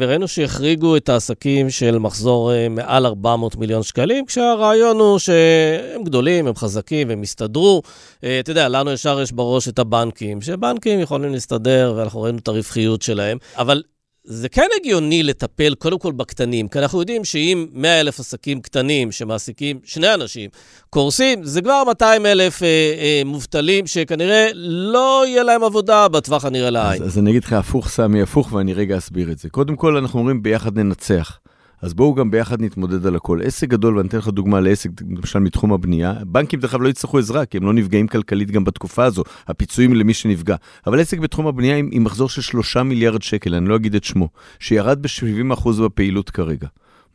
וראינו 0.00 0.28
שהחריגו 0.28 0.96
את 0.96 1.08
העסקים 1.08 1.70
של 1.70 1.98
מחזור 1.98 2.52
אה, 2.52 2.68
מעל 2.68 3.06
400 3.06 3.56
מיליון 3.56 3.82
שקלים, 3.82 4.26
כשהרעיון 4.26 4.98
הוא 4.98 5.18
שהם 5.18 6.04
גדולים, 6.04 6.46
הם 6.46 6.54
חזקים, 6.54 7.10
הם 7.10 7.22
יסתדרו. 7.22 7.82
אה, 8.24 8.40
אתה 8.40 8.50
יודע, 8.50 8.68
לנו 8.68 8.92
ישר 8.92 9.20
יש 9.20 9.32
בראש 9.32 9.68
את 9.68 9.78
הבנקים, 9.78 10.40
שבנקים 10.42 11.00
יכולים 11.00 11.32
להסתדר, 11.32 11.94
ואנחנו 11.96 12.22
ראינו 12.22 12.38
את 12.38 12.48
הרווחיות 12.48 13.02
שלהם, 13.02 13.38
אבל 13.56 13.82
זה 14.28 14.48
כן 14.48 14.66
הגיוני 14.80 15.22
לטפל 15.22 15.74
קודם 15.74 15.98
כל 15.98 16.12
בקטנים, 16.12 16.68
כי 16.68 16.78
אנחנו 16.78 17.00
יודעים 17.00 17.24
שאם 17.24 17.66
100 17.72 18.00
אלף 18.00 18.20
עסקים 18.20 18.60
קטנים 18.60 19.12
שמעסיקים 19.12 19.78
שני 19.84 20.14
אנשים 20.14 20.50
קורסים, 20.90 21.44
זה 21.44 21.62
כבר 21.62 21.82
200 21.86 22.26
אלף 22.26 22.62
אה, 22.62 22.68
אה, 22.68 23.22
מובטלים 23.24 23.86
שכנראה 23.86 24.48
לא 24.54 25.24
יהיה 25.26 25.42
להם 25.42 25.64
עבודה 25.64 26.08
בטווח 26.08 26.44
הנראה 26.44 26.70
לעין. 26.70 27.02
אז, 27.02 27.08
אז 27.08 27.18
אני 27.18 27.30
אגיד 27.30 27.44
לך 27.44 27.52
הפוך, 27.52 27.88
סמי, 27.88 28.22
הפוך, 28.22 28.52
ואני 28.52 28.74
רגע 28.74 28.98
אסביר 28.98 29.32
את 29.32 29.38
זה. 29.38 29.50
קודם 29.50 29.76
כל, 29.76 29.96
אנחנו 29.96 30.18
אומרים 30.18 30.42
ביחד 30.42 30.78
ננצח. 30.78 31.38
אז 31.82 31.94
בואו 31.94 32.14
גם 32.14 32.30
ביחד 32.30 32.62
נתמודד 32.62 33.06
על 33.06 33.16
הכל. 33.16 33.40
עסק 33.44 33.68
גדול, 33.68 33.96
ואני 33.96 34.08
אתן 34.08 34.18
לך 34.18 34.28
דוגמה 34.28 34.60
לעסק, 34.60 34.90
למשל 35.16 35.38
מתחום 35.38 35.72
הבנייה, 35.72 36.14
בנקים 36.26 36.60
דרך 36.60 36.74
אגב 36.74 36.82
לא 36.82 36.88
יצטרכו 36.88 37.18
עזרה, 37.18 37.46
כי 37.46 37.56
הם 37.56 37.64
לא 37.64 37.72
נפגעים 37.72 38.08
כלכלית 38.08 38.50
גם 38.50 38.64
בתקופה 38.64 39.04
הזו, 39.04 39.22
הפיצויים 39.48 39.94
למי 39.94 40.14
שנפגע. 40.14 40.56
אבל 40.86 41.00
עסק 41.00 41.18
בתחום 41.18 41.46
הבנייה 41.46 41.76
עם, 41.76 41.88
עם 41.92 42.04
מחזור 42.04 42.28
של 42.28 42.42
3 42.42 42.76
מיליארד 42.76 43.22
שקל, 43.22 43.54
אני 43.54 43.68
לא 43.68 43.76
אגיד 43.76 43.94
את 43.94 44.04
שמו, 44.04 44.28
שירד 44.58 45.02
ב-70% 45.02 45.82
בפעילות 45.82 46.30
כרגע. 46.30 46.66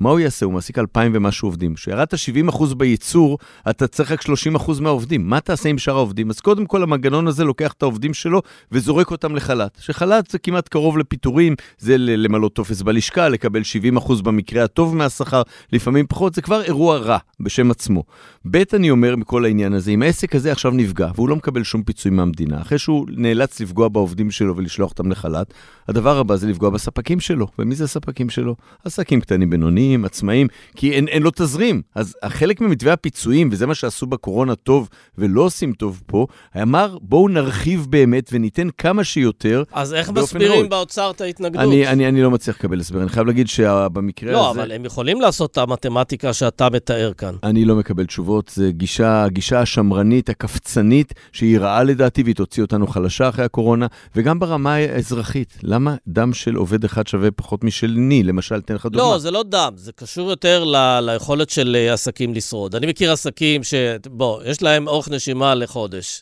מה 0.01 0.09
הוא 0.09 0.19
יעשה? 0.19 0.45
הוא 0.45 0.53
מעסיק 0.53 0.77
2,000 0.77 1.11
ומשהו 1.15 1.47
עובדים. 1.47 1.75
כשירדת 1.75 2.13
70% 2.49 2.75
בייצור, 2.75 3.37
אתה 3.69 3.87
צריך 3.87 4.11
רק 4.11 4.21
30% 4.21 4.81
מהעובדים. 4.81 5.29
מה 5.29 5.39
תעשה 5.39 5.69
עם 5.69 5.77
שאר 5.77 5.95
העובדים? 5.95 6.29
אז 6.29 6.39
קודם 6.39 6.65
כל, 6.65 6.83
המנגנון 6.83 7.27
הזה 7.27 7.43
לוקח 7.43 7.73
את 7.73 7.81
העובדים 7.81 8.13
שלו 8.13 8.41
וזורק 8.71 9.11
אותם 9.11 9.35
לחל"ת. 9.35 9.77
שחל"ת 9.81 10.31
זה 10.31 10.39
כמעט 10.39 10.67
קרוב 10.67 10.97
לפיטורים, 10.97 11.55
זה 11.77 11.97
למלא 11.97 12.49
טופס 12.53 12.81
בלשכה, 12.81 13.29
לקבל 13.29 13.61
70% 13.97 14.21
במקרה 14.21 14.63
הטוב 14.63 14.95
מהשכר, 14.95 15.41
לפעמים 15.73 16.05
פחות, 16.07 16.35
זה 16.35 16.41
כבר 16.41 16.61
אירוע 16.61 16.97
רע 16.97 17.17
בשם 17.39 17.71
עצמו. 17.71 18.03
ב', 18.51 18.63
אני 18.73 18.89
אומר 18.89 19.15
מכל 19.15 19.45
העניין 19.45 19.73
הזה, 19.73 19.91
אם 19.91 20.01
העסק 20.01 20.35
הזה 20.35 20.51
עכשיו 20.51 20.71
נפגע, 20.71 21.11
והוא 21.15 21.29
לא 21.29 21.35
מקבל 21.35 21.63
שום 21.63 21.83
פיצוי 21.83 22.11
מהמדינה, 22.11 22.61
אחרי 22.61 22.79
שהוא 22.79 23.07
נאלץ 23.09 23.59
לפגוע 23.59 23.87
בעובדים 23.87 24.31
שלו 24.31 24.57
ולשלוח 24.57 24.89
אותם 24.89 25.11
לחל"ת, 25.11 25.53
הדבר 25.87 26.17
הבא 26.17 26.35
זה 26.35 26.47
לפגוע 26.47 26.69
בספקים 26.69 27.19
שלו. 27.19 27.47
ומי 27.59 27.75
זה 27.75 27.83
הספקים 27.83 28.29
שלו? 28.29 28.55
עסקים 28.85 29.21
קטנים 29.21 29.49
בינוניים, 29.49 29.90
עצמאים, 30.05 30.47
כי 30.75 30.91
אין, 30.91 31.07
אין 31.07 31.23
לו 31.23 31.31
תזרים. 31.35 31.81
אז 31.95 32.15
חלק 32.25 32.61
ממתווה 32.61 32.93
הפיצויים, 32.93 33.49
וזה 33.51 33.67
מה 33.67 33.75
שעשו 33.75 34.05
בקורונה 34.05 34.55
טוב 34.55 34.89
ולא 35.17 35.41
עושים 35.41 35.73
טוב 35.73 36.01
פה, 36.05 36.27
אמר 36.61 36.97
בואו 37.01 37.27
נרחיב 37.27 37.87
באמת 37.89 38.29
וניתן 38.33 38.67
כמה 38.77 39.03
שיותר. 39.03 39.63
אז 39.73 39.93
איך 39.93 40.09
מסבירים 40.09 40.69
באוצר 40.69 41.11
את 41.11 41.21
ההתנגדות? 41.21 41.61
אני, 41.61 41.87
אני, 41.87 42.07
אני 42.07 42.21
לא 42.21 42.31
מצליח 42.31 42.55
לקבל 42.59 42.79
הסבר, 42.79 43.01
אני 43.01 43.09
חייב 43.09 43.27
להגיד 43.27 43.47
שבמקרה 43.47 44.31
לא, 44.31 44.49
הזה... 44.49 44.59
לא, 44.59 44.63
אבל 44.63 44.71
הם 44.71 44.85
יכולים 44.85 45.21
לעשות 45.21 45.51
את 45.51 45.57
המתמטיקה 45.57 46.33
שאתה 46.33 46.69
מתאר 46.69 47.11
כאן. 47.17 47.35
אני 47.43 47.65
לא 47.65 47.75
מקבל 47.75 48.05
תשובות, 48.05 48.51
זה 48.55 48.71
גישה, 48.71 49.27
גישה 49.27 49.59
השמרנית, 49.59 50.29
הקפצנית, 50.29 51.13
שהיא 51.31 51.59
רעה 51.59 51.83
לדעתי 51.83 52.23
והיא 52.23 52.35
תוציא 52.35 52.63
אותנו 52.63 52.87
חלשה 52.87 53.29
אחרי 53.29 53.45
הקורונה, 53.45 53.87
וגם 54.15 54.39
ברמה 54.39 54.73
האזרחית. 54.73 55.57
למה 55.63 55.95
דם 56.07 56.33
של 56.33 56.55
עובד 56.55 56.83
אחד 56.85 57.07
שווה 57.07 57.31
פחות 57.31 57.63
משלני? 57.63 58.23
למשל, 58.23 58.55
אתן 58.55 58.75
לך 58.75 58.85
דוגמה. 58.85 59.01
לא, 59.01 59.17
זה 59.17 59.31
לא 59.31 59.43
דם, 59.43 59.73
זה 59.81 59.91
קשור 59.91 60.29
יותר 60.29 60.63
ל- 60.63 60.99
ליכולת 61.01 61.49
של 61.49 61.77
אה, 61.79 61.93
עסקים 61.93 62.33
לשרוד. 62.33 62.75
אני 62.75 62.87
מכיר 62.87 63.11
עסקים 63.11 63.63
ש... 63.63 63.73
בוא, 64.09 64.43
יש 64.45 64.61
להם 64.61 64.87
אורך 64.87 65.09
נשימה 65.09 65.55
לחודש. 65.55 66.21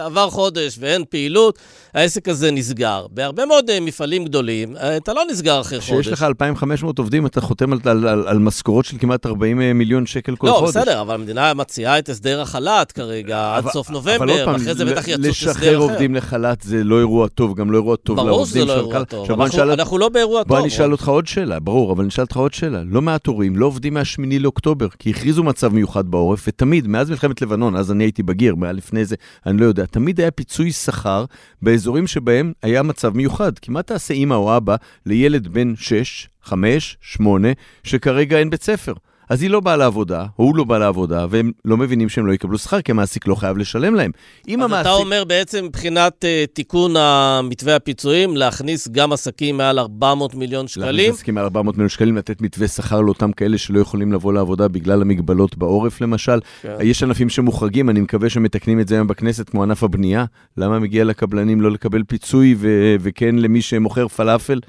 עבר 0.00 0.30
חודש 0.30 0.76
ואין 0.80 1.04
פעילות, 1.08 1.58
העסק 1.94 2.28
הזה 2.28 2.50
נסגר. 2.50 3.06
בהרבה 3.10 3.46
מאוד 3.46 3.70
אה, 3.70 3.80
מפעלים 3.80 4.24
גדולים, 4.24 4.76
אה, 4.76 4.96
אתה 4.96 5.12
לא 5.12 5.22
נסגר 5.30 5.60
אחרי 5.60 5.80
חודש. 5.80 6.00
כשיש 6.00 6.12
לך 6.12 6.22
2,500 6.22 6.98
עובדים, 6.98 7.26
אתה 7.26 7.40
חותם 7.40 7.72
על, 7.72 7.78
על, 7.84 8.08
על, 8.08 8.28
על 8.28 8.38
משכורות 8.38 8.84
של 8.84 8.98
כמעט 8.98 9.26
40 9.26 9.78
מיליון 9.78 10.06
שקל 10.06 10.36
כל 10.36 10.46
לא, 10.46 10.52
חודש. 10.52 10.76
לא, 10.76 10.82
בסדר, 10.82 11.00
אבל 11.00 11.14
המדינה 11.14 11.54
מציעה 11.54 11.98
את 11.98 12.08
הסדר 12.08 12.40
החל"ת 12.40 12.92
כרגע, 12.92 13.58
אבל, 13.58 13.68
עד 13.68 13.72
סוף 13.72 13.90
נובמבר, 13.90 14.44
ואחרי 14.46 14.74
זה 14.74 14.84
בטח 14.84 15.08
יצאו 15.08 15.30
הסדר 15.30 15.30
אחר. 15.30 15.50
לשחרר 15.50 15.76
עובדים 15.76 16.14
לחל"ת 16.14 16.60
זה 16.62 16.84
לא 16.84 16.98
אירוע 16.98 17.28
טוב, 17.28 17.54
גם 17.54 17.70
לא 17.70 17.76
אירוע 17.76 17.96
טוב 17.96 18.16
לעובדים. 18.16 18.34
ברור 18.34 18.46
שזה 18.46 18.64
לא 18.64 18.74
אירוע 18.74 19.04
טוב. 19.04 19.30
אנחנו, 19.40 19.62
אנחנו 19.72 19.98
לא 19.98 20.08
באירוע 20.08 20.42
טוב. 20.42 20.48
בוא 20.48 20.58
אני 20.58 20.68
אשאל 20.68 20.92
אותך 20.92 21.08
עוד 21.08 21.26
שאלה, 21.26 21.60
ברור, 21.60 21.92
אבל 21.92 22.00
אני 22.00 22.08
אשאל 22.08 22.24
אותך 22.24 22.36
עוד 22.36 22.54
שאלה. 22.54 22.82
לא 22.90 23.02
מעט 23.02 23.26
הורים 23.26 23.56
לא 23.56 23.66
עובדים 23.66 23.94
מהשמיני 23.94 24.38
לאוקטובר, 24.38 24.88
כי 24.88 25.10
הכריזו 25.10 25.44
מצב 25.44 25.74
מיוחד 25.74 26.08
בעורף, 26.08 26.44
ותמיד, 26.48 26.86
מאז 26.86 27.10
מלחמת 27.10 27.42
לבנון, 27.42 27.76
אז 27.76 27.92
אני 27.92 28.04
הייתי 28.04 28.22
בגיר, 28.22 28.54
מה 28.54 28.72
לפני 28.72 29.04
זה, 29.04 29.16
אני 29.46 29.60
לא 29.60 29.64
יודע, 29.66 29.86
תמיד 29.86 30.20
היה 30.20 30.30
פיצוי 30.30 30.72
שכר 30.72 31.24
באזורים 31.62 32.06
שבהם 32.06 32.52
היה 32.62 32.82
מצב 32.82 33.16
מיוחד. 33.16 33.58
כי 33.58 33.70
מה 33.70 33.82
תעשה 33.82 34.14
אימא 34.14 34.34
או 34.34 34.56
אבא 34.56 34.76
לילד 35.06 35.48
בן 35.48 35.76
6, 35.76 36.28
5, 36.42 36.96
8, 37.00 37.48
שכרגע 37.84 38.38
אין 38.38 38.50
בית 38.50 38.62
ספר? 38.62 38.92
אז 39.30 39.42
היא 39.42 39.50
לא 39.50 39.60
באה 39.60 39.76
לעבודה, 39.76 40.26
או 40.38 40.44
הוא 40.44 40.56
לא 40.56 40.64
בא 40.64 40.78
לעבודה, 40.78 41.26
והם 41.30 41.52
לא 41.64 41.76
מבינים 41.76 42.08
שהם 42.08 42.26
לא 42.26 42.32
יקבלו 42.32 42.58
שכר, 42.58 42.80
כי 42.80 42.92
המעסיק 42.92 43.26
לא 43.26 43.34
חייב 43.34 43.58
לשלם 43.58 43.94
להם. 43.94 44.10
אם 44.48 44.62
אז 44.62 44.64
המעסיק... 44.64 44.86
אתה 44.86 44.92
אומר 44.92 45.24
בעצם 45.24 45.64
מבחינת 45.64 46.24
uh, 46.24 46.52
תיקון 46.52 46.96
המתווה 46.96 47.76
הפיצויים, 47.76 48.36
להכניס 48.36 48.88
גם 48.88 49.12
עסקים 49.12 49.56
מעל 49.56 49.78
400 49.78 50.34
מיליון 50.34 50.68
שקלים? 50.68 50.86
להכניס 50.86 51.14
עסקים 51.14 51.34
מעל 51.34 51.44
400 51.44 51.74
מיליון 51.74 51.88
שקלים, 51.88 52.16
לתת 52.16 52.40
מתווה 52.40 52.68
שכר 52.68 53.00
לאותם 53.00 53.32
כאלה 53.32 53.58
שלא 53.58 53.80
יכולים 53.80 54.12
לבוא 54.12 54.32
לעבודה 54.32 54.68
בגלל 54.68 55.02
המגבלות 55.02 55.58
בעורף 55.58 56.00
למשל. 56.00 56.38
כן. 56.62 56.76
יש 56.80 57.02
ענפים 57.02 57.28
שמוחרגים, 57.28 57.90
אני 57.90 58.00
מקווה 58.00 58.30
שמתקנים 58.30 58.80
את 58.80 58.88
זה 58.88 58.94
היום 58.94 59.06
בכנסת, 59.06 59.48
כמו 59.48 59.62
ענף 59.62 59.82
הבנייה. 59.82 60.24
למה 60.56 60.78
מגיע 60.78 61.04
לקבלנים 61.04 61.60
לא 61.60 61.70
לקבל 61.70 62.02
פיצוי, 62.02 62.54
ו- 62.58 62.96
וכן 63.00 63.36
למי 63.36 63.62
שמוכר 63.62 64.08
פלאפל? 64.08 64.60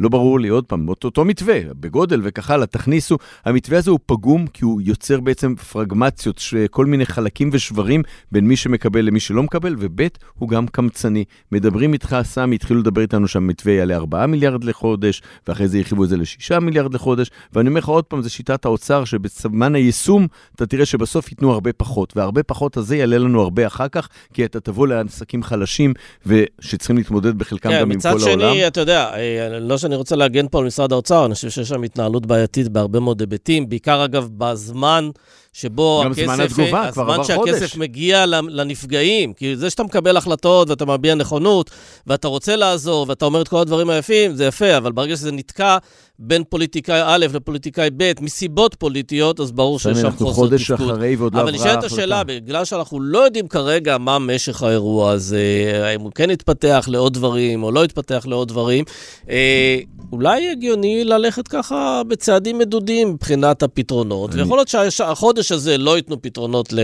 לא 0.00 0.08
ברור 0.08 0.40
לי, 0.40 0.48
עוד 0.48 0.64
פעם, 0.64 0.88
אותו, 0.88 1.24
מתווה, 1.24 1.60
בגודל 1.80 2.20
וכך 2.22 2.50
הלאה, 2.50 2.66
תכניסו. 2.66 3.18
המתווה 3.44 3.78
הזה 3.78 3.90
הוא 3.90 3.98
פגום 4.06 4.46
כי 4.46 4.64
הוא 4.64 4.80
יוצר 4.84 5.20
בעצם 5.20 5.54
פרגמציות, 5.54 6.40
כל 6.70 6.86
מיני 6.86 7.06
חלקים 7.06 7.50
ושברים 7.52 8.02
בין 8.32 8.48
מי 8.48 8.56
שמקבל 8.56 9.00
למי 9.00 9.20
שלא 9.20 9.42
מקבל, 9.42 9.76
וב' 9.78 10.02
הוא 10.34 10.48
גם 10.48 10.66
קמצני. 10.66 11.24
מדברים 11.52 11.92
איתך, 11.92 12.16
סמי, 12.22 12.54
התחילו 12.54 12.80
לדבר 12.80 13.00
איתנו 13.00 13.28
שהמתווה 13.28 13.72
יעלה 13.72 13.96
4 13.96 14.26
מיליארד 14.26 14.64
לחודש, 14.64 15.22
ואחרי 15.48 15.68
זה 15.68 15.78
הרחיבו 15.78 16.04
את 16.04 16.08
זה 16.08 16.16
ל-6 16.16 16.58
מיליארד 16.60 16.94
לחודש, 16.94 17.30
ואני 17.52 17.68
אומר 17.68 17.78
לך 17.78 17.88
עוד 17.88 18.04
פעם, 18.04 18.22
זה 18.22 18.30
שיטת 18.30 18.64
האוצר, 18.64 19.04
שבזמן 19.04 19.74
היישום 19.74 20.26
אתה 20.54 20.66
תראה 20.66 20.86
שבסוף 20.86 21.30
ייתנו 21.30 21.52
הרבה 21.52 21.72
פחות, 21.72 22.16
והרבה 22.16 22.42
פחות 22.42 22.76
הזה 22.76 22.96
יעלה 22.96 23.18
לנו 23.18 23.42
הרבה 23.42 23.66
אחר 23.66 23.88
כך, 23.88 24.08
כי 24.32 24.44
אתה 24.44 24.60
תבוא 24.60 24.86
לעסקים 24.86 25.42
חלשים, 25.42 25.94
ושצריכים 26.26 26.96
להתמודד 26.96 27.38
בחלקם 27.38 27.70
כן, 27.70 27.80
גם 27.80 27.90
עם 27.90 28.00
כל 28.00 28.08
העולם. 28.08 28.20
מצד 28.20 28.40
שני, 28.40 28.66
אתה 28.66 28.80
יודע, 28.80 29.10
אה, 29.14 29.58
לא 29.60 29.78
שאני 29.84 29.96
רוצה 29.96 30.16
להגן 30.16 30.48
פה 30.48 30.58
על 30.58 30.64
משרד 30.64 30.92
האוצר, 30.92 31.26
אני 31.26 31.34
חושב 31.34 31.50
שיש 31.50 31.68
שם 31.68 31.82
התנהלות 31.82 32.26
בעייתית 32.26 32.68
בהרבה 32.68 33.00
מאוד 33.00 33.20
היבטים, 33.20 33.68
בעיקר 33.68 34.04
אגב 34.04 34.28
בזמן 34.38 35.10
שבו 35.54 36.02
גם 36.04 36.12
הכסף... 36.12 36.22
גם 36.22 36.34
זמן 36.34 36.44
התגובה, 36.44 36.92
כבר 36.92 37.02
עבר 37.02 37.16
חודש. 37.16 37.30
הזמן 37.30 37.46
שהכסף 37.46 37.76
מגיע 37.76 38.26
לנפגעים. 38.26 39.32
כי 39.32 39.56
זה 39.56 39.70
שאתה 39.70 39.82
מקבל 39.82 40.16
החלטות 40.16 40.70
ואתה 40.70 40.84
מביע 40.84 41.14
נכונות, 41.14 41.70
ואתה 42.06 42.28
רוצה 42.28 42.56
לעזור, 42.56 43.06
ואתה 43.08 43.24
אומר 43.24 43.42
את 43.42 43.48
כל 43.48 43.58
הדברים 43.58 43.90
היפים, 43.90 44.34
זה 44.34 44.44
יפה, 44.44 44.76
אבל 44.76 44.92
ברגע 44.92 45.16
שזה 45.16 45.32
נתקע 45.32 45.78
בין 46.18 46.44
פוליטיקאי 46.48 47.00
א' 47.04 47.26
לפוליטיקאי 47.34 47.90
ב', 47.96 48.12
מסיבות 48.20 48.74
פוליטיות, 48.74 49.40
אז 49.40 49.52
ברור 49.52 49.78
שיש 49.78 49.98
שם 49.98 50.10
חוסר 50.10 50.10
תפקוד. 50.10 50.26
אנחנו 50.26 50.34
חודש 50.34 50.70
אחרי 50.70 51.16
ועוד 51.16 51.34
לא 51.34 51.40
עברה 51.40 51.52
ההחלטה. 51.52 51.70
אבל 51.70 51.78
נשאלת 51.78 51.92
השאלה, 51.92 52.24
בגלל 52.24 52.64
שאנחנו 52.64 53.00
לא 53.00 53.18
יודעים 53.18 53.48
כרגע 53.48 53.98
מה 53.98 54.18
משך 54.18 54.62
האירוע 54.62 55.10
הזה, 55.10 55.42
האם 55.84 56.00
הוא 56.00 56.12
כן 56.14 56.30
יתפתח 56.30 56.84
לעוד 56.88 57.14
דברים 57.14 57.62
או 57.62 57.70
לא 57.70 57.84
יתפתח 57.84 58.26
לעוד 58.28 58.48
דברים, 58.48 58.84
אה, 59.30 59.78
אולי 60.12 60.50
הגיוני 60.50 61.04
ללכת 61.04 61.48
ככה 61.48 62.02
בצעדים 62.08 62.58
מדודים 62.58 63.10
מבחינת 63.10 63.62
הפתרונות. 63.62 64.34
ויכול 64.34 64.58
להיות 64.58 64.90
שהחודש 64.90 65.43
הזה 65.52 65.78
לא 65.78 65.96
ייתנו 65.96 66.22
פתרונות 66.22 66.74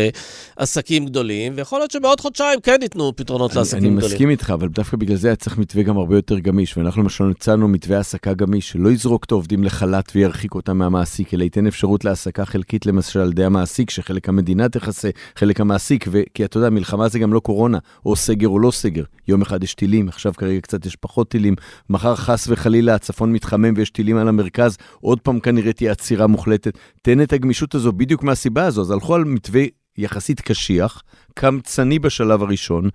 לעסקים 0.59 1.07
גדולים, 1.07 1.53
ויכול 1.57 1.79
להיות 1.79 1.91
שבעוד 1.91 2.21
חודשיים 2.21 2.61
כן 2.61 2.79
ייתנו 2.83 3.13
פתרונות 3.17 3.51
אני, 3.51 3.59
לעסקים 3.59 3.79
אני 3.79 3.87
גדולים. 3.89 4.05
אני 4.05 4.15
מסכים 4.15 4.31
איתך, 4.31 4.51
אבל 4.51 4.69
דווקא 4.69 4.97
בגלל 4.97 5.17
זה 5.17 5.29
היה 5.29 5.37
צריך 5.37 5.59
מתווה 5.59 5.83
גם 5.83 5.99
הרבה 5.99 6.17
יותר 6.17 6.39
גמיש, 6.39 6.77
ואנחנו 6.77 7.03
למשל 7.03 7.31
הצענו 7.31 7.69
מתווה 7.69 7.97
העסקה 7.97 8.35
גמיש, 8.35 8.71
שלא 8.71 8.89
יזרוק 8.89 9.25
את 9.25 9.31
העובדים 9.31 9.65
לחל"ת 9.65 10.13
וירחיק 10.15 10.55
אותם 10.55 10.79
מהמעסיק, 10.79 11.35
אלא 11.35 11.45
ייתן 11.45 11.67
אפשרות 11.67 12.05
להעסקה 12.05 12.45
חלקית 12.45 12.87
למשל 12.87 13.21
על 13.21 13.29
ידי 13.29 13.45
המעסיק, 13.45 13.91
שחלק 13.91 14.29
המדינה 14.29 14.69
תכסה, 14.69 15.11
חלק 15.37 15.61
המעסיק, 15.61 16.05
ו... 16.09 16.23
כי 16.35 16.45
אתה 16.45 16.59
יודע, 16.59 16.71
מלחמה 16.71 17.09
זה 17.09 17.19
גם 17.19 17.33
לא 17.33 17.41
קורונה, 17.41 17.79
או 18.07 18.17
סגר 18.17 18.49
או 18.49 18.59
לא 18.59 18.71
סגר. 18.71 19.05
יום 19.29 19.43
אחד 19.43 19.65
יש 19.65 19.75
טילים, 19.75 20.09
עכשיו 20.09 20.33
כרגע 20.37 20.61
קצת 20.61 20.87
יש 20.87 20.97
פחות 20.97 21.29
טילים, 21.29 21.55
מחר 21.91 22.15
חס 22.17 22.47
וחלילה 22.49 22.95
הצפון 22.95 23.33
מתחמם 23.33 23.75
ויש 23.77 23.91
טילים 23.91 24.17
על 24.17 24.29
המרכז, 24.29 24.77
עוד 25.01 25.21
פעם 25.21 25.41
כנראה 25.41 25.73
תהיה 25.73 25.93
עצירה 25.93 26.27
מוחלטת. 26.27 26.79
תן 27.03 27.23
את 27.23 27.33
הגמישות 27.33 27.75
הזו 27.75 27.93
בדיוק 27.93 28.23
מהסיבה 28.23 28.50
הזו. 28.59 28.81
אז 28.81 28.91
הלכו 28.91 29.15
על 29.15 29.25
מתווה 29.25 29.63
יחסית 29.99 30.41
קשיח, 30.41 31.03
קמצני 31.35 31.99
בשלב 31.99 32.43
הראשון, 32.43 32.91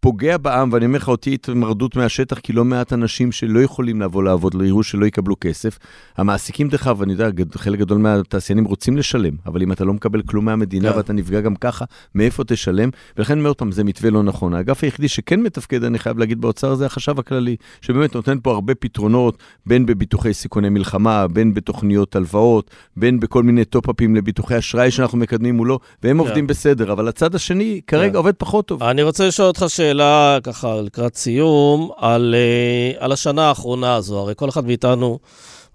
פוגע 0.00 0.36
בעם, 0.36 0.72
ואני 0.72 0.86
אומר 0.86 0.98
לך, 0.98 1.08
אותי 1.08 1.34
התמרדות 1.34 1.96
מהשטח, 1.96 2.38
כי 2.38 2.52
לא 2.52 2.64
מעט 2.64 2.92
אנשים 2.92 3.32
שלא 3.32 3.60
יכולים 3.60 4.00
לבוא 4.00 4.22
לעבוד, 4.22 4.54
לא 4.54 4.64
יראו 4.64 4.82
שלא 4.82 5.06
יקבלו 5.06 5.36
כסף. 5.40 5.78
המעסיקים, 6.16 6.68
דרך 6.68 6.86
אגב, 6.86 7.02
אני 7.02 7.12
יודע, 7.12 7.28
חלק 7.54 7.78
גדול 7.78 7.98
מהתעשיינים 7.98 8.64
רוצים 8.64 8.96
לשלם, 8.96 9.34
אבל 9.46 9.62
אם 9.62 9.72
אתה 9.72 9.84
לא 9.84 9.92
מקבל 9.94 10.22
כלום 10.22 10.44
מהמדינה 10.44 10.88
yeah. 10.88 10.92
כן. 10.92 10.96
ואתה 10.98 11.12
נפגע 11.12 11.40
גם 11.40 11.54
ככה, 11.54 11.84
מאיפה 12.14 12.44
תשלם? 12.44 12.90
ולכן, 13.16 13.32
אני 13.32 13.40
אומר 13.40 13.54
פעם, 13.54 13.72
זה 13.72 13.84
מתווה 13.84 14.10
לא 14.10 14.22
נכון. 14.22 14.54
האגף 14.54 14.84
היחידי 14.84 15.08
שכן 15.08 15.40
מתפקד, 15.40 15.84
אני 15.84 15.98
חייב 15.98 16.18
להגיד, 16.18 16.40
באוצר, 16.40 16.74
זה 16.74 16.86
החשב 16.86 17.18
הכללי, 17.18 17.56
שבאמת 17.80 18.14
נותן 18.14 18.38
פה 18.42 18.52
הרבה 18.52 18.74
פתרונות, 18.74 19.38
בין 19.66 19.86
בביטוחי 19.86 20.34
סיכוני 20.34 20.68
מלחמה, 20.68 21.28
בין 21.28 21.54
בתוכניות 21.54 22.16
הלוואות, 22.16 22.70
בין 22.96 23.20
בכל 23.20 23.42
מיני 23.42 23.64
טופ-אפים 23.64 24.16
לביטוחי 24.16 24.58
אשראי 24.58 24.90
שאנחנו 24.90 25.18
מקדמים 25.18 25.56
מולו, 25.56 25.78
והם 26.02 26.16
yeah. 26.16 26.22
כן. 26.22 26.28
עובדים 26.28 26.46
בסדר, 26.46 26.92
אבל 26.92 27.08
הצד 27.08 27.34
השני 27.34 27.80
כרגע 27.86 28.06
yeah. 28.06 28.10
כן. 28.10 28.16
עובד 28.16 28.34
פחות 28.34 28.66
טוב. 28.66 28.82
אני 28.82 29.02
רוצה 29.02 29.28
לשאול 29.28 29.48
אותך 29.48 29.64
שאלה, 29.88 30.38
ככה, 30.42 30.80
לקראת 30.80 31.16
סיום, 31.16 31.90
על, 31.96 32.34
uh, 32.34 33.04
על 33.04 33.12
השנה 33.12 33.48
האחרונה 33.48 33.94
הזו. 33.94 34.18
הרי 34.18 34.34
כל 34.36 34.48
אחד 34.48 34.66
מאיתנו 34.66 35.18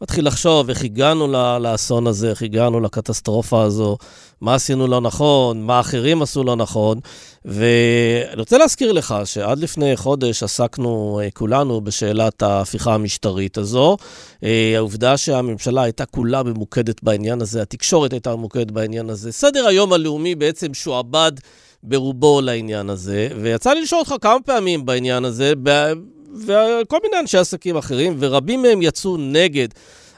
מתחיל 0.02 0.28
לחשוב 0.28 0.70
איך 0.70 0.84
הגענו 0.84 1.28
לאסון 1.60 2.08
הזה, 2.08 2.30
איך 2.30 2.42
הגענו 2.42 2.80
לקטסטרופה 2.80 3.64
הזו, 3.64 3.98
מה 4.42 4.56
עשינו 4.56 4.88
לא 4.88 5.02
נכון, 5.02 5.62
מה 5.62 5.80
אחרים 5.80 6.22
עשו 6.22 6.44
לא 6.44 6.56
נכון. 6.56 7.00
ואני 7.46 8.40
רוצה 8.40 8.58
להזכיר 8.58 8.92
לך 8.92 9.16
שעד 9.26 9.60
לפני 9.60 9.98
חודש 9.98 10.44
עסקנו 10.44 11.22
uh, 11.22 11.32
כולנו 11.34 11.82
בשאלת 11.82 12.42
ההפיכה 12.42 12.94
המשטרית 12.94 13.58
הזו. 13.58 13.98
Uh, 14.42 14.46
העובדה 14.76 15.18
שהממשלה 15.18 15.82
הייתה 15.82 16.06
כולה 16.06 16.44
ממוקדת 16.44 17.04
בעניין 17.04 17.42
הזה, 17.42 17.62
התקשורת 17.62 18.14
הייתה 18.14 18.36
ממוקדת 18.36 18.72
בעניין 18.72 19.10
הזה. 19.10 19.32
סדר 19.32 19.68
היום 19.68 19.94
הלאומי 19.94 20.36
בעצם 20.36 20.74
שועבד. 20.74 21.32
ברובו 21.84 22.42
לעניין 22.42 22.90
הזה, 22.90 23.28
ויצא 23.42 23.74
לי 23.74 23.82
לשאול 23.82 24.00
אותך 24.00 24.14
כמה 24.22 24.40
פעמים 24.46 24.86
בעניין 24.86 25.26
הזה, 25.26 25.54
וכל 26.48 26.98
מיני 27.04 27.20
אנשי 27.20 27.38
עסקים 27.38 27.78
אחרים, 27.78 28.16
ורבים 28.20 28.62
מהם 28.62 28.82
יצאו 28.82 29.18
נגד 29.18 29.68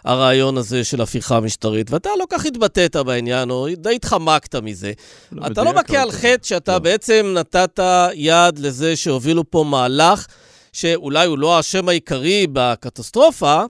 הרעיון 0.03 0.57
הזה 0.57 0.83
של 0.83 1.01
הפיכה 1.01 1.39
משטרית, 1.39 1.91
ואתה 1.91 2.09
לא 2.19 2.25
כך 2.29 2.45
התבטאת 2.45 2.95
בעניין, 2.95 3.49
או 3.49 3.67
די 3.77 3.95
התחמקת 3.95 4.55
מזה. 4.55 4.91
לא 5.31 5.47
אתה 5.47 5.63
לא 5.63 5.73
מכה 5.73 6.01
על 6.01 6.11
חטא 6.11 6.47
שאתה 6.47 6.73
לא. 6.73 6.79
בעצם 6.79 7.33
נתת 7.37 7.79
יד 8.13 8.59
לזה 8.59 8.95
שהובילו 8.95 9.51
פה 9.51 9.63
מהלך, 9.63 10.27
שאולי 10.73 11.27
הוא 11.27 11.37
לא 11.37 11.57
האשם 11.57 11.89
העיקרי 11.89 12.47
בקטסטרופה, 12.53 13.63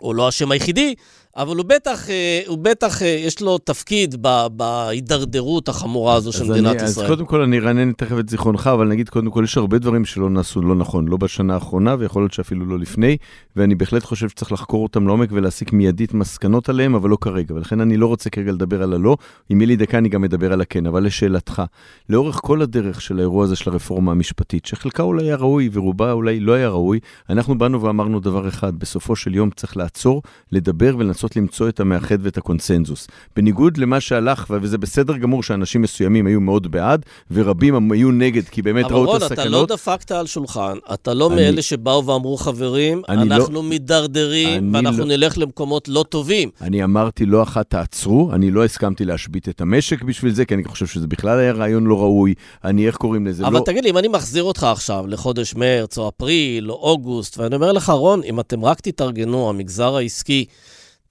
או 0.00 0.14
לא 0.14 0.26
האשם 0.26 0.50
היחידי, 0.50 0.94
אבל 1.42 1.56
הוא 1.56 1.64
בטח, 1.64 2.10
אה, 2.10 2.40
הוא 2.46 2.58
בטח, 2.58 3.02
אה, 3.02 3.06
יש 3.08 3.40
לו 3.40 3.58
תפקיד 3.58 4.22
בהידרדרות 4.52 5.68
החמורה 5.68 6.14
הזו 6.14 6.32
של 6.32 6.50
מדינת 6.50 6.76
אני, 6.76 6.88
ישראל. 6.88 7.06
אז 7.06 7.10
קודם 7.10 7.26
כל, 7.26 7.40
אני 7.40 7.58
ארענן 7.58 7.92
תכף 7.92 8.18
את 8.18 8.28
זיכרונך, 8.28 8.66
אבל 8.66 8.88
נגיד, 8.88 9.08
קודם 9.08 9.30
כל, 9.30 9.44
יש 9.44 9.56
הרבה 9.56 9.78
דברים 9.78 10.04
שלא 10.04 10.30
נעשו 10.30 10.62
לא 10.62 10.74
נכון, 10.74 11.08
לא 11.08 11.16
בשנה 11.16 11.54
האחרונה, 11.54 11.96
ויכול 11.98 12.22
להיות 12.22 12.32
שאפילו 12.32 12.66
לא 12.66 12.78
לפני, 12.78 13.16
ואני 13.56 13.74
בהחלט 13.74 14.04
חושב 14.04 14.28
שצריך 14.28 14.52
לחקור 14.52 14.82
אותם 14.82 15.06
לעומק 15.06 15.28
ולהסיק 15.32 15.72
מיידית 15.72 16.14
מסקנות 16.14 16.68
עליהם, 16.68 16.94
אבל 16.94 17.10
לא 17.10 17.18
כרגע. 17.20 17.54
ולכן 17.54 17.80
אני 17.80 17.96
לא 17.96 18.06
רוצה 18.06 18.30
כרגע 18.30 18.52
לדבר 18.52 18.82
על 18.82 18.92
הלא. 18.92 19.16
אם 19.52 19.60
יהיה 19.60 19.66
לי 19.66 19.76
דקה, 19.76 19.98
אני 19.98 20.08
גם 20.08 20.24
אדבר 20.24 20.52
על 20.52 20.60
הכן. 20.60 20.86
אבל 20.86 21.04
לשאלתך, 21.04 21.62
לאורך 22.08 22.40
כל 22.42 22.62
הדרך 22.62 23.00
של 23.00 23.18
האירוע 23.18 23.44
הזה 23.44 23.56
של 23.56 23.70
הרפורמה 23.70 24.12
המשפטית, 24.12 24.66
שחלקה 24.66 25.02
אולי 25.02 25.24
היה 25.24 25.36
ראוי 25.36 25.70
ורובה 25.72 26.12
אולי 26.12 26.40
לא 26.40 26.52
היה 26.52 26.68
ראוי, 26.68 27.00
אנחנו 27.30 27.58
באנו 27.58 27.82
ואמרנו 27.82 28.20
דבר 28.20 28.48
אחד, 28.48 28.78
בסופו 28.78 29.16
של 29.16 29.34
יום 29.34 29.50
צריך 29.50 29.76
לעצור, 29.76 30.22
לדבר 30.52 30.94
ולנסות 30.98 31.29
למצוא 31.36 31.68
את 31.68 31.80
המאחד 31.80 32.16
ואת 32.22 32.38
הקונסנזוס. 32.38 33.06
בניגוד 33.36 33.76
למה 33.76 34.00
שהלך, 34.00 34.44
וזה 34.50 34.78
בסדר 34.78 35.16
גמור 35.16 35.42
שאנשים 35.42 35.82
מסוימים 35.82 36.26
היו 36.26 36.40
מאוד 36.40 36.70
בעד, 36.70 37.04
ורבים 37.30 37.92
היו 37.92 38.10
נגד, 38.10 38.44
כי 38.44 38.62
באמת 38.62 38.84
ראו 38.84 39.04
רון, 39.04 39.16
את 39.16 39.22
הסכנות. 39.22 39.38
אבל 39.38 39.54
רון, 39.54 39.64
אתה 39.64 39.72
לא 39.72 39.76
דפקת 39.76 40.12
על 40.12 40.26
שולחן, 40.26 40.78
אתה 40.94 41.14
לא 41.14 41.26
אני... 41.26 41.34
מאלה 41.34 41.62
שבאו 41.62 42.06
ואמרו, 42.06 42.36
חברים, 42.36 43.02
לא- 43.08 43.14
אנחנו 43.14 43.54
לא... 43.54 43.62
מידרדרים, 43.62 44.74
ואנחנו 44.74 44.98
לא... 44.98 45.04
נלך 45.04 45.38
למקומות 45.38 45.88
לא 45.88 46.04
טובים. 46.08 46.50
אני 46.60 46.84
אמרתי 46.84 47.26
לא 47.26 47.42
אחת 47.42 47.70
תעצרו, 47.70 48.30
אני 48.32 48.50
לא 48.50 48.64
הסכמתי 48.64 49.04
להשבית 49.04 49.48
את 49.48 49.60
המשק 49.60 50.02
בשביל 50.02 50.32
זה, 50.32 50.44
כי 50.44 50.54
אני 50.54 50.64
חושב 50.64 50.86
שזה 50.86 51.06
בכלל 51.06 51.38
היה 51.38 51.52
רעיון 51.52 51.86
לא 51.86 51.98
ראוי. 51.98 52.34
אני, 52.64 52.86
איך 52.86 52.96
קוראים 52.96 53.26
לזה? 53.26 53.46
אבל 53.46 53.58
לא... 53.58 53.62
תגיד 53.66 53.84
לי, 53.84 53.90
אם 53.90 53.98
אני 53.98 54.08
מחזיר 54.08 54.42
אותך 54.42 54.64
עכשיו 54.64 55.04
לחודש 55.06 55.54
מרץ, 55.54 55.98
או 55.98 56.08
אפריל, 56.08 56.70
או 56.70 56.76
אוגוסט, 56.76 57.38
ואני 57.38 57.54
אומר 57.54 57.72
לך, 57.72 57.88
רון, 57.90 58.20
אם 58.24 58.40
אתם 58.40 58.64
רק 58.64 58.80
תתארגנו, 58.80 59.48
המגזר 59.48 59.96
העסקי, 59.96 60.44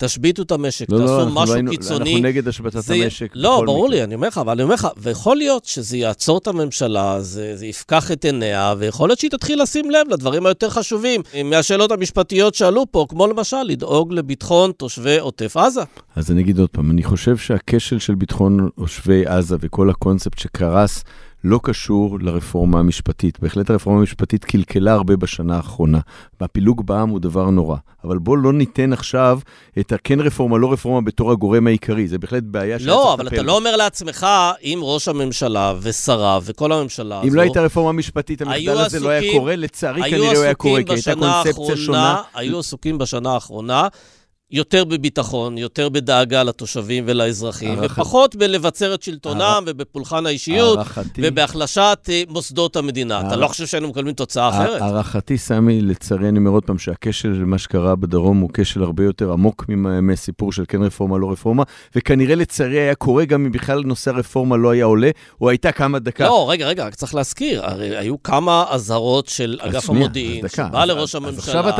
תשביתו 0.01 0.41
את 0.41 0.51
המשק, 0.51 0.89
לא, 0.89 0.99
לא 0.99 1.01
תעשו 1.01 1.19
לא, 1.19 1.31
משהו 1.31 1.61
לא 1.61 1.71
קיצוני. 1.71 2.11
אנחנו 2.13 2.27
נגד 2.27 2.47
השבתת 2.47 2.79
זה... 2.79 2.93
המשק. 2.93 3.31
לא, 3.35 3.63
ברור 3.65 3.87
מקרה. 3.87 3.97
לי, 3.97 4.03
אני 4.03 4.15
אומר 4.15 4.27
לך, 4.27 4.37
אבל 4.37 4.51
אני 4.51 4.63
אומר 4.63 4.73
לך, 4.73 4.87
ויכול 4.97 5.37
להיות 5.37 5.65
שזה 5.65 5.97
יעצור 5.97 6.37
את 6.37 6.47
הממשלה, 6.47 7.21
זה, 7.21 7.55
זה 7.55 7.65
יפקח 7.65 8.11
את 8.11 8.25
עיניה, 8.25 8.73
ויכול 8.77 9.09
להיות 9.09 9.19
שהיא 9.19 9.31
תתחיל 9.31 9.61
לשים 9.61 9.91
לב 9.91 10.07
לדברים 10.09 10.45
היותר 10.45 10.69
חשובים 10.69 11.21
מהשאלות 11.45 11.91
המשפטיות 11.91 12.55
שעלו 12.55 12.85
פה, 12.91 13.05
כמו 13.09 13.27
למשל 13.27 13.63
לדאוג 13.63 14.13
לביטחון 14.13 14.71
תושבי 14.71 15.19
עוטף 15.19 15.57
עזה. 15.57 15.81
אז 16.15 16.31
אני 16.31 16.41
אגיד 16.41 16.59
עוד 16.59 16.69
פעם, 16.69 16.91
אני 16.91 17.03
חושב 17.03 17.37
שהכשל 17.37 17.99
של 17.99 18.15
ביטחון 18.15 18.69
תושבי 18.75 19.25
עזה 19.25 19.55
וכל 19.59 19.89
הקונספט 19.89 20.39
שקרס, 20.39 21.03
לא 21.43 21.59
קשור 21.63 22.17
לרפורמה 22.21 22.79
המשפטית. 22.79 23.39
בהחלט 23.39 23.69
הרפורמה 23.69 23.99
המשפטית 23.99 24.45
קלקלה 24.45 24.93
הרבה 24.93 25.15
בשנה 25.15 25.55
האחרונה, 25.55 25.99
והפילוג 26.41 26.85
בעם 26.85 27.09
הוא 27.09 27.19
דבר 27.19 27.49
נורא. 27.49 27.77
אבל 28.03 28.17
בוא 28.17 28.37
לא 28.37 28.53
ניתן 28.53 28.93
עכשיו 28.93 29.39
את 29.79 29.91
הכן 29.91 30.19
רפורמה, 30.21 30.57
לא 30.57 30.73
רפורמה 30.73 31.01
בתור 31.01 31.31
הגורם 31.31 31.67
העיקרי, 31.67 32.07
זה 32.07 32.17
בהחלט 32.17 32.43
בעיה 32.43 32.79
שצריך 32.79 32.95
לטפל. 32.95 33.03
לא, 33.03 33.13
אבל 33.13 33.27
אתה 33.27 33.41
לא 33.41 33.57
אומר 33.57 33.75
לעצמך, 33.75 34.27
אם 34.63 34.79
ראש 34.81 35.07
הממשלה 35.07 35.73
ושריו 35.81 36.43
וכל 36.45 36.71
הממשלה 36.71 37.19
הזו... 37.19 37.27
אם 37.27 37.35
לא 37.35 37.41
הייתה 37.41 37.61
רפורמה 37.61 37.91
משפטית, 37.91 38.41
המחדל 38.41 38.77
הזה 38.77 38.99
לא 38.99 39.09
היה 39.09 39.31
קורה, 39.33 39.55
לצערי 39.55 40.01
כנראה 40.09 40.33
לא 40.33 40.41
היה 40.41 40.53
קורה, 40.53 40.83
כי 40.83 40.93
הייתה 40.93 41.15
קונספציה 41.15 41.77
שונה. 41.77 42.21
היו 42.33 42.59
עסוקים 42.59 42.97
בשנה 42.97 43.33
האחרונה 43.33 43.87
יותר 44.51 44.85
בביטחון, 44.85 45.57
יותר 45.57 45.89
בדאגה 45.89 46.43
לתושבים 46.43 47.03
ולאזרחים, 47.07 47.79
הערכת... 47.79 47.91
ופחות 47.91 48.35
בלבצר 48.35 48.93
את 48.93 49.03
שלטונם 49.03 49.41
הערכ... 49.41 49.63
ובפולחן 49.67 50.25
האישיות, 50.25 50.77
הערכתי... 50.77 51.21
ובהחלשת 51.23 51.99
uh, 52.05 52.31
מוסדות 52.31 52.75
המדינה. 52.75 53.15
הערכ... 53.17 53.27
אתה 53.27 53.35
לא 53.35 53.47
חושב 53.47 53.65
שהיינו 53.65 53.87
מקבלים 53.87 54.13
תוצאה 54.13 54.49
אחרת? 54.49 54.81
הערכתי, 54.81 55.37
סמי, 55.37 55.81
לצערי, 55.81 56.29
אני 56.29 56.39
אומר 56.39 56.51
עוד 56.51 56.65
פעם, 56.65 56.77
שהכשל 56.77 57.33
של 57.35 57.45
מה 57.45 57.57
שקרה 57.57 57.95
בדרום 57.95 58.39
הוא 58.39 58.49
כשל 58.53 58.83
הרבה 58.83 59.03
יותר 59.03 59.31
עמוק 59.31 59.65
מסיפור 60.01 60.51
של 60.51 60.63
כן 60.67 60.83
רפורמה, 60.83 61.17
לא 61.17 61.31
רפורמה, 61.31 61.63
וכנראה 61.95 62.35
לצערי 62.35 62.79
היה 62.79 62.95
קורה 62.95 63.25
גם 63.25 63.45
אם 63.45 63.51
בכלל 63.51 63.83
נושא 63.85 64.11
הרפורמה 64.11 64.57
לא 64.57 64.69
היה 64.69 64.85
עולה, 64.85 65.09
או 65.41 65.49
הייתה 65.49 65.71
כמה 65.71 65.99
דקה. 65.99 66.25
לא, 66.25 66.49
רגע, 66.49 66.67
רגע, 66.67 66.85
רק 66.85 66.95
צריך 66.95 67.15
להזכיר, 67.15 67.65
הרי 67.65 67.97
היו 67.97 68.23
כמה 68.23 68.65
אזהרות 68.69 69.27
של 69.27 69.59
אגף 69.61 69.89
המודיעין, 69.89 70.47
שבא 70.47 70.85
לראש 70.85 71.15
הממשלה, 71.15 71.71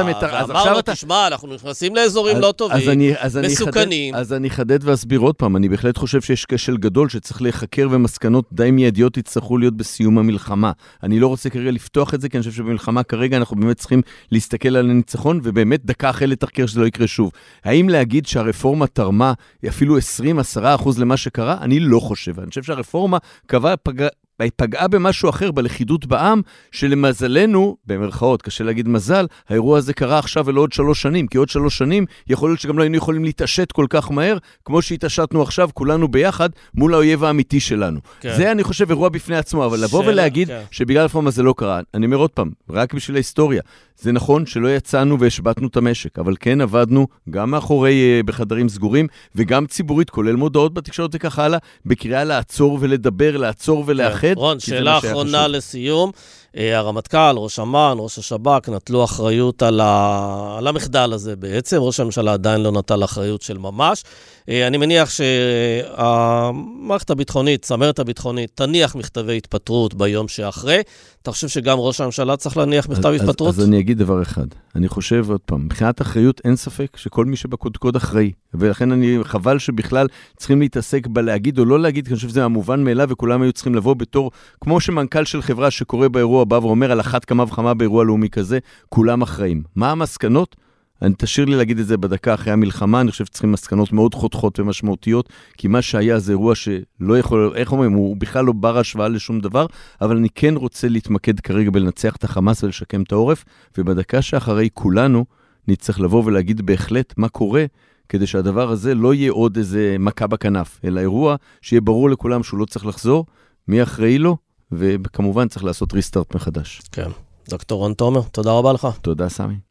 ואמר 0.48 0.74
לו, 0.74 0.80
תשמע, 0.86 1.28
אנחנו 1.28 1.54
נכנסים 1.54 1.96
לאזורים 1.96 2.38
לא 2.38 2.52
טובים, 2.60 2.78
אז 2.78 2.90
אני, 2.90 3.14
אז 3.18 3.38
מסוכנים. 3.38 4.14
אני 4.14 4.22
אז 4.22 4.34
אני 4.34 4.48
אחדד 4.48 4.80
ואסביר 4.82 5.20
עוד 5.20 5.36
פעם, 5.36 5.56
אני 5.56 5.70
בהחלט 5.70 5.98
חושב 5.98 6.22
שיש 6.22 6.46
כשל 6.46 6.78
גדול 6.78 7.10
שצריך 7.10 7.42
להיחקר 7.42 7.88
ומסקנות 7.92 8.46
די 8.52 8.72
מיידיות 8.72 9.18
יצטרכו 9.18 9.58
להיות 9.58 9.78
בסיום 9.78 10.18
המלחמה. 10.18 10.72
אני 11.04 11.20
לא 11.20 11.28
רוצה 11.28 11.50
כרגע 11.50 11.72
לפתוח 11.72 12.14
את 12.14 12.22
זה, 12.22 12.30
כי 12.30 12.38
אני 12.38 12.44
חושב 12.44 12.56
שבמלחמה 12.56 13.04
כרגע 13.04 13.38
אנחנו 13.38 13.56
באמת 13.56 13.78
צריכים 13.78 14.02
להסתכל 14.32 14.76
על 14.76 14.90
הניצחון, 14.90 15.40
ובאמת 15.44 15.86
דקה 15.86 16.10
אחרי 16.10 16.28
לתחקר 16.28 16.66
שזה 16.66 16.82
לא 16.82 16.86
יקרה 16.86 17.08
שוב. 17.08 17.32
האם 17.64 17.90
להגיד 17.90 18.26
שהרפורמה 18.26 18.88
תרמה 18.88 19.34
אפילו 19.68 19.98
20-10% 19.98 20.62
למה 20.98 21.18
שקרה? 21.18 21.58
אני 21.62 21.80
לא 21.80 22.00
חושב. 22.00 22.40
אני 22.40 22.50
חושב 22.50 22.64
שהרפורמה 22.64 23.18
קבעה, 23.48 23.78
פג... 23.78 24.08
היא 24.44 24.52
פגעה 24.56 24.88
במשהו 24.88 25.30
אחר, 25.30 25.52
בלכידות 25.52 26.06
בעם, 26.06 26.42
שלמזלנו, 26.72 27.78
במרכאות, 27.86 28.42
קשה 28.42 28.64
להגיד 28.64 28.88
מזל, 28.88 29.26
האירוע 29.50 29.78
הזה 29.78 29.94
קרה 29.94 30.20
עכשיו 30.20 30.46
ולא 30.46 30.62
עוד 30.62 30.74
שלוש 30.74 31.02
שנים, 31.02 31.28
כי 31.28 31.38
עוד 31.38 31.50
שלוש 31.50 31.78
שנים 31.78 32.06
יכול 32.28 32.50
להיות 32.50 32.60
שגם 32.60 32.78
לא 32.78 32.84
היינו 32.84 32.98
יכולים 32.98 33.24
להתעשת 33.24 33.72
כל 33.72 33.86
כך 33.90 34.12
מהר, 34.12 34.38
כמו 34.66 34.82
שהתעשתנו 34.82 35.42
עכשיו, 35.42 35.70
כולנו 35.74 36.08
ביחד, 36.08 36.50
מול 36.74 36.94
האויב 36.94 37.24
האמיתי 37.24 37.60
שלנו. 37.60 38.00
כן. 38.20 38.34
זה, 38.38 38.52
אני 38.52 38.64
חושב, 38.64 38.90
אירוע 38.90 39.10
בפני 39.10 39.38
עצמו, 39.38 39.66
אבל 39.66 39.84
לבוא 39.84 40.02
שאלה, 40.02 40.14
ולהגיד 40.14 40.48
כן. 40.48 40.62
שבגלל 40.72 41.02
הרפורמה 41.02 41.32
זה 41.32 41.44
לא 41.44 41.54
קרה, 41.58 41.80
אני 41.94 42.06
אומר 42.06 42.18
עוד 42.18 42.30
פעם, 42.30 42.52
רק 42.70 42.94
בשביל 42.94 43.16
ההיסטוריה, 43.16 43.62
זה 44.02 44.12
נכון 44.12 44.46
שלא 44.46 44.68
יצאנו 44.68 45.20
והשבתנו 45.20 45.68
את 45.68 45.78
המשק, 45.78 46.20
אבל 46.20 46.34
כן 46.40 46.62
עבדנו 46.62 47.08
גם 47.30 47.52
מאחורי, 47.52 48.20
uh, 48.20 48.26
בחדרים 48.26 48.70
סגורים, 48.70 49.08
וגם 49.36 49.68
ציבורית, 49.68 50.10
כולל 50.10 50.36
מודעות 50.36 50.74
בתקשורת 50.74 51.12
וכך 51.14 51.40
הלאה, 51.40 51.60
בקריאה 51.86 52.24
לעצור 52.24 52.78
ולדבר, 52.82 53.38
לעצור 53.38 53.84
ולאחד. 53.88 54.20
כן. 54.22 54.34
רון, 54.36 54.60
שאלה 54.60 54.98
אחרונה 54.98 55.48
לסיום. 55.48 56.12
אה, 56.58 56.78
הרמטכ"ל, 56.78 57.36
ראש 57.38 57.60
אמ"ן, 57.60 57.96
ראש 57.98 58.18
השב"כ, 58.18 58.70
נטלו 58.70 59.04
אחריות 59.04 59.64
על, 59.64 59.80
ה... 59.84 60.56
על 60.58 60.68
המחדל 60.68 61.14
הזה 61.14 61.36
בעצם. 61.36 61.78
ראש 61.78 62.00
הממשלה 62.00 62.34
עדיין 62.34 62.62
לא 62.62 62.72
נטל 62.72 63.04
אחריות 63.04 63.42
של 63.42 63.58
ממש. 63.58 64.04
אה, 64.50 64.68
אני 64.68 64.78
מניח 64.78 65.10
שהמערכת 65.10 67.10
הביטחונית, 67.10 67.62
צמרת 67.62 68.00
הביטחונית, 68.00 68.52
תניח 68.56 68.96
מכתבי 68.96 69.38
התפטרות 69.38 69.94
ביום 69.94 70.28
שאחרי. 70.28 70.82
אתה 71.22 71.32
חושב 71.32 71.48
שגם 71.48 71.78
ראש 71.78 72.02
הממשלה 72.02 72.38
צריך 72.38 72.58
להניח 72.58 72.90
מכתב 72.90 73.06
אז, 73.06 73.22
התפטרות? 73.22 73.54
אז, 73.54 73.60
אז 73.60 73.68
אני 73.68 73.80
אגיד 73.80 73.98
דבר 73.98 74.22
אחד. 74.22 74.46
אני 74.76 74.88
חושב, 74.88 75.26
עוד 75.30 75.40
פעם, 75.46 75.66
מבחינת 75.66 76.02
אחריות 76.02 76.42
אין 76.46 76.56
ספק 76.56 76.98
שכל 76.98 77.26
מי 77.26 77.36
שבקודקוד 77.36 77.96
אחראי. 77.96 78.32
ולכן 78.54 78.92
אני, 78.92 79.18
חבל 79.24 79.60
שבכלל 79.60 80.08
צריכים 80.38 80.60
להתעסק 80.60 81.08
בלהגיד 81.08 81.60
או 81.60 81.66
לא 81.66 81.80
להגיד, 81.80 82.06
כי 82.06 82.12
אני 82.12 82.16
חושב 82.16 82.30
שזה 82.30 82.44
המובן 82.44 82.84
מאליו, 82.84 83.10
וכולם 83.10 83.42
היו 83.42 83.54
צריכים 83.54 83.76
לבוא 83.76 83.94
בתור, 83.94 84.32
כמו 84.62 84.82
שמנכ"ל 84.82 85.26
של 85.26 85.42
חברה 85.42 85.72
שקורא 85.72 86.08
באירוע 86.08 86.44
בא 86.44 86.56
ואומר 86.56 86.92
על 86.92 87.00
אחת 87.00 87.26
כמה 87.26 87.44
וכמה 87.44 87.74
באירוע 87.74 88.06
לאומי 88.06 88.30
כזה, 88.30 88.60
כולם 88.90 89.22
אחראים. 89.22 89.64
מה 89.76 89.92
המסקנות? 89.92 90.56
אני 91.02 91.14
תשאיר 91.18 91.46
לי 91.46 91.56
להגיד 91.56 91.80
את 91.80 91.88
זה 91.88 91.98
בדקה 91.98 92.34
אחרי 92.34 92.54
המלחמה, 92.54 93.02
אני 93.02 93.12
חושב 93.12 93.26
שצריכים 93.26 93.52
מסקנות 93.52 93.94
מאוד 93.94 94.14
חותכות 94.14 94.60
ומשמעותיות, 94.60 95.30
כי 95.58 95.68
מה 95.68 95.82
שהיה 95.82 96.20
זה 96.20 96.32
אירוע 96.32 96.56
שלא 96.56 97.18
יכול, 97.20 97.54
איך 97.56 97.72
אומרים, 97.72 97.92
הוא 97.92 98.18
בכלל 98.18 98.46
לא 98.46 98.54
בר 98.54 98.78
השוואה 98.78 99.08
לשום 99.08 99.40
דבר, 99.40 99.66
אבל 100.02 100.18
אני 100.18 100.30
כן 100.36 100.56
רוצה 100.56 100.90
להתמקד 100.90 101.40
כרגע 101.40 101.70
בלנצח 101.72 102.16
את 102.16 102.24
החמאס 102.24 102.64
ולשקם 102.64 103.02
את 103.02 103.12
העורף, 103.12 103.46
ובדקה 103.78 104.22
שאחרי 104.22 104.70
כולנו 104.74 105.26
נצטרך 105.68 106.00
לבוא 106.00 106.24
ולהגיד 106.26 106.62
בהחלט 106.62 107.14
מה 107.18 107.30
קורה, 107.30 107.66
כדי 108.10 108.28
שהדבר 108.28 108.72
הזה 108.72 108.96
לא 108.96 109.14
יהיה 109.14 109.32
עוד 109.32 109.58
איזה 109.58 109.96
מכה 110.00 110.28
בכנף, 110.28 110.80
אלא 110.84 111.00
אירוע 111.00 111.36
שיהיה 111.62 111.82
ברור 111.82 112.10
לכולם 112.10 112.44
שהוא 112.44 112.60
לא 112.60 112.66
צריך 112.66 112.86
לחזור, 112.86 113.26
מי 113.68 113.84
אחראי 113.84 114.18
לו, 114.18 114.38
וכמובן 114.72 115.48
צריך 115.48 115.64
לעשות 115.64 115.94
ריסטארט 115.94 116.36
מחדש. 116.36 116.82
כן. 116.92 117.10
דוקטור 117.50 117.80
רון 117.80 117.94
תומר, 117.94 118.22
תודה 118.22 118.52
רבה 118.52 118.74
לך. 118.74 118.88
תודה, 119.02 119.30
סמי. 119.30 119.69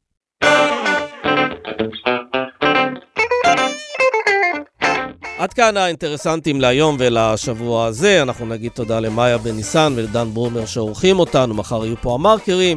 עד 5.38 5.52
כאן 5.52 5.76
האינטרסנטים 5.76 6.60
להיום 6.60 6.96
ולשבוע 6.98 7.86
הזה. 7.86 8.22
אנחנו 8.22 8.46
נגיד 8.46 8.72
תודה 8.72 9.00
למאיה 9.00 9.38
בן 9.38 9.50
ניסן 9.50 9.92
ולדן 9.96 10.28
ברומר 10.34 10.66
שעורכים 10.66 11.18
אותנו, 11.18 11.54
מחר 11.54 11.84
יהיו 11.84 11.96
פה 12.02 12.14
המרקרים. 12.14 12.76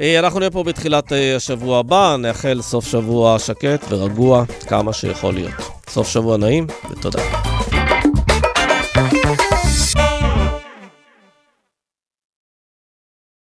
אה, 0.00 0.18
אנחנו 0.18 0.38
נהיה 0.38 0.50
פה 0.50 0.62
בתחילת 0.62 1.12
אה, 1.12 1.36
השבוע 1.36 1.78
הבא, 1.78 2.16
נאחל 2.18 2.62
סוף 2.62 2.86
שבוע 2.86 3.38
שקט 3.38 3.84
ורגוע 3.88 4.44
כמה 4.68 4.92
שיכול 4.92 5.34
להיות. 5.34 5.54
סוף 5.88 6.08
שבוע 6.08 6.36
נעים 6.36 6.66
ותודה. 6.90 7.22